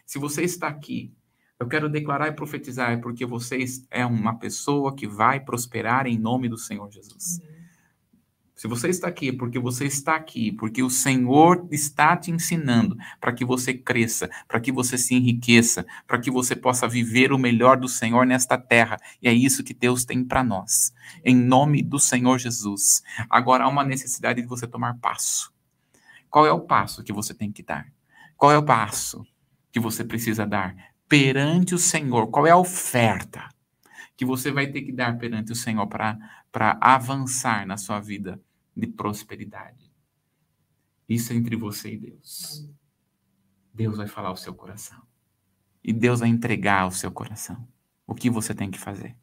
Se 0.07 0.19
você 0.19 0.43
está 0.43 0.69
aqui, 0.69 1.13
eu 1.61 1.69
quero 1.69 1.89
declarar 1.89 2.29
e 2.29 2.33
profetizar, 2.33 3.01
porque 3.01 3.25
você 3.25 3.63
é 3.91 4.05
uma 4.05 4.39
pessoa 4.39 4.95
que 4.95 5.07
vai 5.07 5.41
prosperar 5.41 6.07
em 6.07 6.19
nome 6.19 6.49
do 6.49 6.59
Senhor 6.59 6.91
Jesus. 6.91 7.41
Se 8.57 8.67
você 8.67 8.89
está 8.89 9.07
aqui, 9.07 9.29
é 9.29 9.33
porque 9.37 9.59
você 9.59 9.85
está 9.85 10.17
aqui, 10.17 10.51
porque 10.51 10.83
o 10.83 10.89
Senhor 10.89 11.69
está 11.71 12.17
te 12.17 12.31
ensinando 12.31 12.97
para 13.21 13.31
que 13.31 13.45
você 13.45 13.75
cresça, 13.75 14.31
para 14.49 14.59
que 14.59 14.73
você 14.73 14.97
se 14.97 15.15
enriqueça, 15.15 15.85
para 16.07 16.19
que 16.19 16.31
você 16.31 16.57
possa 16.57 16.89
viver 16.89 17.33
o 17.33 17.39
melhor 17.39 17.77
do 17.77 17.87
Senhor 17.87 18.25
nesta 18.25 18.57
terra. 18.57 18.97
E 19.21 19.29
é 19.29 19.33
isso 19.33 19.63
que 19.63 19.75
Deus 19.75 20.07
tem 20.07 20.25
para 20.25 20.43
nós. 20.43 20.91
Em 21.23 21.37
nome 21.37 21.83
do 21.83 21.99
Senhor 21.99 22.39
Jesus. 22.39 23.03
Agora 23.29 23.65
há 23.65 23.69
uma 23.69 23.85
necessidade 23.85 24.41
de 24.41 24.49
você 24.49 24.67
tomar 24.67 24.97
passo. 25.01 25.53
Qual 26.31 26.47
é 26.47 26.53
o 26.53 26.61
passo 26.61 27.05
que 27.05 27.13
você 27.13 27.35
tem 27.35 27.53
que 27.53 27.63
dar? 27.63 27.93
Qual 28.39 28.51
é 28.51 28.57
o 28.57 28.65
passo 28.65 29.27
que 29.71 29.79
você 29.79 30.03
precisa 30.03 30.47
dar 30.47 30.75
perante 31.07 31.75
o 31.75 31.79
Senhor? 31.79 32.29
Qual 32.29 32.47
é 32.47 32.53
a 32.53 32.57
oferta 32.57 33.51
que 34.17 34.25
você 34.25 34.51
vai 34.51 34.67
ter 34.67 34.81
que 34.81 34.93
dar 34.93 35.19
perante 35.19 35.53
o 35.53 35.55
Senhor 35.55 35.87
para 35.87 36.79
avançar 36.81 37.67
na 37.67 37.77
sua 37.77 38.01
vida 38.01 38.41
de 38.77 38.87
prosperidade. 38.87 39.91
Isso 41.09 41.33
é 41.33 41.37
entre 41.37 41.57
você 41.57 41.95
e 41.95 41.99
Deus. 41.99 42.69
Deus 43.73 43.97
vai 43.97 44.07
falar 44.07 44.33
o 44.33 44.37
seu 44.37 44.55
coração. 44.55 45.01
E 45.83 45.93
Deus 45.93 46.21
vai 46.21 46.29
entregar 46.29 46.87
o 46.87 46.91
seu 46.91 47.11
coração. 47.11 47.67
O 48.07 48.15
que 48.15 48.29
você 48.29 48.55
tem 48.55 48.71
que 48.71 48.79
fazer. 48.79 49.17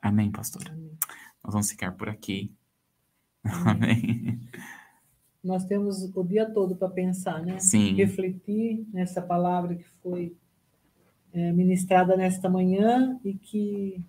Amém, 0.00 0.30
pastora? 0.30 0.72
Amém. 0.72 0.96
Nós 1.42 1.52
vamos 1.52 1.70
ficar 1.70 1.92
por 1.92 2.08
aqui. 2.08 2.52
Amém. 3.42 4.40
Nós 5.42 5.64
temos 5.64 6.02
o 6.14 6.24
dia 6.24 6.50
todo 6.50 6.76
para 6.76 6.90
pensar, 6.90 7.40
né? 7.42 7.58
Sim. 7.58 7.94
Refletir 7.94 8.86
nessa 8.92 9.22
palavra 9.22 9.74
que 9.74 9.84
foi 10.02 10.36
é, 11.32 11.52
ministrada 11.52 12.16
nesta 12.16 12.50
manhã 12.50 13.18
e 13.24 13.34
que, 13.34 14.04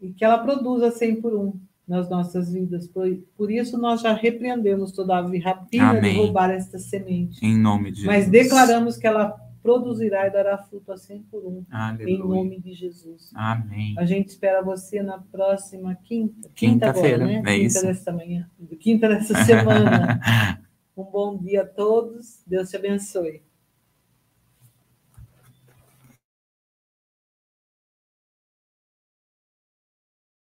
e 0.00 0.12
que 0.12 0.24
ela 0.24 0.38
produza 0.38 0.90
100 0.90 1.20
por 1.20 1.34
um 1.34 1.60
nas 1.86 2.10
nossas 2.10 2.52
vidas. 2.52 2.88
Por, 2.88 3.06
por 3.36 3.50
isso, 3.50 3.78
nós 3.78 4.00
já 4.00 4.12
repreendemos 4.12 4.92
toda 4.92 5.16
a 5.16 5.20
rapina 5.20 5.90
Amém. 5.90 6.12
de 6.12 6.18
roubar 6.18 6.50
esta 6.50 6.78
semente. 6.78 7.44
Em 7.44 7.56
nome 7.56 7.90
de 7.90 8.00
Jesus. 8.00 8.06
Mas 8.06 8.28
declaramos 8.28 8.96
que 8.96 9.06
ela 9.06 9.36
produzirá 9.62 10.26
e 10.26 10.30
dará 10.30 10.58
fruto 10.58 10.92
a 10.92 10.96
100 10.96 11.22
por 11.24 11.44
um. 11.44 11.64
Aleluia. 11.70 12.14
Em 12.14 12.18
nome 12.18 12.60
de 12.60 12.72
Jesus. 12.72 13.30
Amém. 13.34 13.94
A 13.98 14.04
gente 14.04 14.28
espera 14.28 14.62
você 14.62 15.02
na 15.02 15.18
próxima 15.18 15.94
quinta. 15.94 16.48
Quinta-feira, 16.54 17.26
quinta, 17.26 17.42
né? 17.42 17.54
é 17.54 17.56
quinta 17.56 17.66
isso. 17.66 17.82
desta 17.82 18.12
manhã. 18.12 18.50
Quinta 18.78 19.08
dessa 19.08 19.34
semana. 19.44 20.20
um 20.96 21.04
bom 21.04 21.36
dia 21.36 21.62
a 21.62 21.66
todos. 21.66 22.42
Deus 22.46 22.70
te 22.70 22.76
abençoe. 22.76 23.42